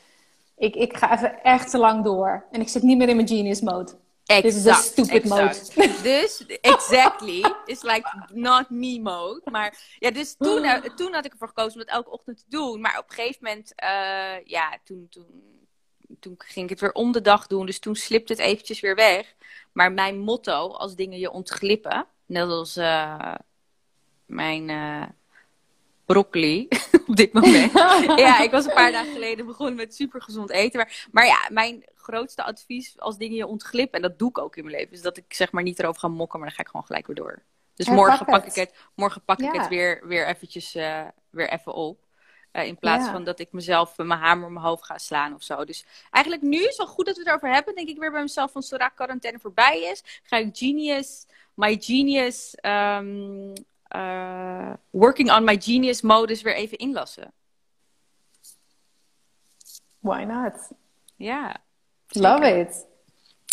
ik, 0.57 0.77
ik 0.77 0.97
ga 0.97 1.13
even 1.17 1.43
echt 1.43 1.71
te 1.71 1.79
lang 1.79 2.05
door. 2.05 2.45
En 2.51 2.61
ik 2.61 2.69
zit 2.69 2.83
niet 2.83 2.99
meer 2.99 3.09
in 3.09 3.17
mijn 3.17 3.29
genius 3.29 3.61
mode. 3.61 3.93
Exact, 4.29 4.43
This 4.43 4.57
is 4.57 4.67
a 4.67 4.75
stupid 4.75 5.23
exact. 5.23 5.77
mode. 5.77 6.03
dus, 6.03 6.47
exactly. 6.61 7.45
It's 7.67 7.83
like 7.83 8.09
not 8.33 8.71
me 8.71 9.01
mode. 9.01 9.41
Maar 9.51 9.97
ja, 9.99 10.11
dus 10.11 10.35
toen, 10.39 10.65
uh, 10.65 10.75
toen 10.75 11.15
had 11.15 11.25
ik 11.25 11.33
ervoor 11.33 11.49
gekozen 11.49 11.73
om 11.73 11.87
dat 11.87 11.95
elke 11.95 12.11
ochtend 12.11 12.39
te 12.39 12.45
doen. 12.49 12.81
Maar 12.81 12.99
op 12.99 13.09
een 13.09 13.15
gegeven 13.15 13.39
moment, 13.43 13.73
uh, 13.83 14.45
ja, 14.45 14.79
toen, 14.85 15.07
toen, 15.11 15.27
toen 16.21 16.35
ging 16.39 16.65
ik 16.65 16.71
het 16.71 16.81
weer 16.81 16.93
om 16.93 17.13
de 17.13 17.21
dag 17.21 17.47
doen. 17.47 17.67
Dus 17.67 17.79
toen 17.79 17.97
slipte 17.97 18.33
het 18.33 18.43
eventjes 18.43 18.81
weer 18.81 18.95
weg. 18.95 19.35
Maar 19.73 19.93
mijn 19.93 20.19
motto, 20.19 20.71
als 20.71 20.95
dingen 20.95 21.19
je 21.19 21.31
ontglippen, 21.31 22.07
net 22.27 22.49
als 22.49 22.77
uh, 22.77 23.35
mijn 24.27 24.71
broccoli 26.09 26.69
op 27.09 27.17
dit 27.17 27.33
moment. 27.33 27.73
ja, 28.27 28.41
ik 28.41 28.51
was 28.51 28.65
een 28.65 28.75
paar 28.75 28.93
dagen 28.93 29.13
geleden 29.13 29.47
begonnen 29.47 29.77
met 29.77 29.95
supergezond 29.95 30.51
eten. 30.51 30.79
Maar, 30.79 31.09
maar 31.11 31.27
ja, 31.27 31.49
mijn 31.51 31.85
grootste 31.95 32.45
advies 32.45 33.01
als 33.01 33.17
dingen 33.17 33.37
je 33.37 33.47
ontglippen, 33.47 34.03
en 34.03 34.09
dat 34.09 34.19
doe 34.19 34.29
ik 34.29 34.39
ook 34.39 34.57
in 34.57 34.65
mijn 34.65 34.77
leven, 34.77 34.93
is 34.93 35.03
dat 35.03 35.17
ik 35.17 35.35
zeg 35.35 35.53
maar 35.53 35.63
niet 35.63 35.79
erover 35.79 36.01
ga 36.01 36.09
mokken, 36.09 36.39
maar 36.39 36.49
dan 36.49 36.57
ga 36.57 36.63
ik 36.63 36.69
gewoon 36.69 36.87
gelijk 36.87 37.07
weer 37.07 37.17
door. 37.17 37.43
Dus 37.75 37.89
morgen 37.89 38.27
pak 38.27 38.45
het. 38.45 38.57
ik 38.57 38.69
het, 38.69 38.79
morgen 38.95 39.23
pak 39.25 39.41
ik 39.41 39.53
het 39.53 39.69
weer, 39.69 40.07
weer 40.07 40.27
eventjes 40.27 40.75
eh, 40.75 41.05
weer 41.31 41.49
even 41.49 41.75
op. 41.75 42.07
Eh, 42.51 42.67
in 42.67 42.79
plaats 42.79 43.05
Ja. 43.05 43.13
van 43.13 43.25
dat 43.25 43.41
ik 43.41 43.53
mezelf 43.53 43.97
met 43.97 44.07
mijn 44.07 44.21
hamer 44.21 44.47
op 44.47 44.53
mijn 44.53 44.65
hoofd 44.65 44.85
ga 44.85 44.99
slaan 44.99 45.35
of 45.35 45.43
zo. 45.43 45.65
Dus 45.65 45.85
eigenlijk 46.11 46.45
nu 46.45 46.65
is 46.65 46.77
wel 46.77 46.87
goed 46.87 47.07
dat 47.07 47.15
we 47.15 47.21
het 47.21 47.29
erover 47.31 47.53
hebben. 47.53 47.75
Denk 47.75 47.89
ik 47.89 47.99
weer 47.99 48.11
bij 48.11 48.23
mezelf 48.23 48.53
van 48.53 48.63
zodra 48.63 48.89
quarantaine 48.89 49.39
voorbij 49.39 49.83
is, 49.83 50.03
ga 50.23 50.37
ik 50.37 50.57
genius, 50.57 51.27
my 51.55 51.77
genius, 51.81 52.55
ehm, 52.55 53.53
eh, 53.89 54.73
working 54.91 55.33
on 55.33 55.45
my 55.45 55.57
genius 55.61 56.01
modus 56.01 56.43
weer 56.43 56.55
even 56.55 56.79
inlassen. 56.79 57.33
Why 60.01 60.23
not? 60.25 60.71
Ja, 61.17 61.57
Love 62.09 62.59
it. 62.61 62.87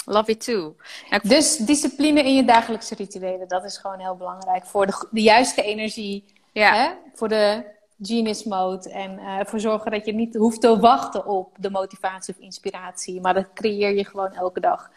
love 0.06 0.32
it 0.32 0.44
too. 0.46 0.76
Nou, 1.10 1.22
ik- 1.24 1.30
Dus 1.30 1.58
discipline 1.58 2.24
in 2.24 2.36
je 2.36 2.44
dagelijkse 2.46 2.96
rituelen, 2.96 3.48
dat 3.48 3.64
is 3.64 3.78
gewoon 3.78 4.00
heel 4.00 4.16
belangrijk. 4.16 4.66
Voor 4.66 4.86
de, 4.86 5.08
de 5.12 5.22
juiste 5.22 5.62
energie, 5.62 6.26
ja. 6.52 6.74
hè? 6.76 6.92
voor 7.14 7.28
de 7.28 7.66
genius 8.02 8.44
mode. 8.44 8.90
En 8.90 9.20
eh, 9.20 9.38
ervoor 9.38 9.60
zorgen 9.60 9.92
dat 9.92 10.06
je 10.06 10.14
niet 10.14 10.36
hoeft 10.36 10.62
te 10.62 10.80
wachten 10.80 11.26
op 11.26 11.56
de 11.60 11.70
motivatie 11.70 12.34
of 12.34 12.40
inspiratie. 12.40 13.22
Maar 13.22 13.34
dat 13.34 13.54
creëer 13.54 13.94
je 13.96 14.06
gewoon 14.06 14.34
elke 14.34 14.60
dag. 14.60 14.92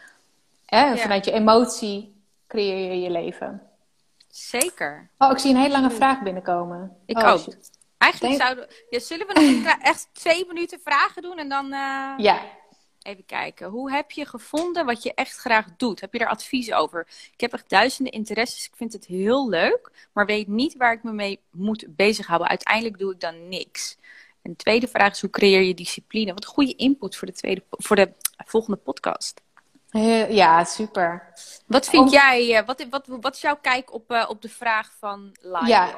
Hè? 0.67 0.85
Ja. 0.85 0.97
Vanuit 0.97 1.25
je 1.25 1.33
emotie 1.33 2.15
creëer 2.47 2.93
je 2.93 3.01
je 3.01 3.11
leven. 3.11 3.63
Zeker. 4.29 5.11
Oh, 5.19 5.31
ik 5.31 5.39
zie 5.39 5.51
een 5.51 5.57
hele 5.61 5.73
lange 5.73 5.91
vraag 5.91 6.23
binnenkomen. 6.23 6.97
Ik 7.07 7.17
Oh, 7.19 7.29
ook. 7.33 7.39
shit. 7.41 7.71
Eigenlijk 7.99 8.37
Denk- 8.39 8.49
zouden 8.49 8.75
ja, 8.91 8.99
zullen 8.99 9.27
we 9.27 9.61
nog 9.65 9.77
echt 9.81 10.09
twee 10.13 10.47
minuten 10.47 10.81
vragen 10.85 11.23
doen 11.23 11.39
en 11.39 11.49
dan 11.49 11.73
eh, 11.73 12.15
Ja, 12.29 12.43
even 13.03 13.25
kijken. 13.27 13.69
Hoe 13.69 13.91
heb 13.93 14.11
je 14.11 14.27
gevonden 14.27 14.87
wat 14.87 15.03
je 15.03 15.15
echt 15.15 15.37
graag 15.37 15.67
doet? 15.77 16.01
Heb 16.01 16.13
je 16.13 16.19
daar 16.19 16.29
advies 16.29 16.73
over? 16.73 17.07
Ik 17.33 17.41
heb 17.41 17.53
echt 17.53 17.69
duizenden 17.71 18.13
interesses. 18.13 18.67
Ik 18.67 18.77
vind 18.77 18.93
het 18.93 19.07
heel 19.07 19.49
leuk, 19.49 19.91
maar 20.13 20.27
weet 20.27 20.49
niet 20.49 20.77
waar 20.77 20.93
ik 20.93 21.03
me 21.03 21.13
mee 21.13 21.41
moet 21.51 21.85
bezighouden. 21.89 22.49
Uiteindelijk 22.49 22.99
doe 22.99 23.13
ik 23.13 23.21
dan 23.21 23.49
niks. 23.49 23.97
En 24.43 24.51
de 24.51 24.57
tweede 24.57 24.89
vraag 24.89 25.13
is: 25.13 25.21
hoe 25.21 25.31
creëer 25.31 25.63
je 25.63 25.75
discipline? 25.75 26.33
Wat 26.35 26.45
een 26.45 26.51
goede 26.51 26.75
input 26.75 27.17
voor 27.17 27.27
de, 27.27 27.35
tweede, 27.35 27.63
voor 27.71 27.97
de 27.97 28.13
volgende 28.47 28.77
podcast. 28.79 29.41
Eh, 29.91 30.31
Ja, 30.31 30.65
super. 30.65 31.33
Wat 31.67 31.89
vind 31.89 32.03
Om- 32.05 32.09
jij, 32.09 32.57
eh, 32.57 32.67
wat, 32.67 32.87
wat, 32.91 33.07
wat 33.07 33.35
is 33.35 33.41
jouw 33.41 33.59
kijk 33.61 33.93
op, 33.93 34.11
eh, 34.11 34.25
op 34.29 34.43
de 34.43 34.49
vraag 34.49 34.93
van 34.99 35.37
Lilo? 35.43 35.67
Ja. 35.67 35.89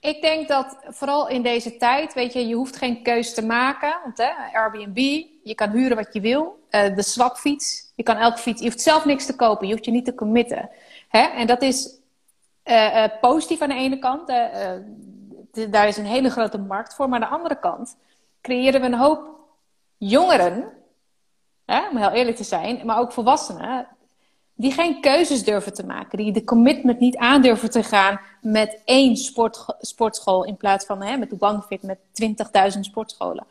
Ik 0.00 0.22
denk 0.22 0.48
dat 0.48 0.76
vooral 0.84 1.28
in 1.28 1.42
deze 1.42 1.76
tijd, 1.76 2.14
weet 2.14 2.32
je, 2.32 2.46
je 2.46 2.54
hoeft 2.54 2.76
geen 2.76 3.02
keus 3.02 3.34
te 3.34 3.44
maken. 3.46 3.98
Want 4.04 4.18
hè, 4.18 4.30
Airbnb, 4.52 4.96
je 5.42 5.54
kan 5.54 5.70
huren 5.70 5.96
wat 5.96 6.08
je 6.12 6.20
wil. 6.20 6.58
De 6.70 7.02
swapfiets, 7.02 7.92
je 7.94 8.02
kan 8.02 8.16
elke 8.16 8.38
fiets, 8.38 8.60
je 8.60 8.66
hoeft 8.66 8.80
zelf 8.80 9.04
niks 9.04 9.26
te 9.26 9.36
kopen. 9.36 9.66
Je 9.66 9.72
hoeft 9.72 9.84
je 9.84 9.90
niet 9.90 10.04
te 10.04 10.14
committen. 10.14 10.70
Hè? 11.08 11.20
En 11.22 11.46
dat 11.46 11.62
is 11.62 11.98
positief 13.20 13.60
aan 13.60 13.68
de 13.68 13.74
ene 13.74 13.98
kant. 13.98 14.26
daar 15.70 15.88
is 15.88 15.96
een 15.96 16.04
hele 16.06 16.30
grote 16.30 16.58
markt 16.58 16.94
voor. 16.94 17.08
Maar 17.08 17.20
aan 17.22 17.28
de 17.30 17.34
andere 17.36 17.58
kant 17.60 17.96
creëren 18.42 18.80
we 18.80 18.86
een 18.86 18.94
hoop 18.94 19.28
jongeren, 19.96 20.72
hè, 21.70 21.88
om 21.90 21.96
heel 21.96 22.10
eerlijk 22.10 22.36
te 22.36 22.44
zijn, 22.44 22.80
maar 22.84 22.98
ook 22.98 23.12
volwassenen, 23.12 23.86
die 24.54 24.72
geen 24.72 25.00
keuzes 25.00 25.44
durven 25.44 25.74
te 25.74 25.86
maken. 25.86 26.18
Die 26.18 26.32
de 26.32 26.44
commitment 26.44 26.98
niet 26.98 27.16
aandurven 27.16 27.70
te 27.70 27.82
gaan 27.82 28.20
met 28.40 28.78
één 28.84 29.16
sport, 29.16 29.64
sportschool 29.80 30.44
in 30.44 30.56
plaats 30.56 30.86
van 30.86 31.02
hè, 31.02 31.16
met 31.16 31.30
de 31.30 31.36
OneFit 31.38 31.82
met 31.82 31.98
20.000 32.74 32.80
sportscholen. 32.80 33.44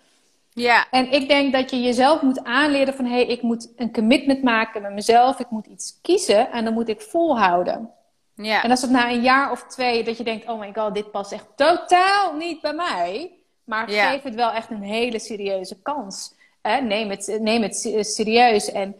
Ja, 0.53 0.87
En 0.91 1.11
ik 1.11 1.27
denk 1.27 1.53
dat 1.53 1.69
je 1.69 1.81
jezelf 1.81 2.21
moet 2.21 2.43
aanleren 2.43 2.93
van 2.93 3.05
hé, 3.05 3.11
hey, 3.11 3.25
ik 3.25 3.41
moet 3.41 3.69
een 3.75 3.93
commitment 3.93 4.43
maken 4.43 4.81
met 4.81 4.93
mezelf. 4.93 5.39
Ik 5.39 5.49
moet 5.49 5.65
iets 5.65 5.97
kiezen 6.01 6.51
en 6.51 6.63
dan 6.63 6.73
moet 6.73 6.89
ik 6.89 7.01
volhouden. 7.01 7.89
ja, 8.35 8.63
En 8.63 8.71
als 8.71 8.81
het 8.81 8.91
na 8.91 9.09
een 9.11 9.21
jaar 9.21 9.51
of 9.51 9.63
twee 9.63 10.03
dat 10.03 10.17
je 10.17 10.23
denkt, 10.23 10.47
oh 10.47 10.59
my 10.59 10.71
god, 10.73 10.93
dit 10.93 11.11
past 11.11 11.31
echt 11.31 11.45
totaal 11.55 12.33
niet 12.33 12.61
bij 12.61 12.73
mij. 12.73 13.31
Maar 13.63 13.91
Ja. 13.91 14.09
geef 14.11 14.23
het 14.23 14.35
wel 14.35 14.51
echt 14.51 14.69
een 14.69 14.81
hele 14.81 15.19
serieuze 15.19 15.81
kans. 15.81 16.33
Hè? 16.61 16.81
Neem, 16.81 17.09
het, 17.09 17.37
neem 17.41 17.61
het 17.61 17.77
se- 17.77 18.03
serieus. 18.03 18.71
En 18.71 18.95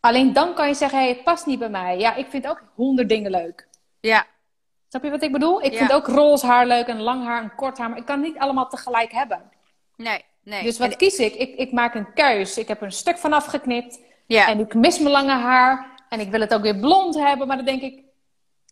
alleen 0.00 0.32
dan 0.32 0.54
kan 0.54 0.68
je 0.68 0.74
zeggen, 0.74 0.98
hey, 0.98 1.08
het 1.08 1.22
past 1.24 1.46
niet 1.46 1.58
bij 1.58 1.68
mij. 1.70 1.98
Ja, 1.98 2.14
ik 2.14 2.26
vind 2.30 2.48
ook 2.48 2.62
honderd 2.74 3.08
dingen 3.08 3.30
leuk. 3.30 3.68
ja, 4.00 4.26
Snap 4.88 5.04
je 5.04 5.10
wat 5.10 5.22
ik 5.22 5.32
bedoel? 5.32 5.62
Ik 5.62 5.72
Ja. 5.72 5.78
vind 5.78 5.92
ook 5.92 6.06
roze 6.06 6.46
haar 6.46 6.66
leuk 6.66 6.86
en 6.86 7.00
lang 7.00 7.24
haar 7.24 7.42
en 7.42 7.54
kort 7.54 7.78
haar. 7.78 7.88
Maar 7.88 7.98
ik 7.98 8.04
kan 8.04 8.22
het 8.22 8.32
niet 8.32 8.38
allemaal 8.42 8.68
tegelijk 8.68 9.12
hebben. 9.12 9.42
nee, 9.96 10.24
nee. 10.44 10.62
Dus 10.62 10.78
wat 10.78 10.90
En- 10.90 10.96
kies 10.96 11.18
ik? 11.18 11.34
ik? 11.34 11.54
Ik 11.56 11.72
maak 11.72 11.94
een 11.94 12.12
keus. 12.12 12.58
Ik 12.58 12.68
heb 12.68 12.78
er 12.80 12.86
een 12.86 12.92
stuk 12.92 13.18
van 13.18 13.32
afgeknipt. 13.32 14.00
ja, 14.26 14.48
En 14.48 14.58
ik 14.60 14.74
mis 14.74 14.98
mijn 14.98 15.10
lange 15.12 15.32
haar. 15.32 15.86
En 16.08 16.20
ik 16.20 16.30
wil 16.30 16.40
het 16.40 16.54
ook 16.54 16.62
weer 16.62 16.76
blond 16.78 17.14
hebben. 17.14 17.46
Maar 17.46 17.56
dan 17.56 17.64
denk 17.64 17.82
ik, 17.82 18.02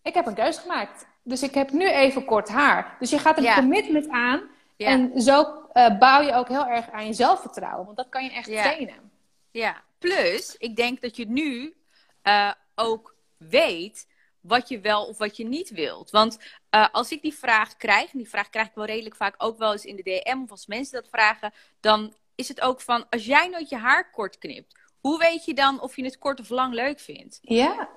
ik 0.02 0.14
heb 0.14 0.26
een 0.26 0.34
keus 0.34 0.58
gemaakt. 0.58 1.06
Dus 1.22 1.42
ik 1.42 1.54
heb 1.54 1.70
nu 1.72 1.88
even 1.90 2.24
kort 2.24 2.48
haar. 2.48 2.96
Dus 2.98 3.10
je 3.10 3.18
gaat 3.18 3.36
een 3.36 3.42
Ja. 3.42 3.54
commitment 3.54 4.08
aan. 4.08 4.40
Ja. 4.76 4.86
En 4.86 5.20
zo 5.22 5.57
eh, 5.72 5.98
bouw 5.98 6.20
je 6.20 6.32
ook 6.34 6.48
heel 6.48 6.66
erg 6.66 6.90
aan 6.90 7.06
je 7.06 7.12
zelfvertrouwen. 7.12 7.84
Want 7.84 7.96
dat 7.96 8.08
kan 8.08 8.24
je 8.24 8.30
echt 8.30 8.48
Ja. 8.48 8.62
trainen. 8.62 9.10
Ja, 9.50 9.82
plus 9.98 10.54
ik 10.58 10.76
denk 10.76 11.00
dat 11.00 11.16
je 11.16 11.26
nu 11.28 11.76
eh, 12.22 12.52
ook 12.74 13.14
weet 13.36 14.06
wat 14.40 14.68
je 14.68 14.80
wel 14.80 15.04
of 15.06 15.18
wat 15.18 15.36
je 15.36 15.44
niet 15.44 15.70
wilt. 15.70 16.10
Want 16.10 16.38
eh, 16.70 16.86
als 16.92 17.10
ik 17.10 17.22
die 17.22 17.34
vraag 17.34 17.76
krijg, 17.76 18.12
en 18.12 18.18
die 18.18 18.28
vraag 18.28 18.48
krijg 18.50 18.66
ik 18.68 18.74
wel 18.74 18.84
redelijk 18.84 19.16
vaak 19.16 19.34
ook 19.38 19.58
wel 19.58 19.72
eens 19.72 19.84
in 19.84 19.96
de 19.96 20.02
DM 20.02 20.42
of 20.42 20.50
als 20.50 20.66
mensen 20.66 21.00
dat 21.00 21.10
vragen, 21.10 21.52
dan 21.80 22.14
is 22.34 22.48
het 22.48 22.60
ook 22.60 22.80
van 22.80 23.08
als 23.10 23.24
jij 23.24 23.48
nooit 23.48 23.68
je 23.68 23.76
haar 23.76 24.10
kort 24.10 24.38
knipt, 24.38 24.78
hoe 25.00 25.18
weet 25.18 25.44
je 25.44 25.54
dan 25.54 25.80
of 25.80 25.96
je 25.96 26.04
het 26.04 26.18
kort 26.18 26.40
of 26.40 26.48
lang 26.48 26.74
leuk 26.74 27.00
vindt? 27.00 27.38
Ja. 27.42 27.88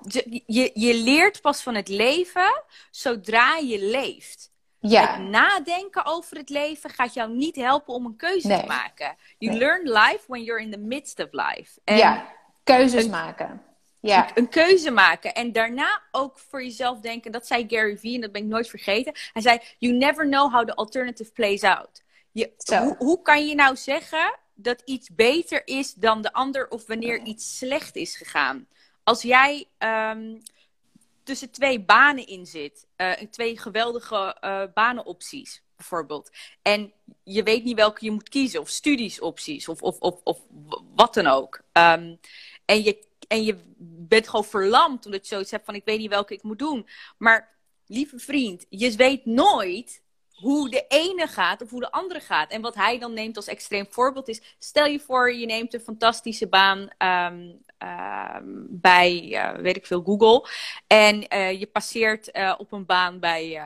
Je, 0.46 0.70
je 0.74 0.94
leert 0.94 1.40
pas 1.40 1.62
van 1.62 1.74
het 1.74 1.88
leven 1.88 2.62
zodra 2.90 3.56
je 3.56 3.78
leeft. 3.84 4.50
Ja. 4.90 5.12
Het 5.16 5.28
nadenken 5.28 6.04
over 6.06 6.36
het 6.36 6.48
leven 6.48 6.90
gaat 6.90 7.14
jou 7.14 7.30
niet 7.30 7.56
helpen 7.56 7.94
om 7.94 8.06
een 8.06 8.16
keuze 8.16 8.46
Nee. 8.46 8.60
te 8.60 8.66
maken. 8.66 9.16
You 9.38 9.50
Nee. 9.50 9.60
learn 9.60 9.82
life 9.88 10.20
when 10.26 10.42
you're 10.42 10.62
in 10.62 10.70
the 10.70 10.78
midst 10.78 11.18
of 11.20 11.28
life. 11.30 11.80
En 11.84 11.96
ja. 11.96 12.32
Keuzes 12.64 13.06
maken. 13.08 13.62
Ja. 14.00 14.30
een 14.34 14.48
keuze 14.48 14.90
maken. 14.90 15.34
En 15.34 15.52
daarna 15.52 16.02
ook 16.10 16.38
voor 16.38 16.62
jezelf 16.62 17.00
denken. 17.00 17.32
Dat 17.32 17.46
zei 17.46 17.64
Gary 17.68 17.98
Vee 17.98 18.14
en 18.14 18.20
dat 18.20 18.32
ben 18.32 18.42
ik 18.42 18.48
nooit 18.48 18.68
vergeten. 18.68 19.12
Hij 19.32 19.42
zei, 19.42 19.58
you 19.78 19.94
never 19.94 20.26
know 20.26 20.52
how 20.52 20.66
the 20.66 20.74
alternative 20.74 21.32
plays 21.32 21.62
out. 21.62 22.02
Je, 22.32 22.52
Zo. 22.56 22.78
hoe, 22.82 22.96
hoe 22.98 23.22
kan 23.22 23.46
je 23.46 23.54
nou 23.54 23.76
zeggen 23.76 24.38
dat 24.54 24.82
iets 24.84 25.08
beter 25.14 25.62
is 25.66 25.94
dan 25.94 26.22
de 26.22 26.32
ander 26.32 26.68
of 26.68 26.86
wanneer 26.86 27.20
iets 27.22 27.58
slecht 27.58 27.96
is 27.96 28.16
gegaan? 28.16 28.66
Als 29.04 29.22
jij 29.22 29.66
ehm, 29.78 30.34
tussen 31.24 31.50
twee 31.50 31.80
banen 31.80 32.26
in 32.26 32.46
zit, 32.46 32.86
eh, 32.96 33.12
twee 33.12 33.58
geweldige 33.58 34.36
eh, 34.40 34.62
banenopties 34.74 35.62
bijvoorbeeld, 35.76 36.30
en 36.62 36.92
je 37.22 37.42
weet 37.42 37.64
niet 37.64 37.76
welke 37.76 38.04
je 38.04 38.10
moet 38.10 38.28
kiezen, 38.28 38.60
of 38.60 38.68
studiesopties, 38.68 39.68
of, 39.68 39.82
of, 39.82 39.98
of, 39.98 40.20
of 40.24 40.38
wat 40.94 41.14
dan 41.14 41.26
ook. 41.26 41.60
Ehm, 41.72 42.14
en, 42.64 42.82
je, 42.82 43.06
en 43.28 43.44
je 43.44 43.56
bent 43.78 44.28
gewoon 44.28 44.44
verlamd 44.44 45.04
omdat 45.04 45.22
je 45.22 45.34
zoiets 45.34 45.50
hebt 45.50 45.64
van 45.64 45.74
ik 45.74 45.84
weet 45.84 45.98
niet 45.98 46.10
welke 46.10 46.34
ik 46.34 46.42
moet 46.42 46.58
doen. 46.58 46.88
Maar 47.18 47.52
lieve 47.86 48.18
vriend, 48.18 48.66
je 48.68 48.96
weet 48.96 49.24
nooit 49.24 50.02
hoe 50.42 50.70
de 50.70 50.84
ene 50.88 51.26
gaat 51.26 51.62
of 51.62 51.70
hoe 51.70 51.80
de 51.80 51.90
andere 51.90 52.20
gaat. 52.20 52.50
En 52.50 52.60
wat 52.60 52.74
hij 52.74 52.98
dan 52.98 53.12
neemt 53.12 53.36
als 53.36 53.46
extreem 53.46 53.86
voorbeeld 53.88 54.28
is: 54.28 54.56
stel 54.58 54.86
je 54.86 55.00
voor, 55.00 55.34
je 55.34 55.46
neemt 55.46 55.74
een 55.74 55.80
fantastische 55.80 56.48
baan 56.48 56.88
ehm, 56.98 57.50
ehm, 57.82 58.44
bij, 58.68 59.32
eh, 59.32 59.60
weet 59.60 59.76
ik 59.76 59.86
veel, 59.86 60.02
Google. 60.02 60.48
En 60.86 61.28
eh, 61.28 61.60
je 61.60 61.66
passeert 61.66 62.30
eh, 62.30 62.54
op 62.58 62.72
een 62.72 62.86
baan 62.86 63.20
bij. 63.20 63.60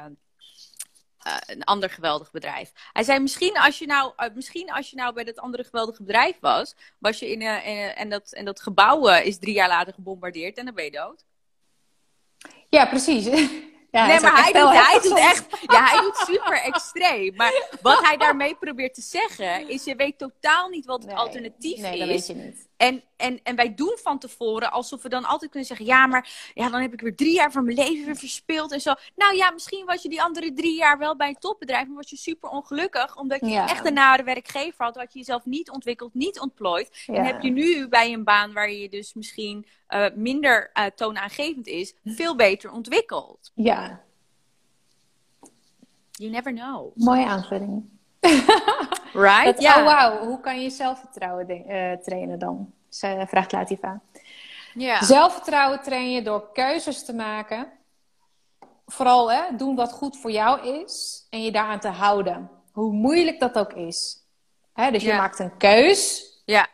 een 1.46 1.64
ander 1.64 1.90
geweldig 1.90 2.30
bedrijf. 2.30 2.72
Hij 2.92 3.02
zei: 3.02 3.18
misschien 3.18 3.58
als, 3.58 3.78
je 3.78 3.86
nou, 3.86 4.12
misschien 4.34 4.72
als 4.72 4.90
je 4.90 4.96
nou 4.96 5.14
bij 5.14 5.24
dat 5.24 5.38
andere 5.38 5.64
geweldige 5.64 6.02
bedrijf 6.02 6.36
was, 6.40 6.74
was 6.98 7.18
je 7.18 7.30
in, 7.30 7.40
in, 7.40 7.94
en, 7.94 8.08
dat, 8.08 8.32
en 8.32 8.44
dat 8.44 8.60
gebouw 8.60 9.08
is 9.08 9.38
drie 9.38 9.54
jaar 9.54 9.68
later 9.68 9.94
gebombardeerd 9.94 10.58
en 10.58 10.64
dan 10.64 10.74
ben 10.74 10.84
je 10.84 10.90
dood. 10.90 11.24
Ja, 12.68 12.86
precies. 12.86 13.28
Ja, 13.90 14.06
nee, 14.06 14.20
dat 14.20 14.22
maar 14.22 14.42
hij 14.42 14.52
doet, 14.52 14.72
hij 14.72 15.00
doet 15.02 15.18
echt. 15.18 15.46
Ja, 15.66 15.84
hij 15.84 16.00
doet 16.00 16.16
super 16.16 16.62
extreem. 16.62 17.34
Maar 17.36 17.68
wat 17.82 18.02
hij 18.02 18.16
daarmee 18.16 18.54
probeert 18.54 18.94
te 18.94 19.00
zeggen, 19.00 19.68
is: 19.68 19.84
je 19.84 19.96
weet 19.96 20.18
totaal 20.18 20.68
niet 20.68 20.86
wat 20.86 20.98
het 20.98 21.06
Nee, 21.06 21.16
alternatief 21.16 21.78
nee, 21.78 21.98
dat 21.98 22.08
is. 22.08 22.14
weet 22.14 22.26
je 22.26 22.34
niet. 22.44 22.65
En, 22.76 23.02
en, 23.16 23.40
en 23.42 23.56
wij 23.56 23.74
doen 23.74 23.98
van 24.02 24.18
tevoren 24.18 24.70
alsof 24.72 25.02
we 25.02 25.08
dan 25.08 25.24
altijd 25.24 25.50
kunnen 25.50 25.68
zeggen: 25.68 25.86
ja, 25.86 26.06
maar 26.06 26.50
ja, 26.54 26.70
dan 26.70 26.80
heb 26.80 26.92
ik 26.92 27.00
weer 27.00 27.16
drie 27.16 27.34
jaar 27.34 27.52
van 27.52 27.64
mijn 27.64 27.76
leven 27.76 28.04
weer 28.04 28.16
verspild 28.16 28.72
en 28.72 28.80
zo. 28.80 28.94
Nou 29.14 29.36
ja, 29.36 29.50
misschien 29.50 29.84
was 29.86 30.02
je 30.02 30.08
die 30.08 30.22
andere 30.22 30.52
drie 30.52 30.76
jaar 30.76 30.98
wel 30.98 31.16
bij 31.16 31.28
een 31.28 31.38
topbedrijf, 31.38 31.86
maar 31.86 31.96
was 31.96 32.10
je 32.10 32.16
super 32.16 32.48
ongelukkig 32.50 33.16
omdat 33.16 33.40
je 33.40 33.46
Ja. 33.46 33.68
echt 33.68 33.86
een 33.86 33.94
nare 33.94 34.22
werkgever 34.22 34.84
had, 34.84 34.96
had 34.96 35.12
je 35.12 35.18
jezelf 35.18 35.44
niet 35.44 35.70
ontwikkeld, 35.70 36.14
niet 36.14 36.40
ontplooid. 36.40 37.04
Ja. 37.06 37.14
En 37.14 37.24
heb 37.24 37.42
je 37.42 37.50
nu 37.50 37.88
bij 37.88 38.12
een 38.12 38.24
baan 38.24 38.52
waar 38.52 38.70
je 38.70 38.88
dus 38.88 39.14
misschien 39.14 39.66
eh, 39.86 40.06
minder 40.14 40.70
eh, 40.72 40.84
toonaangevend 40.94 41.66
is, 41.66 41.94
veel 42.04 42.36
beter 42.36 42.70
ontwikkeld. 42.72 43.50
Ja, 43.54 44.04
You 46.10 46.30
never 46.30 46.52
know. 46.52 46.96
mooie 46.96 47.26
aanvulling. 47.26 47.84
Right? 49.16 49.44
Dat, 49.44 49.60
ja. 49.60 49.78
Oh 49.78 49.84
wauw, 49.84 50.26
hoe 50.26 50.40
kan 50.40 50.62
je 50.62 50.70
zelfvertrouwen 50.70 51.48
eh, 51.48 51.92
trainen 51.92 52.38
dan? 52.38 52.72
Vraagt 53.26 53.52
Latifa. 53.52 54.00
Ja. 54.74 55.02
Zelfvertrouwen 55.02 55.80
train 55.80 56.10
je 56.10 56.22
door 56.22 56.52
keuzes 56.52 57.04
te 57.04 57.14
maken. 57.14 57.66
Vooral 58.86 59.32
hè, 59.32 59.56
doen 59.56 59.74
wat 59.74 59.92
goed 59.92 60.16
voor 60.16 60.30
jou 60.30 60.82
is 60.82 61.26
en 61.30 61.42
je 61.42 61.52
daaraan 61.52 61.80
te 61.80 61.88
houden. 61.88 62.50
Hoe 62.72 62.92
moeilijk 62.92 63.40
dat 63.40 63.58
ook 63.58 63.72
is. 63.72 64.22
Hè, 64.72 64.90
dus 64.90 65.02
je 65.02 65.12
maakt 65.12 65.38
een 65.38 65.56
keus. 65.56 66.24
Ja. 66.44 66.68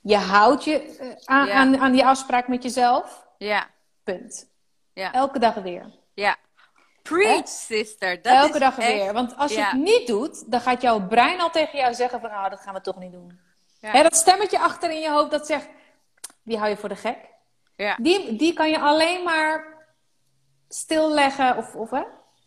Je 0.00 0.16
houdt 0.16 0.64
je 0.64 0.96
eh, 0.96 1.08
aan, 1.24 1.50
aan, 1.50 1.78
aan 1.78 1.92
die 1.92 2.04
afspraak 2.04 2.48
met 2.48 2.62
jezelf. 2.62 3.26
Ja. 3.38 3.66
Punt. 4.02 4.48
Ja. 4.92 5.12
Elke 5.12 5.38
dag 5.38 5.54
weer. 5.54 5.90
Ja. 6.14 6.36
Preach, 7.08 7.48
sister. 7.48 8.22
Dat 8.22 8.32
Elke 8.32 8.52
is 8.54 8.58
dag 8.58 8.78
echt- 8.78 8.88
weer. 8.92 9.12
Want 9.12 9.36
als 9.36 9.52
je 9.52 9.58
ja. 9.58 9.70
het 9.70 9.80
niet 9.80 10.06
doet, 10.06 10.50
dan 10.50 10.60
gaat 10.60 10.82
jouw 10.82 11.06
brein 11.06 11.40
al 11.40 11.50
tegen 11.50 11.78
jou 11.78 11.94
zeggen 11.94 12.20
van... 12.20 12.30
Oh, 12.30 12.50
dat 12.50 12.60
gaan 12.60 12.74
we 12.74 12.80
toch 12.80 12.98
niet 12.98 13.12
doen. 13.12 13.38
Ja. 13.80 13.90
Hè, 13.90 14.02
dat 14.02 14.16
stemmetje 14.16 14.58
achter 14.58 14.90
in 14.90 15.00
je 15.00 15.10
hoofd 15.10 15.30
dat 15.30 15.46
zegt... 15.46 15.68
Die 16.42 16.58
hou 16.58 16.70
je 16.70 16.76
voor 16.76 16.88
de 16.88 16.96
gek. 16.96 17.16
Ja. 17.76 17.96
Die, 18.00 18.36
die 18.36 18.52
kan 18.52 18.70
je 18.70 18.78
alleen 18.80 19.22
maar 19.24 19.64
stilleggen 20.68 21.56
of, 21.56 21.74
of 21.74 21.90
hè, 21.90 22.02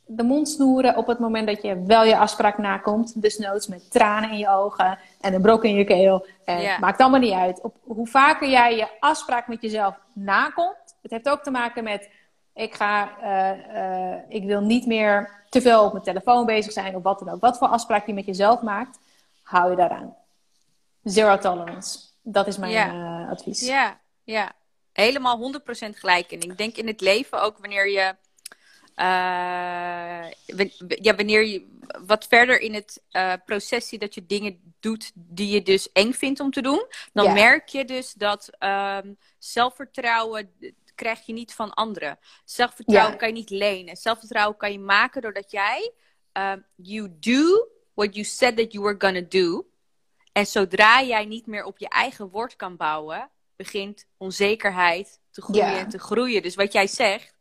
de 0.06 0.24
mond 0.24 0.50
snoeren 0.50 0.96
op 0.98 1.08
het 1.08 1.20
moment 1.20 1.48
dat 1.48 1.62
je 1.62 1.84
wel 1.86 2.04
je 2.04 2.18
afspraak 2.18 2.58
nakomt. 2.58 3.22
Dus 3.22 3.38
noods 3.38 3.68
met 3.68 3.92
tranen 3.92 4.30
in 4.32 4.38
je 4.38 4.50
ogen 4.50 5.00
en 5.22 5.34
een 5.34 5.42
brok 5.42 5.64
in 5.64 5.76
je 5.76 5.84
keel. 5.84 6.26
En 6.46 6.62
Ja. 6.62 6.80
Maakt 6.80 7.00
allemaal 7.02 7.20
niet 7.20 7.34
uit. 7.34 7.62
Op, 7.62 7.76
hoe 7.84 8.08
vaker 8.08 8.50
jij 8.50 8.76
je 8.76 8.88
afspraak 9.00 9.48
met 9.48 9.62
jezelf 9.62 10.00
nakomt. 10.14 10.96
Het 11.02 11.12
heeft 11.12 11.30
ook 11.30 11.44
te 11.44 11.52
maken 11.52 11.84
met, 11.84 12.10
ik, 12.58 12.74
ga, 12.74 13.18
eh, 13.22 14.14
eh, 14.14 14.24
ik 14.30 14.44
wil 14.44 14.62
niet 14.62 14.86
meer 14.86 15.44
te 15.50 15.62
veel 15.62 15.84
op 15.86 15.92
mijn 15.92 16.04
telefoon 16.04 16.46
bezig 16.46 16.72
zijn 16.72 16.96
of 16.96 17.04
wat 17.04 17.20
dan 17.20 17.30
ook. 17.30 17.42
Wat 17.42 17.58
voor 17.58 17.68
afspraak 17.68 18.08
je 18.08 18.14
met 18.14 18.26
jezelf 18.26 18.62
maakt, 18.62 19.00
hou 19.44 19.70
je 19.70 19.76
daaraan. 19.78 20.16
Zero 21.04 21.38
tolerance. 21.38 22.00
Dat 22.22 22.48
is 22.48 22.58
mijn 22.58 22.72
Ja. 22.72 22.88
eh, 23.24 23.30
advies. 23.30 23.66
Ja, 23.68 24.00
ja. 24.24 24.52
Helemaal 24.94 25.38
100% 25.38 25.98
gelijk. 26.00 26.32
En 26.32 26.40
ik 26.42 26.58
denk 26.58 26.76
in 26.78 26.88
het 26.88 27.02
leven 27.02 27.42
ook 27.42 27.58
wanneer 27.58 27.90
je 27.90 28.16
ja, 31.02 31.16
wanneer 31.16 31.44
je 31.46 31.68
wat 32.06 32.26
verder 32.28 32.60
in 32.62 32.74
het 32.74 33.02
proces 33.46 33.88
ziet 33.88 34.02
dat 34.02 34.14
je 34.14 34.26
dingen 34.26 34.74
doet 34.80 35.12
die 35.14 35.50
je 35.50 35.62
dus 35.64 35.92
eng 35.92 36.12
vindt 36.12 36.40
om 36.40 36.52
te 36.52 36.62
doen, 36.62 36.86
dan 37.14 37.26
Ja. 37.26 37.34
merk 37.34 37.68
je 37.68 37.86
dus 37.86 38.14
dat 38.14 38.50
ehm, 38.60 39.14
zelfvertrouwen 39.38 40.52
krijg 40.98 41.26
je 41.26 41.34
niet 41.34 41.54
van 41.54 41.74
anderen. 41.74 42.20
Zelfvertrouwen 42.46 43.12
Ja. 43.12 43.18
kan 43.18 43.28
je 43.28 43.34
niet 43.34 43.50
lenen. 43.50 43.96
Zelfvertrouwen 43.98 44.58
kan 44.58 44.72
je 44.72 44.80
maken 44.80 45.22
doordat 45.22 45.52
jij 45.52 45.92
um, 46.34 46.66
you 46.76 47.18
do 47.20 47.68
what 47.94 48.14
you 48.16 48.26
said 48.26 48.58
that 48.58 48.72
you 48.72 48.84
were 48.84 48.96
gonna 48.98 49.22
do. 49.30 49.68
En 50.32 50.46
zodra 50.46 51.02
jij 51.02 51.26
niet 51.26 51.46
meer 51.48 51.64
op 51.64 51.78
je 51.78 51.90
eigen 51.90 52.30
woord 52.30 52.56
kan 52.56 52.76
bouwen, 52.78 53.30
begint 53.56 54.06
onzekerheid 54.18 55.20
te 55.32 55.42
groeien 55.42 55.72
Ja. 55.72 55.78
en 55.78 55.90
te 55.90 56.00
groeien. 56.00 56.42
Dus 56.42 56.56
wat 56.56 56.74
jij 56.74 56.88
zegt, 56.88 57.34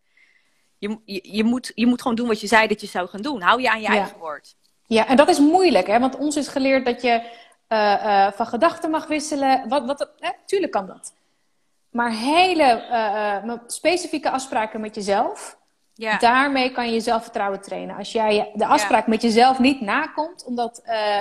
je, 0.78 0.98
je, 1.04 1.20
je, 1.22 1.44
moet, 1.44 1.72
je 1.74 1.86
moet 1.86 2.02
gewoon 2.02 2.16
doen 2.16 2.28
wat 2.28 2.40
je 2.40 2.46
zei 2.46 2.66
dat 2.68 2.80
je 2.80 2.86
zou 2.86 3.09
gaan 3.09 3.22
doen. 3.22 3.40
Hou 3.40 3.61
je 3.61 3.70
aan 3.70 3.80
je 3.80 3.88
Ja. 3.88 3.94
eigen 3.94 4.18
woord. 4.18 4.57
Ja, 4.86 5.07
en 5.07 5.16
dat 5.16 5.28
is 5.28 5.38
moeilijk, 5.38 5.86
hè? 5.86 5.98
Want 5.98 6.16
ons 6.16 6.36
is 6.36 6.48
geleerd 6.48 6.84
dat 6.84 7.02
je 7.02 7.30
eh, 7.66 8.26
eh, 8.26 8.32
van 8.32 8.46
gedachten 8.46 8.90
mag 8.90 9.07
wisselen. 9.07 9.68
Wat, 9.68 9.84
wat, 9.86 10.11
hè? 10.18 10.30
Tuurlijk 10.46 10.72
kan 10.72 10.86
dat. 10.86 11.14
Maar 11.97 12.12
hele 12.12 12.62
eh, 12.62 13.36
eh, 13.36 13.53
specifieke 13.66 14.30
afspraken 14.30 14.80
met 14.80 14.94
jezelf, 14.94 15.59
Ja, 15.94 16.18
daarmee 16.18 16.72
kan 16.72 16.86
je 16.86 16.92
je 16.92 17.01
zelfvertrouwen 17.01 17.61
trainen. 17.61 17.97
Als 17.97 18.12
jij 18.12 18.51
de 18.55 18.66
afspraak 18.66 19.07
met 19.07 19.22
jezelf 19.22 19.59
niet 19.59 19.80
nakomt, 19.80 20.44
omdat 20.44 20.82
eh, 20.84 21.20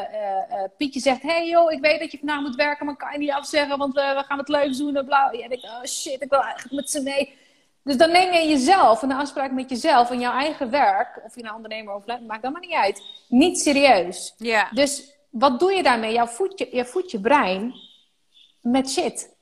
Pietje 0.77 0.99
zegt: 0.99 1.21
hey 1.21 1.47
joh, 1.47 1.71
ik 1.71 1.81
weet 1.81 1.99
dat 1.99 2.11
je 2.11 2.17
vandaag 2.17 2.41
moet 2.41 2.55
werken, 2.55 2.85
maar 2.85 2.95
kan 2.95 3.11
je 3.11 3.17
niet 3.17 3.31
afzeggen, 3.31 3.77
want 3.77 3.93
we 3.93 4.23
gaan 4.27 4.37
het 4.37 4.47
leuk 4.47 4.77
doen. 4.77 4.95
En 4.95 5.05
bla. 5.05 5.31
Ja, 5.31 5.47
denkt, 5.47 5.63
oh 5.63 5.83
shit, 5.83 6.21
ik 6.21 6.29
wil 6.29 6.41
eigenlijk 6.41 6.75
met 6.75 6.89
ze 6.89 7.01
mee. 7.01 7.37
Dus 7.83 7.97
dan 7.97 8.11
neem 8.11 8.33
je 8.33 8.47
jezelf, 8.47 9.01
een 9.01 9.11
afspraak 9.11 9.51
met 9.51 9.69
jezelf 9.69 10.11
en 10.11 10.19
jouw 10.19 10.33
eigen 10.33 10.69
werk, 10.69 11.19
of 11.23 11.35
je 11.35 11.41
nou 11.41 11.55
ondernemer 11.55 11.95
of 11.95 12.05
maakt 12.05 12.41
dat 12.41 12.51
maar 12.51 12.61
niet 12.61 12.73
uit, 12.73 13.01
niet 13.27 13.59
serieus. 13.59 14.33
ja, 14.37 14.69
Dus 14.71 15.17
wat 15.29 15.59
doe 15.59 15.73
je 15.73 15.83
daarmee? 15.83 16.13
Jouw 16.13 16.27
voed 16.27 16.59
je, 16.59 16.67
je, 16.71 16.85
voedt 16.85 17.11
je 17.11 17.19
brein 17.19 17.73
met 18.61 18.89
shit. 18.89 19.35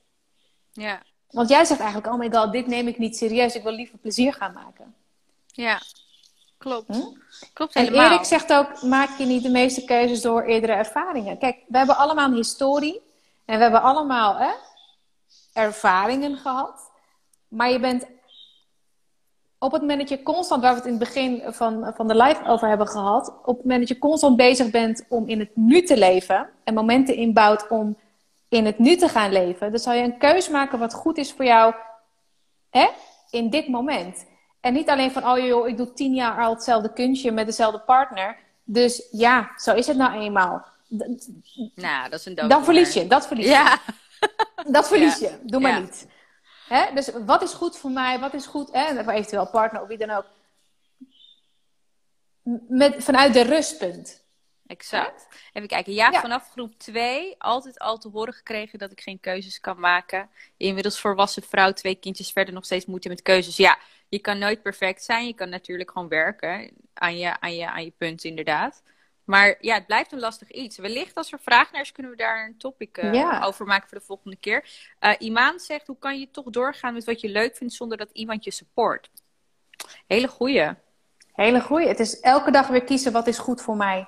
ja, 0.72 1.02
Want 1.34 1.48
jij 1.48 1.64
zegt 1.64 1.80
eigenlijk, 1.80 2.12
oh 2.12 2.18
my 2.18 2.30
god, 2.32 2.52
dit 2.52 2.66
neem 2.66 2.88
ik 2.88 2.98
niet 2.98 3.16
serieus. 3.16 3.54
Ik 3.54 3.62
wil 3.62 3.72
liever 3.72 3.98
plezier 3.98 4.32
gaan 4.32 4.52
maken. 4.52 4.94
ja. 5.46 5.80
Klopt. 6.58 6.86
Hm? 6.86 7.00
Klopt 7.52 7.74
En 7.74 7.84
helemaal. 7.84 8.10
Erik 8.10 8.24
zegt 8.24 8.52
ook, 8.52 8.82
maak 8.82 9.18
je 9.18 9.24
niet 9.24 9.42
de 9.42 9.50
meeste 9.50 9.84
keuzes 9.84 10.20
door 10.20 10.42
eerdere 10.42 10.72
ervaringen. 10.72 11.38
Kijk, 11.38 11.56
we 11.68 11.76
hebben 11.76 11.96
allemaal 11.96 12.28
een 12.28 12.34
historie. 12.34 13.02
En 13.44 13.56
we 13.56 13.62
hebben 13.62 13.82
allemaal 13.82 14.36
hè, 14.36 14.50
ervaringen 15.52 16.36
gehad. 16.36 16.90
Maar 17.48 17.70
je 17.70 17.80
bent 17.80 18.06
op 19.58 19.72
het 19.72 19.80
moment 19.80 20.00
dat 20.00 20.08
je 20.08 20.22
constant, 20.22 20.62
waar 20.62 20.70
we 20.70 20.76
het 20.76 20.86
in 20.86 20.94
het 20.94 21.02
begin 21.02 21.42
van, 21.46 21.92
van 21.94 22.08
de 22.08 22.14
live 22.16 22.44
over 22.46 22.68
hebben 22.68 22.88
gehad, 22.88 23.28
op 23.28 23.56
het 23.56 23.64
moment 23.64 23.80
dat 23.80 23.88
je 23.88 23.98
constant 23.98 24.36
bezig 24.36 24.70
bent 24.70 25.04
om 25.08 25.28
in 25.28 25.38
het 25.38 25.56
nu 25.56 25.82
te 25.82 25.96
leven 25.96 26.48
en 26.64 26.74
momenten 26.74 27.16
inbouwt 27.16 27.68
om 27.68 27.96
in 28.54 28.66
het 28.66 28.78
nu 28.78 28.96
te 28.96 29.08
gaan 29.08 29.32
leven, 29.32 29.70
dan 29.70 29.78
zal 29.80 29.92
je 29.92 30.02
een 30.02 30.18
keus 30.18 30.48
maken 30.48 30.78
wat 30.78 30.94
goed 30.94 31.18
is 31.18 31.32
voor 31.32 31.44
jou 31.44 31.74
hè, 32.70 32.88
in 33.30 33.50
dit 33.50 33.68
moment. 33.68 34.26
En 34.60 34.72
niet 34.72 34.88
alleen 34.90 35.12
van, 35.12 35.28
oh 35.28 35.38
joh, 35.38 35.68
ik 35.68 35.76
doe 35.76 35.92
tien 35.92 36.14
jaar 36.14 36.42
al 36.44 36.54
hetzelfde 36.54 36.92
kunstje 36.92 37.32
met 37.32 37.46
dezelfde 37.46 37.78
partner. 37.80 38.36
Dus 38.64 39.08
ja, 39.10 39.50
zo 39.56 39.74
is 39.74 39.86
het 39.86 39.96
nou 39.96 40.20
eenmaal. 40.20 40.64
D- 40.98 41.28
Nou, 41.74 42.10
dat 42.10 42.20
is 42.20 42.26
een 42.26 42.34
dood. 42.34 42.50
Dan 42.50 42.64
verlies 42.64 42.92
je, 42.94 43.06
dat 43.06 43.26
verlies 43.26 43.44
je. 43.46 43.50
Ja, 43.50 43.78
Dat 44.70 44.88
verlies 44.88 45.18
Ja. 45.20 45.28
je. 45.28 45.38
Doe 45.42 45.60
maar 45.60 45.70
Ja. 45.72 45.78
niet. 45.78 46.06
Hè? 46.68 46.94
Dus 46.94 47.10
wat 47.26 47.42
is 47.42 47.52
goed 47.52 47.78
voor 47.78 47.90
mij? 47.90 48.18
Wat 48.18 48.34
is 48.34 48.46
goed? 48.46 48.68
Hè? 48.72 49.04
Voor 49.04 49.12
eventueel 49.12 49.46
partner 49.48 49.82
of 49.82 49.88
wie 49.88 49.98
dan 49.98 50.10
ook. 50.10 50.24
Met, 52.68 53.04
vanuit 53.04 53.32
de 53.32 53.40
rustpunt. 53.42 54.22
Exact. 54.76 55.28
Even 55.52 55.68
kijken. 55.68 55.92
Ja, 55.92 56.10
Ja. 56.10 56.20
vanaf 56.20 56.50
groep 56.50 56.78
2 56.78 57.34
altijd 57.38 57.78
al 57.78 57.98
te 57.98 58.08
horen 58.08 58.32
gekregen 58.34 58.78
dat 58.78 58.90
ik 58.92 59.00
geen 59.00 59.20
keuzes 59.20 59.60
kan 59.60 59.80
maken. 59.80 60.30
Inmiddels 60.56 61.00
volwassen 61.00 61.42
vrouw, 61.42 61.72
twee 61.72 61.94
kindjes 61.94 62.32
verder, 62.32 62.54
nog 62.54 62.64
steeds 62.64 62.86
moeite 62.86 63.08
met 63.08 63.22
keuzes. 63.22 63.56
Ja, 63.56 63.78
je 64.08 64.18
kan 64.18 64.38
nooit 64.38 64.62
perfect 64.62 65.04
zijn. 65.04 65.26
Je 65.26 65.34
kan 65.34 65.48
natuurlijk 65.48 65.90
gewoon 65.90 66.08
werken 66.08 66.70
aan 66.94 67.16
je, 67.18 67.40
aan 67.40 67.56
je, 67.56 67.66
aan 67.70 67.84
je 67.84 67.92
punt, 67.98 68.24
inderdaad. 68.24 68.82
Maar 69.24 69.56
ja, 69.60 69.74
het 69.74 69.86
blijft 69.86 70.12
een 70.12 70.18
lastig 70.20 70.50
iets. 70.50 70.76
Wellicht 70.78 71.14
als 71.14 71.32
er 71.32 71.38
vraag 71.40 71.72
naar 71.72 71.80
is, 71.80 71.92
kunnen 71.92 72.12
we 72.12 72.18
daar 72.18 72.46
een 72.46 72.56
topic 72.58 72.96
eh, 72.96 73.12
Ja. 73.12 73.42
over 73.44 73.66
maken 73.66 73.88
voor 73.88 73.98
de 73.98 74.04
volgende 74.04 74.36
keer. 74.36 74.68
Eh 74.98 75.12
Imaan 75.18 75.58
zegt, 75.58 75.86
hoe 75.86 75.98
kan 75.98 76.18
je 76.18 76.30
toch 76.30 76.44
doorgaan 76.50 76.92
met 76.94 77.04
wat 77.04 77.20
je 77.20 77.28
leuk 77.28 77.56
vindt 77.56 77.74
zonder 77.74 77.98
dat 77.98 78.10
iemand 78.12 78.44
je 78.44 78.50
support? 78.50 79.10
Hele 80.06 80.28
goeie. 80.28 80.70
Hele 81.32 81.60
goeie. 81.60 81.88
Het 81.88 82.00
is 82.00 82.20
elke 82.20 82.50
dag 82.50 82.68
weer 82.68 82.84
kiezen 82.84 83.12
wat 83.12 83.26
is 83.26 83.38
goed 83.38 83.62
voor 83.62 83.76
mij. 83.76 84.06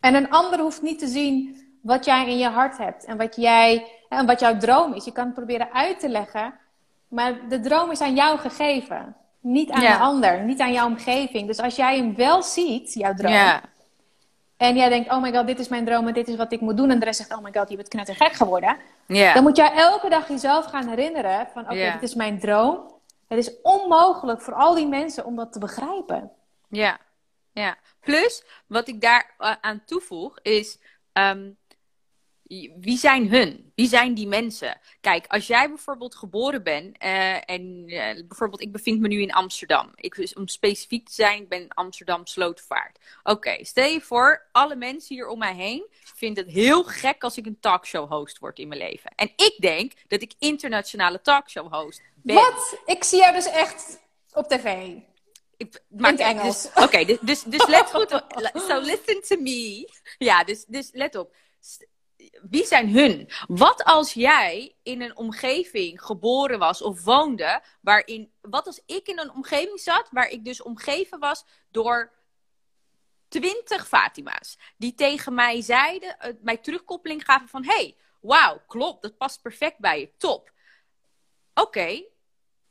En 0.00 0.14
een 0.14 0.30
ander 0.30 0.58
hoeft 0.60 0.82
niet 0.82 0.98
te 0.98 1.06
zien 1.06 1.56
wat 1.82 2.04
jij 2.04 2.28
in 2.28 2.38
je 2.38 2.48
hart 2.48 2.78
hebt. 2.78 3.04
En 3.04 3.16
wat, 3.16 3.36
jij, 3.36 3.86
en 4.08 4.26
wat 4.26 4.40
jouw 4.40 4.56
droom 4.56 4.92
is. 4.92 5.04
Je 5.04 5.12
kan 5.12 5.24
het 5.24 5.34
proberen 5.34 5.72
uit 5.72 6.00
te 6.00 6.08
leggen. 6.08 6.54
Maar 7.08 7.48
de 7.48 7.60
droom 7.60 7.90
is 7.90 8.00
aan 8.00 8.14
jou 8.14 8.38
gegeven. 8.38 9.16
Niet 9.40 9.70
aan 9.70 9.80
Ja. 9.82 9.92
de 9.96 10.02
ander. 10.02 10.42
Niet 10.44 10.60
aan 10.60 10.72
jouw 10.72 10.86
omgeving. 10.86 11.46
Dus 11.46 11.58
als 11.58 11.76
jij 11.76 11.96
hem 11.96 12.14
wel 12.14 12.42
ziet, 12.42 12.92
jouw 12.94 13.14
droom. 13.14 13.32
Ja, 13.32 13.60
En 14.56 14.76
jij 14.76 14.88
denkt, 14.88 15.10
oh 15.10 15.22
my 15.22 15.32
god, 15.32 15.46
dit 15.46 15.58
is 15.58 15.68
mijn 15.68 15.84
droom 15.84 16.06
en 16.08 16.14
dit 16.14 16.28
is 16.28 16.36
wat 16.36 16.52
ik 16.52 16.60
moet 16.60 16.76
doen. 16.76 16.90
En 16.90 16.98
de 16.98 17.04
rest 17.04 17.18
zegt, 17.18 17.32
oh 17.36 17.42
my 17.44 17.50
god, 17.52 17.68
je 17.70 17.76
bent 17.76 17.88
knettergek 17.88 18.32
geworden. 18.32 18.76
ja. 19.06 19.34
Dan 19.34 19.42
moet 19.42 19.56
jij 19.56 19.72
elke 19.72 20.08
dag 20.08 20.28
jezelf 20.28 20.64
gaan 20.64 20.88
herinneren 20.88 21.46
van, 21.52 21.62
oké, 21.62 21.74
dit 21.92 22.02
is 22.02 22.14
mijn 22.14 22.38
droom. 22.38 22.92
Het 23.28 23.38
is 23.38 23.60
onmogelijk 23.62 24.40
voor 24.40 24.54
al 24.54 24.74
die 24.74 24.86
mensen 24.86 25.24
om 25.24 25.36
dat 25.36 25.52
te 25.52 25.58
begrijpen. 25.58 26.30
Ja, 26.68 26.98
ja. 27.52 27.76
Plus, 28.00 28.42
wat 28.66 28.88
ik 28.88 29.00
daar 29.00 29.34
eh, 29.38 29.54
aan 29.60 29.84
toevoeg 29.84 30.38
is, 30.42 30.78
ehm, 31.12 31.50
wie 32.80 32.98
zijn 32.98 33.28
hun? 33.28 33.72
Wie 33.74 33.88
zijn 33.88 34.14
die 34.14 34.26
mensen? 34.26 34.80
Kijk, 35.00 35.26
als 35.26 35.46
jij 35.46 35.68
bijvoorbeeld 35.68 36.14
geboren 36.14 36.62
bent 36.62 36.98
eh, 36.98 37.50
en 37.50 37.84
eh, 37.86 38.26
bijvoorbeeld 38.26 38.60
ik 38.60 38.72
bevind 38.72 39.00
me 39.00 39.08
nu 39.08 39.20
in 39.20 39.32
Amsterdam. 39.32 39.90
Ik, 39.94 40.30
om 40.36 40.48
specifiek 40.48 41.06
te 41.06 41.12
zijn, 41.12 41.48
ben 41.48 41.68
Amsterdam 41.68 42.26
Slotervaart. 42.26 42.98
Oké, 43.22 43.64
stel 43.64 43.88
je 43.88 44.00
voor, 44.00 44.48
alle 44.52 44.76
mensen 44.76 45.14
hier 45.14 45.28
om 45.28 45.38
mij 45.38 45.54
heen 45.54 45.86
vinden 46.14 46.44
het 46.44 46.52
heel 46.52 46.84
gek 46.84 47.22
als 47.22 47.36
ik 47.36 47.46
een 47.46 47.60
talkshow 47.60 48.10
host 48.10 48.38
word 48.38 48.58
in 48.58 48.68
mijn 48.68 48.80
leven. 48.80 49.12
En 49.14 49.32
ik 49.36 49.56
denk 49.58 49.92
dat 50.08 50.22
ik 50.22 50.34
internationale 50.38 51.20
talkshow 51.20 51.72
host 51.72 52.02
ben. 52.14 52.34
Wat? 52.34 52.80
Ik 52.84 53.04
zie 53.04 53.18
jou 53.18 53.34
dus 53.34 53.46
echt 53.46 54.00
op 54.32 54.48
tv. 54.48 54.96
Ik, 55.60 55.82
het 55.96 56.16
kijk, 56.16 56.18
Engels. 56.18 56.62
Dus, 56.62 56.84
Oké, 56.84 57.04
dus, 57.04 57.18
dus, 57.20 57.42
dus 57.42 57.66
let 57.66 57.90
goed 57.90 58.12
op. 58.12 58.50
So 58.68 58.80
listen 58.80 59.22
to 59.22 59.36
me. 59.36 59.88
Ja, 60.18 60.44
dus, 60.44 60.64
dus 60.64 60.90
let 60.92 61.14
op. 61.14 61.34
Wie 62.50 62.66
zijn 62.66 62.88
hun? 62.88 63.30
Wat 63.46 63.84
als 63.84 64.12
jij 64.12 64.76
in 64.82 65.02
een 65.02 65.16
omgeving 65.16 66.02
geboren 66.02 66.58
was 66.58 66.82
of 66.82 67.04
woonde, 67.04 67.62
waarin. 67.80 68.32
Wat 68.40 68.66
als 68.66 68.82
ik 68.86 69.08
in 69.08 69.18
een 69.18 69.32
omgeving 69.32 69.80
zat 69.80 70.08
waar 70.10 70.28
ik 70.28 70.44
dus 70.44 70.62
omgeven 70.62 71.18
was 71.18 71.44
door 71.70 72.12
twintig 73.28 73.88
Fatima's. 73.88 74.58
Die 74.76 74.94
tegen 74.94 75.34
mij 75.34 75.62
zeiden, 75.62 76.18
eh, 76.18 76.34
mij 76.42 76.56
terugkoppeling 76.56 77.24
gaven 77.24 77.48
van: 77.48 77.64
hey, 77.64 77.96
wauw, 78.20 78.62
klopt, 78.66 79.02
dat 79.02 79.16
past 79.16 79.42
perfect 79.42 79.78
bij 79.78 80.00
je, 80.00 80.10
top. 80.16 80.52
Oké, 81.54 82.04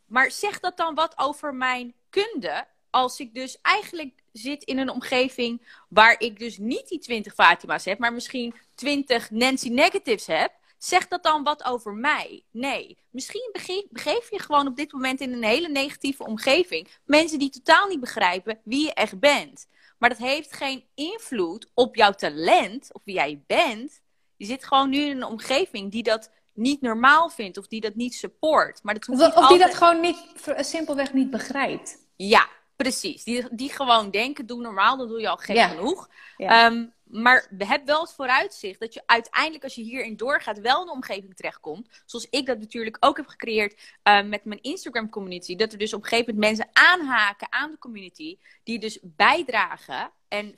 maar 0.06 0.32
zegt 0.32 0.62
dat 0.62 0.78
dan 0.78 0.96
wat 0.96 1.18
over 1.18 1.56
mijn 1.56 1.96
kunde? 2.10 2.68
Als 2.90 3.20
ik 3.20 3.34
dus 3.34 3.58
eigenlijk 3.62 4.24
zit 4.32 4.64
in 4.64 4.78
een 4.78 4.90
omgeving 4.90 5.68
waar 5.90 6.16
ik 6.20 6.40
dus 6.40 6.58
niet 6.58 6.88
die 6.88 7.00
20 7.00 7.34
Fatima's 7.34 7.86
heb, 7.86 8.00
maar 8.00 8.14
misschien 8.14 8.54
20 8.76 9.32
Nancy 9.32 9.70
Negatives 9.70 10.28
heb. 10.28 10.58
Zegt 10.78 11.10
dat 11.10 11.24
dan 11.24 11.44
wat 11.44 11.64
over 11.64 11.94
mij? 11.94 12.44
Nee. 12.52 12.98
Misschien 13.10 13.50
bege- 13.52 13.88
begeef 13.90 14.30
je 14.32 14.40
gewoon 14.40 14.68
op 14.68 14.76
dit 14.76 14.92
moment 14.92 15.20
in 15.22 15.34
een 15.34 15.44
hele 15.44 15.68
negatieve 15.70 16.26
omgeving. 16.26 16.88
Mensen 17.06 17.40
die 17.40 17.50
totaal 17.50 17.88
niet 17.88 18.00
begrijpen 18.00 18.60
wie 18.64 18.86
je 18.86 18.94
echt 18.94 19.20
bent. 19.20 19.68
Maar 19.98 20.10
dat 20.10 20.18
heeft 20.18 20.54
geen 20.54 20.84
invloed 20.96 21.70
op 21.74 21.96
jouw 21.96 22.12
talent, 22.12 22.94
of 22.94 23.02
wie 23.06 23.16
jij 23.16 23.44
bent. 23.48 24.02
Je 24.38 24.46
zit 24.46 24.66
gewoon 24.66 24.90
nu 24.90 24.98
in 25.00 25.18
een 25.18 25.24
omgeving 25.24 25.92
die 25.92 26.04
dat 26.04 26.32
niet 26.54 26.82
normaal 26.82 27.30
vindt 27.30 27.58
of 27.58 27.68
die 27.68 27.82
dat 27.82 27.96
niet 27.96 28.14
support. 28.16 28.84
Maar 28.84 28.94
dat 28.94 29.06
hoeft 29.06 29.22
Of, 29.22 29.28
niet 29.28 29.38
of 29.38 29.48
die 29.50 29.58
dat 29.58 29.74
gewoon 29.76 30.00
niet, 30.00 30.18
v- 30.36 30.64
simpelweg 30.66 31.14
niet 31.14 31.30
begrijpt. 31.30 31.98
Ja, 32.16 32.48
precies. 32.84 33.24
Die, 33.24 33.46
die 33.52 33.70
gewoon 33.72 34.12
denken, 34.12 34.46
doe 34.46 34.62
normaal, 34.62 34.98
dan 34.98 35.08
doe 35.08 35.20
je 35.22 35.30
al 35.30 35.38
gek 35.38 35.56
Ja. 35.56 35.68
genoeg. 35.68 36.10
Ja. 36.38 36.66
Ehm, 36.66 36.86
maar 37.04 37.48
heb 37.58 37.86
wel 37.86 38.02
het 38.02 38.14
vooruitzicht 38.14 38.80
dat 38.80 38.94
je 38.94 39.04
uiteindelijk, 39.06 39.64
als 39.64 39.76
je 39.76 39.82
hierin 39.82 40.16
doorgaat, 40.16 40.60
wel 40.60 40.82
in 40.82 40.88
een 40.88 40.94
omgeving 40.94 41.36
terechtkomt. 41.36 42.04
Zoals 42.06 42.28
ik 42.30 42.46
dat 42.46 42.60
natuurlijk 42.60 42.98
ook 43.00 43.18
heb 43.18 43.28
gecreëerd 43.28 43.98
eh, 44.04 44.24
met 44.24 44.46
mijn 44.46 44.62
Instagram 44.62 45.10
community. 45.10 45.56
Dat 45.56 45.72
er 45.72 45.78
dus 45.78 45.94
op 45.94 46.02
een 46.04 46.08
gegeven 46.08 46.34
moment 46.34 46.52
mensen 46.52 46.70
aanhaken 46.74 47.48
aan 47.52 47.72
de 47.72 47.78
community. 47.78 48.38
Die 48.64 48.80
dus 48.80 49.00
bijdragen 49.02 50.12
en 50.28 50.56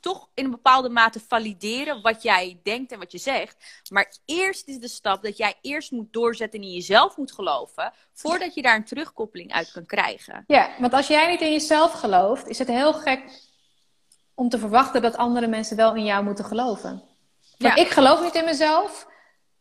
toch 0.00 0.28
in 0.34 0.44
een 0.44 0.50
bepaalde 0.50 0.88
mate 0.88 1.20
valideren 1.28 2.02
wat 2.02 2.22
jij 2.22 2.60
denkt 2.62 2.92
en 2.92 2.98
wat 2.98 3.12
je 3.12 3.18
zegt. 3.18 3.82
Maar 3.90 4.16
eerst 4.24 4.68
is 4.68 4.78
de 4.78 4.88
stap 4.88 5.22
dat 5.22 5.36
jij 5.36 5.54
eerst 5.60 5.90
moet 5.90 6.12
doorzetten 6.12 6.60
en 6.60 6.66
in 6.66 6.72
jezelf 6.72 7.16
moet 7.16 7.32
geloven, 7.32 7.92
voordat 8.12 8.54
je 8.54 8.62
daar 8.62 8.76
een 8.76 8.84
terugkoppeling 8.84 9.52
uit 9.52 9.72
kan 9.72 9.86
krijgen. 9.86 10.44
Ja, 10.46 10.70
want 10.78 10.92
als 10.92 11.06
jij 11.06 11.30
niet 11.30 11.40
in 11.40 11.52
jezelf 11.52 11.92
gelooft, 11.92 12.46
is 12.46 12.58
het 12.58 12.68
heel 12.68 12.92
gek 12.92 13.48
om 14.34 14.48
te 14.48 14.58
verwachten 14.58 15.02
dat 15.02 15.16
andere 15.16 15.46
mensen 15.46 15.76
wel 15.76 15.94
in 15.94 16.04
jou 16.04 16.24
moeten 16.24 16.44
geloven. 16.44 17.02
Want 17.58 17.78
ik 17.78 17.88
geloof 17.88 18.22
niet 18.22 18.34
in 18.34 18.44
mezelf, 18.44 19.06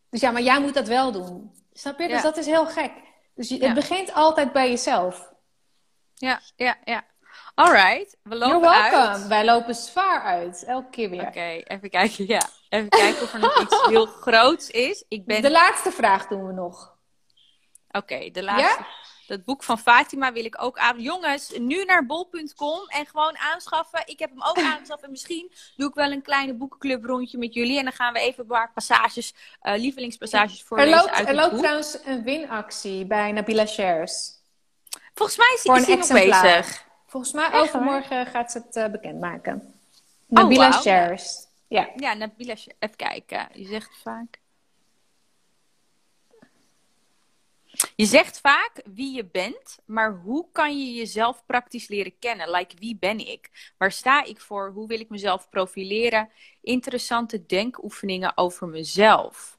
dus 0.10 0.22
ja, 0.22 0.32
maar 0.32 0.42
jij 0.42 0.62
moet 0.62 0.74
dat 0.74 0.88
wel 0.88 1.12
doen. 1.12 1.52
Snap 1.74 2.00
je? 2.00 2.08
Dus 2.08 2.22
dat 2.22 2.38
is 2.38 2.46
heel 2.46 2.66
gek. 2.66 2.92
Dus 3.36 3.50
het 3.50 3.74
begint 3.74 4.14
altijd 4.14 4.52
bij 4.52 4.70
jezelf. 4.70 5.34
Ja, 6.14 6.42
ja, 6.56 6.78
ja. 6.84 7.04
Alright, 7.60 8.18
we 8.24 8.36
lopen 8.36 8.60
You're 8.60 8.80
welcome. 8.80 9.08
uit. 9.08 9.28
Wij 9.28 9.46
lopen 9.46 9.76
zwaar 9.76 10.22
uit, 10.22 10.64
elke 10.64 10.90
keer 10.90 11.10
weer. 11.10 11.28
Oké, 11.28 11.62
even 11.64 11.90
kijken. 11.90 12.28
Ja, 12.28 12.50
even 12.70 12.90
kijken 12.90 13.22
of 13.22 13.34
er 13.34 13.40
nog 13.40 13.62
iets 13.62 13.86
heel 13.88 14.06
groots 14.06 14.70
is. 14.70 15.04
Ik 15.08 15.26
ben... 15.26 15.42
De 15.42 15.52
laatste 15.52 15.92
vraag 15.92 16.28
doen 16.28 16.48
we 16.48 16.54
nog. 16.54 16.98
Oké, 17.92 18.30
de 18.32 18.44
laatste. 18.44 18.86
Dat 19.28 19.46
boek 19.46 19.64
van 19.64 19.80
Fatima 19.80 20.32
wil 20.32 20.46
ik 20.46 20.64
ook 20.64 20.78
aan. 20.78 21.02
Jongens, 21.02 21.52
nu 21.58 21.84
naar 21.84 22.06
bol.com 22.06 22.88
en 22.88 23.06
gewoon 23.06 23.38
aanschaffen. 23.38 24.02
Ik 24.06 24.20
heb 24.20 24.30
hem 24.30 24.44
ook 24.44 24.60
aangeschaft. 24.60 25.04
En 25.04 25.12
misschien 25.12 25.52
doe 25.76 25.90
ik 25.90 25.96
wel 25.96 26.12
een 26.12 26.22
kleine 26.22 26.54
boekenclub 26.54 27.06
rondje 27.06 27.38
met 27.38 27.54
jullie. 27.54 27.78
En 27.78 27.84
dan 27.84 27.94
gaan 27.94 28.14
we 28.14 28.20
even 28.20 28.40
een 28.40 28.50
paar 28.50 28.72
passages, 28.74 29.34
uh, 29.64 29.74
lievelingspassages 29.76 30.64
voorlezen 30.64 30.94
er 30.94 31.00
loopt, 31.00 31.14
uit 31.14 31.28
Er 31.28 31.36
loopt 31.36 31.58
trouwens 31.58 31.98
een 32.06 32.24
winactie 32.24 33.06
bij 33.06 33.32
Nabila 33.32 33.66
Shares. 33.66 34.32
Volgens 35.14 35.38
mij 35.38 35.52
is 35.56 35.88
hij 35.88 35.96
nog 35.96 36.08
bezig. 36.08 36.88
Volgens 37.10 37.34
mij 37.34 37.54
overmorgen 37.54 38.26
gaat 38.26 38.52
ze 38.52 38.58
het 38.66 38.76
uh, 38.76 38.88
bekendmaken. 38.88 39.74
Nabila 40.28 40.68
oh, 40.68 40.74
wow. 40.74 40.82
Shares. 40.82 41.48
Ja. 41.68 41.90
ja, 41.96 42.14
Nabila 42.14 42.54
Even 42.54 42.96
kijken. 42.96 43.48
Je 43.54 43.66
zegt 43.66 43.98
vaak... 44.02 44.40
Je 47.96 48.06
zegt 48.06 48.40
vaak 48.40 48.82
wie 48.86 49.16
je 49.16 49.26
bent, 49.26 49.80
maar 49.86 50.20
hoe 50.24 50.46
kan 50.52 50.80
je 50.80 50.94
jezelf 50.94 51.44
praktisch 51.46 51.88
leren 51.88 52.20
kennen? 52.20 52.52
Like, 52.52 52.76
wie 52.80 52.98
ben 53.00 53.28
ik? 53.28 53.74
Waar 53.78 53.92
sta 53.92 54.24
ik 54.24 54.40
voor? 54.40 54.72
Hoe 54.74 54.88
wil 54.88 55.00
ik 55.00 55.10
mezelf 55.10 55.50
profileren? 55.50 56.30
Interessante 56.62 57.46
denkoefeningen 57.46 58.38
over 58.38 58.68
mezelf. 58.68 59.58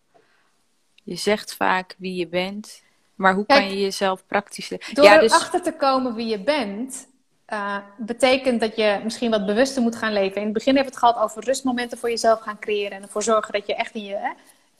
Je 1.04 1.16
zegt 1.16 1.54
vaak 1.54 1.94
wie 1.98 2.14
je 2.14 2.26
bent, 2.26 2.82
maar 3.14 3.34
hoe 3.34 3.46
kan 3.46 3.68
je 3.68 3.80
jezelf 3.80 4.26
praktisch 4.26 4.68
leren? 4.68 4.94
Door 4.94 5.04
ja, 5.04 5.18
dus... 5.18 5.32
erachter 5.32 5.62
te 5.62 5.72
komen 5.72 6.14
wie 6.14 6.26
je 6.26 6.42
bent, 6.42 7.08
uh, 7.52 7.76
betekent 7.96 8.60
dat 8.60 8.76
je 8.76 9.00
misschien 9.04 9.30
wat 9.30 9.46
bewuster 9.46 9.82
moet 9.82 9.96
gaan 9.96 10.12
leven. 10.12 10.36
In 10.36 10.44
het 10.44 10.52
begin 10.52 10.74
hebben 10.74 10.92
we 10.92 10.98
het 10.98 11.08
gehad 11.08 11.24
over 11.24 11.44
rustmomenten 11.44 11.98
voor 11.98 12.10
jezelf 12.10 12.40
gaan 12.40 12.58
creëren 12.58 12.96
en 12.96 13.02
ervoor 13.02 13.22
zorgen 13.22 13.52
dat 13.52 13.66
je 13.66 13.74
echt 13.74 13.94
in 13.94 14.04
je 14.04 14.32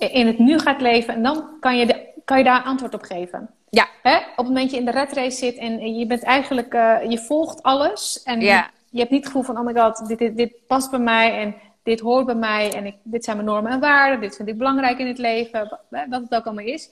in 0.08 0.26
het 0.26 0.38
nu 0.38 0.58
gaat 0.58 0.80
leven. 0.80 1.14
En 1.14 1.22
dan 1.22 1.48
kan 1.60 1.76
je, 1.76 1.86
de, 1.86 2.06
kan 2.24 2.38
je 2.38 2.44
daar 2.44 2.62
antwoord 2.62 2.94
op 2.94 3.02
geven. 3.02 3.50
Ja. 3.70 3.86
Hè? 4.02 4.16
Op 4.16 4.36
het 4.36 4.46
moment 4.46 4.64
dat 4.64 4.70
je 4.70 4.78
in 4.78 4.84
de 4.84 4.90
red 4.90 5.12
race 5.12 5.36
zit 5.36 5.56
en 5.56 5.98
je 5.98 6.06
bent 6.06 6.22
eigenlijk, 6.22 6.74
uh, 6.74 6.96
je 7.08 7.18
volgt 7.18 7.62
alles. 7.62 8.22
En 8.22 8.40
je, 8.40 8.64
je, 8.90 8.98
hebt 8.98 9.10
niet 9.10 9.20
het 9.20 9.26
gevoel 9.26 9.42
van, 9.42 9.58
oh 9.58 9.64
my 9.64 9.74
god, 9.74 10.08
dit, 10.08 10.18
dit, 10.18 10.36
dit 10.36 10.66
past 10.66 10.90
bij 10.90 11.00
mij 11.00 11.38
en 11.38 11.54
dit 11.82 12.00
hoort 12.00 12.26
bij 12.26 12.34
mij. 12.34 12.72
En 12.74 12.86
ik, 12.86 12.96
dit 13.02 13.24
zijn 13.24 13.36
mijn 13.36 13.48
normen 13.48 13.72
en 13.72 13.80
waarden, 13.80 14.20
dit 14.20 14.36
vind 14.36 14.48
ik 14.48 14.58
belangrijk 14.58 14.98
in 14.98 15.06
het 15.06 15.18
leven. 15.18 15.78
Wat 15.88 16.22
het 16.22 16.34
ook 16.34 16.44
allemaal 16.44 16.64
is. 16.64 16.90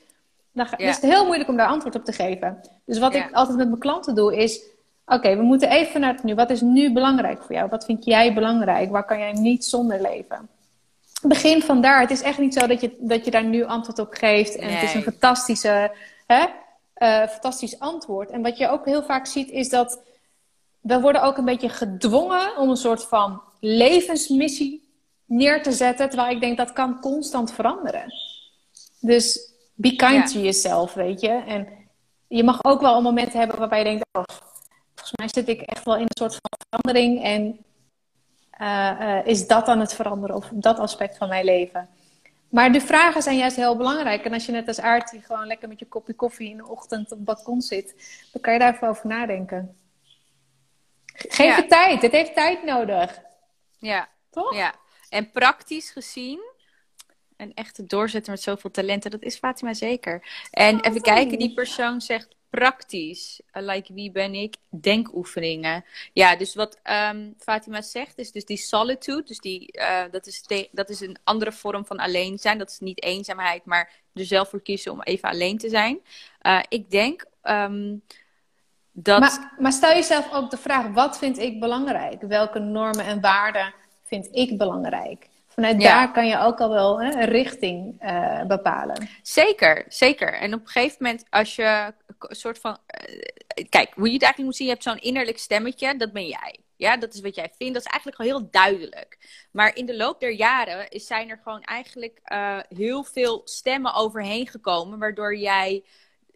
Dan 0.52 0.66
ja. 0.76 0.88
is 0.88 0.94
het 0.94 1.10
heel 1.10 1.24
moeilijk 1.24 1.48
om 1.48 1.56
daar 1.56 1.68
antwoord 1.68 1.94
op 1.94 2.04
te 2.04 2.12
geven. 2.12 2.60
Dus 2.84 2.98
wat 2.98 3.14
ik 3.14 3.28
altijd 3.32 3.56
met 3.56 3.68
mijn 3.68 3.80
klanten 3.80 4.14
doe 4.14 4.36
is, 4.36 4.60
oké, 5.08 5.36
we 5.36 5.42
moeten 5.42 5.70
even 5.70 6.00
naar 6.00 6.12
het 6.12 6.22
nu. 6.22 6.34
Wat 6.34 6.50
is 6.50 6.60
nu 6.60 6.92
belangrijk 6.92 7.42
voor 7.42 7.54
jou? 7.54 7.68
Wat 7.68 7.84
vind 7.84 8.04
jij 8.04 8.34
belangrijk? 8.34 8.90
Waar 8.90 9.04
kan 9.04 9.18
jij 9.18 9.32
niet 9.32 9.64
zonder 9.64 10.00
leven? 10.02 10.48
begin 11.22 11.62
vandaar. 11.62 12.00
Het 12.00 12.10
is 12.10 12.22
echt 12.22 12.38
niet 12.38 12.54
zo 12.54 12.66
dat 12.66 12.80
je, 12.80 12.96
dat 12.98 13.24
je 13.24 13.30
daar 13.30 13.44
nu 13.44 13.64
antwoord 13.64 13.98
op 13.98 14.12
geeft. 14.12 14.56
En 14.56 14.74
het 14.74 14.82
is 14.82 14.94
een 14.94 15.02
fantastische, 15.02 15.92
hè, 16.26 16.46
uh, 16.98 17.28
fantastisch 17.28 17.78
antwoord. 17.78 18.30
En 18.30 18.42
wat 18.42 18.58
je 18.58 18.68
ook 18.68 18.84
heel 18.84 19.02
vaak 19.02 19.26
ziet 19.26 19.50
is 19.50 19.68
dat 19.68 20.00
we 20.80 21.00
worden 21.00 21.22
ook 21.22 21.36
een 21.36 21.44
beetje 21.44 21.68
gedwongen 21.68 22.56
om 22.56 22.70
een 22.70 22.76
soort 22.76 23.04
van 23.04 23.42
levensmissie 23.60 24.88
neer 25.24 25.62
te 25.62 25.72
zetten. 25.72 26.08
Terwijl 26.08 26.34
ik 26.34 26.40
denk 26.40 26.56
dat 26.56 26.72
kan 26.72 27.00
constant 27.00 27.52
veranderen. 27.52 28.12
Dus 29.00 29.52
be 29.74 29.96
kind 29.96 30.32
to 30.32 30.38
yourself, 30.38 30.94
weet 30.94 31.20
je. 31.20 31.28
En 31.28 31.68
je 32.26 32.44
mag 32.44 32.64
ook 32.64 32.80
wel 32.80 32.96
een 32.96 33.02
moment 33.02 33.32
hebben 33.32 33.58
waarbij 33.58 33.78
je 33.78 33.84
denkt... 33.84 34.04
Oh, 34.12 34.22
volgens 35.08 35.34
mij 35.34 35.44
zit 35.44 35.60
ik 35.60 35.66
echt 35.66 35.84
wel 35.84 35.96
in 35.96 36.02
een 36.02 36.18
soort 36.18 36.32
van 36.32 36.66
verandering. 36.68 37.22
En 37.22 37.64
uh, 38.60 39.26
is 39.26 39.46
dat 39.46 39.66
dan 39.66 39.80
het 39.80 39.94
veranderen 39.94 40.36
of 40.36 40.48
dat 40.52 40.78
aspect 40.78 41.16
van 41.16 41.28
mijn 41.28 41.44
leven? 41.44 41.88
Maar 42.48 42.72
de 42.72 42.80
vragen 42.80 43.22
zijn 43.22 43.36
juist 43.36 43.56
heel 43.56 43.76
belangrijk. 43.76 44.24
En 44.24 44.32
als 44.32 44.46
je 44.46 44.52
net 44.52 44.68
als 44.68 44.80
Aartie 44.80 45.22
gewoon 45.22 45.46
lekker 45.46 45.68
met 45.68 45.78
je 45.78 45.86
kopje 45.86 46.14
koffie 46.14 46.50
in 46.50 46.56
de 46.56 46.66
ochtend 46.66 47.12
op 47.12 47.16
het 47.18 47.24
balkon 47.24 47.60
zit, 47.60 47.94
dan 48.32 48.40
kan 48.42 48.52
je 48.52 48.58
daar 48.58 48.74
even 48.74 48.88
over 48.88 49.06
nadenken. 49.06 49.76
Geef 51.12 51.56
het 51.56 51.68
tijd. 51.68 52.02
Het 52.02 52.12
heeft 52.12 52.34
tijd 52.34 52.64
nodig. 52.64 53.20
Ja. 53.78 54.08
Toch? 54.30 54.54
Ja. 54.54 54.74
En 55.08 55.30
praktisch 55.30 55.90
gezien, 55.90 56.40
een 57.36 57.54
echte 57.54 57.86
doorzetter 57.86 58.32
met 58.32 58.42
zoveel 58.42 58.70
talenten, 58.70 59.10
dat 59.10 59.22
is 59.22 59.36
Fatima 59.36 59.74
zeker. 59.74 60.46
En 60.50 60.74
oh, 60.74 60.86
even 60.86 61.02
kijken, 61.02 61.38
die 61.38 61.54
persoon 61.54 62.00
zegt 62.00 62.36
praktisch, 62.50 63.40
uh, 63.52 63.62
like 63.62 63.94
wie 63.94 64.10
ben 64.10 64.34
ik, 64.34 64.56
denkoefeningen. 64.68 65.84
Ja, 66.12 66.36
dus 66.36 66.54
wat 66.54 66.80
um, 67.10 67.34
Fatima 67.38 67.82
zegt 67.82 68.18
is 68.18 68.32
dus 68.32 68.44
die 68.44 68.56
solitude, 68.56 69.22
dus 69.22 69.38
die, 69.38 69.78
uh, 69.78 70.02
dat, 70.10 70.26
is 70.26 70.44
dat 70.70 70.88
is 70.88 71.00
een 71.00 71.18
andere 71.24 71.52
vorm 71.52 71.86
van 71.86 71.98
alleen 71.98 72.38
zijn. 72.38 72.58
Dat 72.58 72.70
is 72.70 72.78
niet 72.78 73.02
eenzaamheid, 73.02 73.64
maar 73.64 73.90
er 74.14 74.24
zelf 74.24 74.48
voor 74.48 74.62
kiezen 74.62 74.92
om 74.92 75.02
even 75.02 75.28
alleen 75.28 75.58
te 75.58 75.68
zijn. 75.68 76.00
Uh, 76.42 76.60
ik 76.68 76.90
denk 76.90 77.24
um, 77.42 78.02
dat... 78.92 79.20
Maar, 79.20 79.52
maar 79.58 79.72
stel 79.72 79.92
jezelf 79.94 80.32
ook 80.32 80.50
de 80.50 80.56
vraag, 80.56 80.86
wat 80.86 81.18
vind 81.18 81.38
ik 81.38 81.60
belangrijk? 81.60 82.22
Welke 82.22 82.58
normen 82.58 83.04
en 83.04 83.20
waarden 83.20 83.74
vind 84.04 84.28
ik 84.30 84.58
belangrijk? 84.58 85.28
Vanuit 85.48 85.80
daar 85.80 86.12
kan 86.12 86.26
je 86.26 86.38
ook 86.38 86.60
al 86.60 86.68
wel 86.68 87.00
hè, 87.00 87.12
een 87.12 87.28
richting 87.28 88.02
uh, 88.02 88.44
bepalen. 88.44 89.08
Zeker, 89.22 89.84
zeker. 89.88 90.34
En 90.34 90.54
op 90.54 90.60
een 90.60 90.68
gegeven 90.68 90.96
moment, 91.00 91.24
als 91.30 91.56
je 91.56 91.94
soort 92.18 92.58
van. 92.58 92.78
Uh, 93.08 93.64
kijk, 93.68 93.92
hoe 93.94 94.06
je 94.06 94.12
het 94.12 94.22
eigenlijk 94.22 94.38
moet 94.38 94.56
zien, 94.56 94.66
je 94.66 94.72
hebt 94.72 94.84
zo'n 94.84 94.98
innerlijk 94.98 95.38
stemmetje, 95.38 95.96
dat 95.96 96.12
ben 96.12 96.26
jij. 96.26 96.58
Ja, 96.76 96.96
dat 96.96 97.14
is 97.14 97.20
wat 97.20 97.34
jij 97.34 97.52
vindt. 97.56 97.74
Dat 97.74 97.84
is 97.84 97.90
eigenlijk 97.90 98.20
al 98.20 98.26
heel 98.26 98.48
duidelijk. 98.50 99.18
Maar 99.50 99.76
in 99.76 99.86
de 99.86 99.96
loop 99.96 100.20
der 100.20 100.32
jaren 100.32 100.86
zijn 100.90 101.30
er 101.30 101.40
gewoon 101.42 101.62
eigenlijk 101.62 102.20
uh, 102.32 102.58
heel 102.68 103.04
veel 103.04 103.40
stemmen 103.44 103.94
overheen 103.94 104.46
gekomen, 104.46 104.98
waardoor 104.98 105.36
jij 105.36 105.84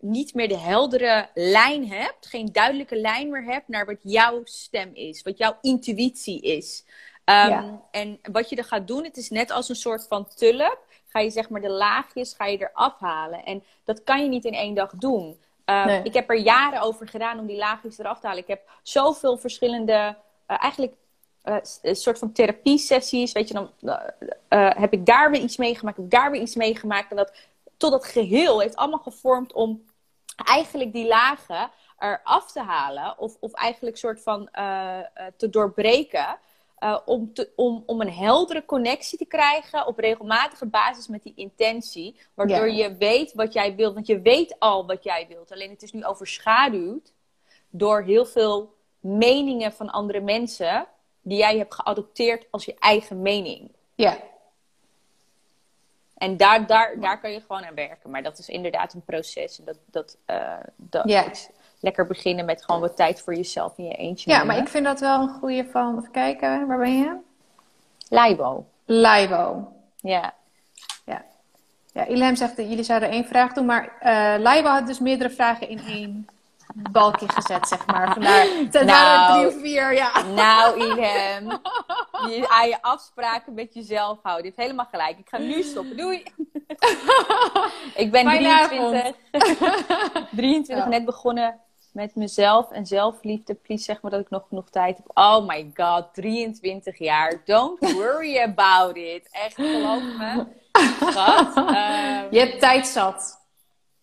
niet 0.01 0.35
meer 0.35 0.49
de 0.49 0.59
heldere 0.59 1.29
lijn 1.35 1.89
hebt, 1.89 2.27
geen 2.27 2.53
duidelijke 2.53 2.97
lijn 2.97 3.31
meer 3.31 3.45
hebt 3.45 3.69
naar 3.69 3.87
wat 3.87 3.99
jouw 4.03 4.41
stem 4.45 4.91
is, 4.95 5.23
wat 5.23 5.39
jouw 5.39 5.59
intuïtie 5.61 6.41
is. 6.41 6.85
Um, 7.25 7.81
En 7.91 8.19
wat 8.23 8.49
je 8.49 8.57
er 8.57 8.65
gaat 8.65 8.87
doen, 8.87 9.05
het 9.05 9.17
is 9.17 9.31
net 9.31 9.51
als 9.51 9.69
een 9.69 9.77
soort 9.77 10.07
van 10.07 10.29
tulp. 10.35 10.79
Ga 11.09 11.21
je 11.21 11.31
zeg 11.31 11.49
maar 11.49 11.61
de 11.61 11.71
laagjes 11.71 12.35
ga 12.35 12.47
je 12.47 12.59
eraf 12.59 12.99
halen. 12.99 13.45
En 13.45 13.65
dat 13.85 14.03
kan 14.03 14.23
je 14.23 14.29
niet 14.29 14.45
in 14.45 14.55
één 14.55 14.75
dag 14.75 14.93
doen. 14.97 15.41
Um, 15.67 15.89
Ik 15.89 16.15
heb 16.15 16.31
er 16.31 16.37
jaren 16.37 16.81
over 16.81 17.09
gedaan 17.09 17.39
om 17.39 17.47
die 17.47 17.57
laagjes 17.57 17.99
eraf 17.99 18.21
te 18.21 18.27
halen. 18.27 18.43
Ik 18.43 18.49
heb 18.49 18.71
zoveel 18.83 19.37
verschillende, 19.37 19.93
uh, 19.93 20.63
eigenlijk 20.63 20.95
uh, 21.45 21.57
een 21.83 21.97
soort 21.97 22.19
van 22.19 22.33
therapie-sessies. 22.33 23.33
Weet 23.33 23.49
je, 23.49 23.55
dan 23.55 23.71
uh, 23.81 24.71
heb 24.71 24.93
ik 24.93 25.07
daar 25.07 25.31
weer 25.31 25.41
iets 25.41 25.57
meegemaakt, 25.57 25.97
heb 25.97 26.05
ik 26.05 26.11
daar 26.11 26.31
weer 26.31 26.41
iets 26.41 26.55
meegemaakt. 26.55 27.11
En 27.11 27.17
dat 27.17 27.33
tot 27.77 27.91
dat 27.91 28.05
geheel 28.05 28.61
heeft 28.61 28.77
allemaal 28.77 28.99
gevormd 28.99 29.53
om 29.53 29.85
eigenlijk 30.45 30.93
die 30.93 31.07
lagen 31.07 31.71
eraf 31.99 32.53
te 32.53 32.63
halen. 32.63 33.19
Of, 33.19 33.37
of 33.41 33.53
eigenlijk 33.53 33.97
soort 33.97 34.23
van 34.23 34.49
te 35.37 35.49
doorbreken. 35.51 36.39
Uh, 36.83 36.99
om, 37.05 37.35
te, 37.35 37.53
om, 37.57 37.83
om 37.87 38.01
een 38.01 38.13
heldere 38.13 38.65
connectie 38.65 39.19
te 39.19 39.25
krijgen 39.25 39.87
op 39.87 39.99
regelmatige 39.99 40.67
basis 40.67 41.09
met 41.09 41.23
die 41.23 41.33
intentie. 41.37 42.21
Waardoor 42.35 42.71
je 42.71 42.97
weet 42.97 43.33
wat 43.33 43.53
jij 43.53 43.75
wilt. 43.75 43.95
Want 43.95 44.07
je 44.07 44.21
weet 44.21 44.57
al 44.59 44.87
wat 44.87 45.05
jij 45.05 45.27
wilt. 45.29 45.53
Alleen 45.53 45.71
het 45.71 45.83
is 45.83 45.93
nu 45.93 46.05
overschaduwd 46.05 47.13
door 47.71 48.03
heel 48.03 48.27
veel 48.27 48.75
meningen 49.01 49.73
van 49.73 49.91
andere 49.91 50.21
mensen. 50.21 50.87
Die 51.21 51.39
jij 51.39 51.59
hebt 51.59 51.75
geadopteerd 51.75 52.47
als 52.51 52.65
je 52.65 52.75
eigen 52.79 53.23
mening. 53.23 53.71
Ja. 53.95 54.19
En 56.15 56.37
daar, 56.37 56.67
daar, 56.67 57.01
daar 57.01 57.21
kan 57.21 57.33
je 57.33 57.41
gewoon 57.41 57.65
aan 57.65 57.75
werken. 57.75 58.11
Maar 58.11 58.23
dat 58.23 58.39
is 58.39 58.49
inderdaad 58.49 58.95
een 58.95 59.05
proces. 59.05 59.57
Dat, 59.57 59.79
dat, 59.91 60.17
uh, 60.27 60.57
dat 60.77 61.09
ja 61.09 61.31
lekker 61.83 62.07
beginnen 62.07 62.45
met 62.45 62.65
gewoon 62.65 62.81
wat 62.81 62.97
tijd 62.97 63.21
voor 63.21 63.35
jezelf 63.35 63.79
in 63.79 63.85
je 63.85 63.95
eentje. 63.95 64.31
Ja, 64.31 64.45
maar 64.45 64.57
ik 64.57 64.69
vind 64.69 64.85
dat 64.85 65.01
wel 65.01 65.21
een 65.23 65.29
goede 65.41 65.67
van. 65.71 65.99
Even 65.99 66.11
kijken, 66.11 66.67
waar 66.67 66.79
ben 66.79 66.99
je? 66.99 67.17
Laibo. 68.09 68.67
Laibo. 68.85 69.73
Ja. 69.97 70.35
Ja. 71.05 71.25
Ja, 71.93 72.05
Ilham 72.05 72.37
zegt 72.37 72.57
dat 72.57 72.69
jullie 72.69 72.85
zouden 72.85 73.11
één 73.11 73.25
vraag 73.25 73.53
doen, 73.53 73.67
maar 73.67 73.85
uh, 74.03 74.43
Laibo 74.43 74.69
had 74.69 74.87
dus 74.87 74.99
meerdere 74.99 75.31
vragen 75.31 75.69
in 75.69 75.81
één 75.87 76.27
balkje 76.75 77.29
gezet, 77.29 77.69
zeg 77.69 77.87
maar. 77.87 78.13
Vandaar, 78.13 78.47
het 78.47 78.85
Nou. 78.85 79.33
drie 79.41 79.47
of 79.55 79.61
vier, 79.61 79.95
ja. 79.95 80.23
Nou, 80.23 80.81
Ilham. 80.81 81.61
Je, 82.31 82.47
aan 82.49 82.69
je 82.69 82.83
afspraken 82.83 83.55
met 83.55 83.75
jezelf 83.75 84.19
houden. 84.23 84.45
Je 84.45 84.53
hebt 84.55 84.63
helemaal 84.63 84.89
gelijk. 84.91 85.19
Ik 85.19 85.29
ga 85.29 85.39
nu 85.39 85.63
stoppen. 85.63 85.97
Doei. 85.97 86.23
ik 88.03 88.11
ben 88.11 88.25
Fijne 88.27 88.67
23. 88.69 89.17
23 90.31 90.77
Ja. 90.85 90.89
net 90.89 91.05
begonnen 91.05 91.61
met 91.93 92.15
mezelf 92.15 92.71
en 92.71 92.87
zelfliefde. 92.87 93.55
Please 93.55 93.85
zeg 93.85 94.01
maar 94.03 94.11
dat 94.11 94.21
ik 94.21 94.31
nog 94.31 94.45
genoeg 94.49 94.71
tijd 94.71 94.97
heb. 94.97 95.11
Oh 95.15 95.47
my 95.47 95.71
god, 95.75 96.15
23 96.15 96.99
jaar. 96.99 97.41
Don't 97.45 97.93
worry 97.95 98.39
about 98.39 98.97
it. 98.97 99.29
Echt, 99.31 99.55
geloof 99.55 100.03
me. 100.19 100.47
Schat. 101.11 101.57
ehm, 101.57 102.27
Je 102.31 102.39
hebt 102.39 102.61
tijd 102.61 102.87
zat. 102.87 103.41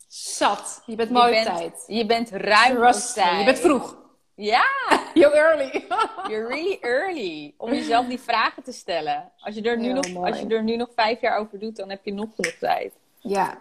Zat. 0.07 0.81
Je 0.85 0.95
bent 0.95 1.09
je 1.09 1.15
mooi 1.15 1.37
op 1.37 1.43
bent- 1.43 1.57
tijd. 1.57 1.83
Je 1.87 2.05
bent 2.05 2.29
ruim 2.29 2.77
op 2.85 2.91
tijd. 2.93 3.39
Je 3.39 3.45
bent 3.45 3.59
vroeg. 3.59 3.97
Ja, 4.35 4.63
You're 5.13 5.35
early. 5.37 5.85
you're 6.31 6.47
really 6.47 6.77
early. 6.81 7.53
Om 7.57 7.73
jezelf 7.73 8.05
die 8.07 8.19
vragen 8.19 8.63
te 8.63 8.71
stellen. 8.71 9.31
Als 9.39 9.55
je, 9.55 9.61
er 9.61 9.77
nu 9.77 9.93
nog, 9.93 10.11
mooi. 10.11 10.31
als 10.31 10.39
je 10.39 10.47
er 10.47 10.63
nu 10.63 10.75
nog 10.75 10.89
vijf 10.95 11.21
jaar 11.21 11.37
over 11.37 11.59
doet, 11.59 11.75
dan 11.75 11.89
heb 11.89 12.05
je 12.05 12.13
nog 12.13 12.29
genoeg 12.35 12.53
tijd. 12.59 12.93
Ja. 13.19 13.57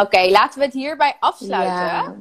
Oké, 0.00 0.20
laten 0.30 0.58
we 0.58 0.64
het 0.64 0.74
hierbij 0.74 1.16
afsluiten. 1.20 1.74
Ja. 1.74 2.14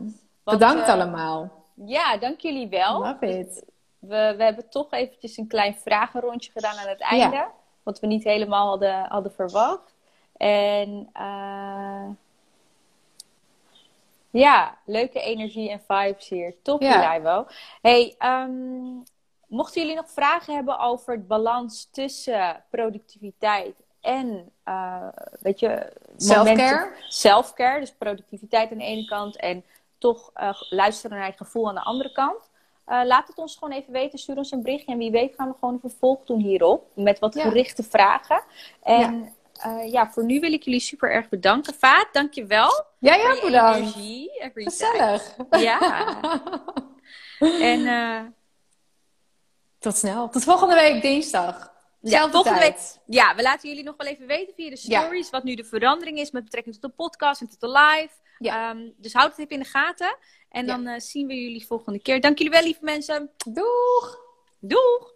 Want, 0.45 0.59
Bedankt 0.59 0.87
eh, 0.87 0.93
allemaal. 0.93 1.63
Ja, 1.73 2.17
dank 2.17 2.39
jullie 2.39 2.69
wel. 2.69 2.99
Love 2.99 3.39
it. 3.39 3.63
We, 3.99 4.33
we 4.37 4.43
hebben 4.43 4.69
toch 4.69 4.91
eventjes 4.91 5.37
een 5.37 5.47
klein 5.47 5.75
vragenrondje 5.75 6.51
gedaan 6.51 6.77
aan 6.77 6.87
het 6.87 7.01
einde. 7.01 7.47
Wat 7.83 7.99
we 7.99 8.07
niet 8.07 8.23
helemaal 8.23 8.67
hadden, 8.67 9.05
hadden 9.07 9.31
verwacht. 9.33 9.93
En 10.37 11.09
eh, 11.13 12.07
ja, 14.29 14.77
leuke 14.85 15.19
energie 15.19 15.69
en 15.69 15.81
vibes 15.87 16.29
hier. 16.29 16.55
Top, 16.61 16.81
Ja. 16.81 17.15
Ivo. 17.15 17.47
Hey, 17.81 18.15
ehm, 18.17 18.93
mochten 19.47 19.81
jullie 19.81 19.95
nog 19.95 20.09
vragen 20.09 20.55
hebben 20.55 20.79
over 20.79 21.13
het 21.13 21.27
balans 21.27 21.89
tussen 21.91 22.63
productiviteit 22.69 23.83
en, 24.01 24.51
eh, 24.63 25.07
weet 25.39 25.59
je, 25.59 25.93
Selfcare. 26.17 26.91
self-care, 27.07 27.79
dus 27.79 27.93
productiviteit 27.93 28.71
aan 28.71 28.77
de 28.77 28.83
ene 28.83 29.05
kant 29.05 29.35
en 29.37 29.63
toch 30.13 30.29
eh, 30.33 30.61
luisteren 30.69 31.17
naar 31.17 31.27
je 31.27 31.33
gevoel 31.37 31.67
aan 31.67 31.75
de 31.75 31.81
andere 31.81 32.11
kant. 32.11 32.49
Eh, 32.85 33.01
laat 33.03 33.27
het 33.27 33.37
ons 33.37 33.53
gewoon 33.57 33.73
even 33.73 33.93
weten. 33.93 34.19
Stuur 34.19 34.37
ons 34.37 34.51
een 34.51 34.61
berichtje. 34.61 34.91
En 34.91 34.97
wie 34.97 35.11
weet 35.11 35.35
gaan 35.35 35.47
we 35.47 35.53
gewoon 35.59 35.73
een 35.73 35.89
vervolg 35.89 36.23
doen 36.23 36.39
hierop. 36.39 36.91
Met 36.95 37.19
wat 37.19 37.33
Ja. 37.33 37.41
gerichte 37.43 37.83
vragen. 37.83 38.43
En 38.83 39.33
ja. 39.63 39.81
ja, 39.81 40.11
voor 40.11 40.23
nu 40.25 40.39
wil 40.39 40.53
ik 40.53 40.63
jullie 40.63 40.79
super 40.79 41.11
erg 41.11 41.29
bedanken. 41.29 41.73
Vaat, 41.73 42.07
dankjewel. 42.11 42.85
Ja, 42.99 43.13
voor 43.19 43.35
ja, 43.35 43.41
bedankt. 43.45 43.77
energie. 43.77 44.31
every 44.39 44.65
time. 44.65 44.69
Gezellig. 44.69 45.35
Ja. 45.49 45.89
En 47.61 47.85
eh, 47.87 48.21
Tot 49.79 49.95
snel. 49.97 50.29
Tot 50.29 50.43
volgende 50.43 50.75
week 50.75 51.01
dinsdag. 51.01 51.73
ja, 52.01 52.09
Zelfde 52.09 52.31
volgende 52.31 52.59
week. 52.59 52.77
Ja, 53.05 53.35
we 53.35 53.41
laten 53.41 53.69
jullie 53.69 53.83
nog 53.83 53.95
wel 53.97 54.07
even 54.07 54.27
weten 54.27 54.53
via 54.55 54.69
de 54.69 54.77
Ja. 54.81 55.01
stories. 55.01 55.29
Wat 55.29 55.43
nu 55.43 55.55
de 55.55 55.63
verandering 55.63 56.17
is 56.19 56.31
met 56.31 56.43
betrekking 56.43 56.75
tot 56.75 56.83
de 56.91 56.95
podcast 56.97 57.41
en 57.41 57.49
tot 57.49 57.59
de 57.59 57.69
live. 57.69 58.09
Ja. 58.39 58.69
Ehm, 58.69 58.89
dus 58.97 59.13
houd 59.13 59.29
het 59.29 59.39
even 59.39 59.51
in 59.51 59.59
de 59.59 59.69
gaten. 59.69 60.17
En 60.49 60.65
Ja. 60.65 60.75
dan 60.75 60.87
eh, 60.87 60.99
zien 60.99 61.27
we 61.27 61.33
jullie 61.33 61.65
volgende 61.65 62.01
keer. 62.01 62.21
Dank 62.21 62.37
jullie 62.37 62.53
wel, 62.53 62.63
lieve 62.63 62.83
mensen. 62.83 63.29
Doeg! 63.45 64.19
Doeg! 64.59 65.13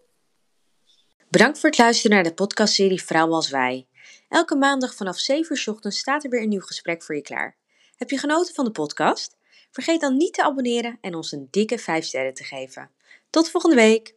Bedankt 1.30 1.60
voor 1.60 1.70
het 1.70 1.80
luisteren 1.80 2.16
naar 2.16 2.24
de 2.24 2.34
podcastserie 2.34 3.04
Vrouwen 3.04 3.36
als 3.36 3.50
Wij. 3.50 3.88
Elke 4.30 4.56
maandag 4.56 4.96
vanaf 4.96 5.18
7 5.18 5.52
uur 5.52 5.58
's 5.58 5.68
ochtends 5.68 6.00
staat 6.00 6.24
er 6.24 6.30
weer 6.30 6.42
een 6.42 6.50
nieuw 6.50 6.60
gesprek 6.62 7.04
voor 7.04 7.16
je 7.16 7.22
klaar. 7.22 7.56
Heb 7.98 8.10
je 8.10 8.18
genoten 8.18 8.54
van 8.56 8.66
de 8.66 8.72
podcast? 8.72 9.36
Vergeet 9.72 10.02
dan 10.02 10.18
niet 10.18 10.34
te 10.34 10.44
abonneren 10.44 10.98
en 11.02 11.16
ons 11.16 11.32
een 11.32 11.48
dikke 11.52 11.78
5 11.78 12.06
sterren 12.06 12.34
te 12.34 12.44
geven. 12.44 12.92
Tot 13.30 13.50
volgende 13.50 13.76
week! 13.76 14.16